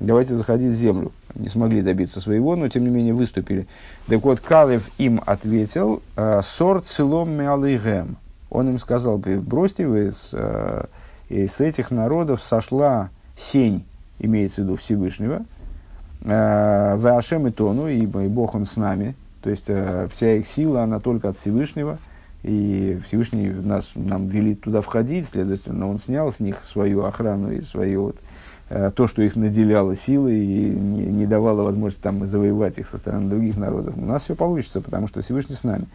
давайте 0.00 0.34
заходить 0.34 0.72
в 0.72 0.76
землю. 0.76 1.12
Не 1.34 1.48
смогли 1.48 1.82
добиться 1.82 2.20
своего, 2.20 2.56
но 2.56 2.68
тем 2.68 2.84
не 2.84 2.90
менее 2.90 3.14
выступили. 3.14 3.66
Так 4.08 4.22
вот, 4.22 4.40
Калев 4.40 4.90
им 4.98 5.22
ответил, 5.24 6.02
«Э, 6.16 6.40
сорт 6.42 6.86
целом 6.86 7.30
мялыгем. 7.30 8.16
Он 8.50 8.68
им 8.70 8.78
сказал, 8.78 9.18
бросьте 9.18 9.86
вы, 9.86 10.10
с, 10.12 10.30
э, 10.32 10.86
с 11.28 11.60
этих 11.60 11.92
народов 11.92 12.42
сошла 12.42 13.10
сень, 13.36 13.84
имеется 14.18 14.62
в 14.62 14.64
виду 14.64 14.76
Всевышнего, 14.76 15.42
«Э, 16.22 16.96
в 16.96 17.06
Ашем 17.16 17.46
и 17.46 17.50
Тону, 17.50 17.86
и 17.86 18.04
Бог 18.06 18.54
он 18.54 18.66
с 18.66 18.76
нами, 18.76 19.14
то 19.42 19.50
есть 19.50 19.70
вся 20.12 20.34
их 20.34 20.46
сила, 20.46 20.82
она 20.82 20.98
только 20.98 21.28
от 21.30 21.38
Всевышнего, 21.38 21.98
и 22.42 23.00
Всевышний 23.06 23.48
нас, 23.48 23.92
нам 23.94 24.28
велит 24.28 24.62
туда 24.62 24.80
входить, 24.80 25.28
следовательно, 25.28 25.88
он 25.88 25.98
снял 25.98 26.32
с 26.32 26.40
них 26.40 26.64
свою 26.64 27.04
охрану 27.04 27.52
и 27.52 27.60
свою 27.60 28.02
вот, 28.02 28.16
Э, 28.16 28.29
то, 28.70 29.08
что 29.08 29.22
их 29.22 29.34
наделяло 29.34 29.96
силой 29.96 30.38
и 30.38 30.70
не, 30.70 31.26
давало 31.26 31.62
возможности 31.62 32.02
там, 32.02 32.24
завоевать 32.24 32.78
их 32.78 32.86
со 32.86 32.98
стороны 32.98 33.28
других 33.28 33.56
народов. 33.56 33.96
У 33.96 34.04
нас 34.04 34.22
все 34.22 34.36
получится, 34.36 34.80
потому 34.80 35.08
что 35.08 35.22
Всевышний 35.22 35.56
с 35.56 35.64
нами. 35.64 35.86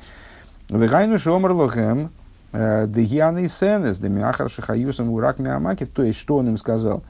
Вегайну 0.69 1.17
шомар 1.17 1.53
лохем 1.53 2.09
э, 2.51 2.85
дегьяны 2.87 3.47
сенес 3.47 3.97
демиахар 3.97 4.49
шахаюсом 4.49 5.09
урак 5.11 5.39
миамакив. 5.39 5.89
То 5.89 6.03
есть, 6.03 6.19
что 6.19 6.35
он 6.35 6.49
им 6.49 6.57
сказал? 6.57 7.01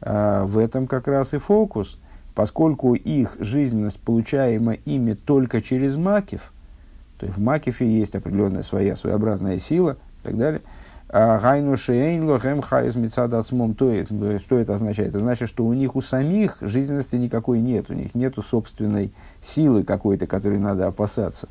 Э, 0.00 0.44
в 0.44 0.56
этом 0.56 0.86
как 0.86 1.06
раз 1.08 1.34
и 1.34 1.38
фокус. 1.38 1.98
Поскольку 2.34 2.94
их 2.94 3.36
жизненность 3.38 4.00
получаема 4.00 4.72
ими 4.72 5.12
только 5.12 5.60
через 5.60 5.96
макив, 5.96 6.54
то 7.18 7.26
есть 7.26 7.36
в 7.36 7.42
макифе 7.42 7.86
есть 7.86 8.14
определенная 8.14 8.62
своя 8.62 8.96
своеобразная 8.96 9.58
сила 9.58 9.98
и 10.22 10.26
так 10.26 10.38
далее– 10.38 10.62
Гайну 11.12 11.76
шейн 11.76 12.24
лохем 12.24 12.62
хайз 12.62 12.94
мецадацмом. 12.94 13.74
То 13.74 13.92
что 14.38 14.58
это 14.58 14.74
означает? 14.74 15.10
Это 15.10 15.18
значит, 15.18 15.46
что 15.46 15.66
у 15.66 15.74
них 15.74 15.94
у 15.94 16.00
самих 16.00 16.56
жизненности 16.62 17.16
никакой 17.16 17.60
нет, 17.60 17.90
у 17.90 17.92
них 17.92 18.14
нет 18.14 18.34
собственной 18.42 19.12
силы 19.42 19.84
какой-то, 19.84 20.26
которой 20.26 20.58
надо 20.58 20.86
опасаться. 20.86 21.50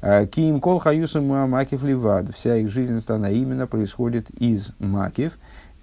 Киим 0.00 0.58
кол 0.58 0.78
хаюсам 0.78 1.26
макив 1.26 1.82
ливад. 1.82 2.34
Вся 2.34 2.56
их 2.56 2.70
жизненность, 2.70 3.10
она 3.10 3.28
именно 3.28 3.66
происходит 3.66 4.30
из 4.30 4.70
макив. 4.78 5.34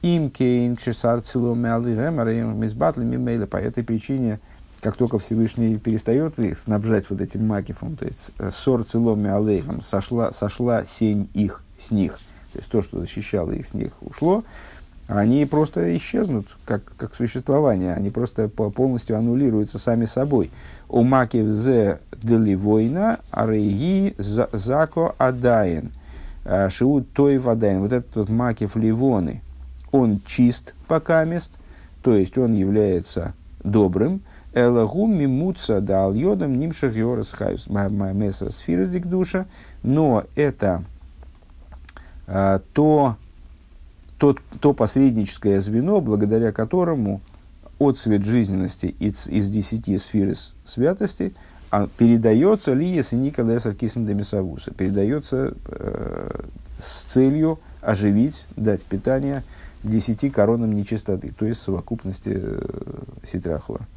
Им 0.01 0.32
кейн 0.32 0.76
кшесар 0.76 1.22
цилом 1.22 1.59
мизбатлами 1.59 3.45
По 3.45 3.57
этой 3.57 3.84
причине, 3.84 4.39
как 4.80 4.95
только 4.95 5.19
Всевышний 5.19 5.78
перестает 5.78 6.39
их 6.39 6.57
снабжать 6.57 7.05
вот 7.11 7.22
этим 7.22 7.45
макифом, 7.45 7.97
то 7.97 8.05
есть 8.05 8.32
сор 8.51 8.84
цилом 8.84 9.24
сошла, 9.84 10.32
сошла 10.32 10.86
сень 10.86 11.30
их 11.36 11.63
с 11.78 11.91
них– 11.91 12.17
то 12.54 12.60
есть 12.60 12.70
то, 12.70 12.82
что 12.82 12.99
защищало 12.99 13.52
их 13.52 13.68
с 13.68 13.74
них, 13.74 13.91
ушло, 14.02 14.43
они 15.08 15.45
просто 15.45 15.95
исчезнут 15.97 16.47
как, 16.66 16.84
как 16.97 17.16
существование, 17.16 17.93
они 17.93 18.10
просто 18.10 18.47
полностью 18.47 19.18
аннулируются 19.18 19.78
сами 19.78 20.06
собой. 20.06 20.52
У 20.88 21.04
макив 21.04 21.49
зе 21.49 21.99
деливойна 22.22 23.20
арейги 23.32 24.16
зако 24.18 25.16
адаин. 25.18 25.91
А, 26.45 26.70
шиут 26.70 27.12
той 27.12 27.38
вадаин. 27.38 27.82
Вот 27.82 27.91
этот 27.91 28.16
вот 28.16 28.30
макив 28.30 28.76
ливоны, 28.76 29.41
он 29.91 30.22
чист 30.26 30.74
пока 30.88 31.24
мест, 31.26 31.52
то 32.02 32.16
есть 32.16 32.38
он 32.38 32.54
является 32.54 33.34
добрым. 33.64 34.22
Элагу 34.54 35.08
мимуца 35.08 35.80
да 35.82 36.06
альодом 36.06 36.60
нимшах 36.60 36.95
йорас 36.95 37.32
хайус 37.32 37.68
душа. 39.06 39.45
Но 39.84 40.26
это 40.36 40.68
а, 40.76 40.84
то, 42.74 43.18
то, 44.18 44.36
то 44.60 44.74
посредническое 44.74 45.60
звено, 45.60 46.00
благодаря 46.02 46.52
которому 46.52 47.22
отцвет 47.80 48.24
жизненности 48.24 48.96
из, 49.00 49.28
из 49.28 49.50
десяти 49.50 49.98
сфер 49.98 50.36
святости 50.66 51.34
а 51.72 51.88
передается 51.88 52.74
ли, 52.74 52.86
если 52.86 53.16
Николаса 53.16 53.74
Кисендемисавуса, 53.74 54.72
передается 54.72 55.54
э, 55.68 56.42
с 56.80 57.04
целью 57.04 57.60
оживить, 57.82 58.46
дать 58.58 58.84
питание 58.84 59.44
десяти 59.82 60.30
коронам 60.30 60.74
нечистоты, 60.76 61.32
то 61.32 61.46
есть 61.46 61.62
совокупности 61.62 62.32
э, 62.34 62.62
Ситрахова. 63.26 63.88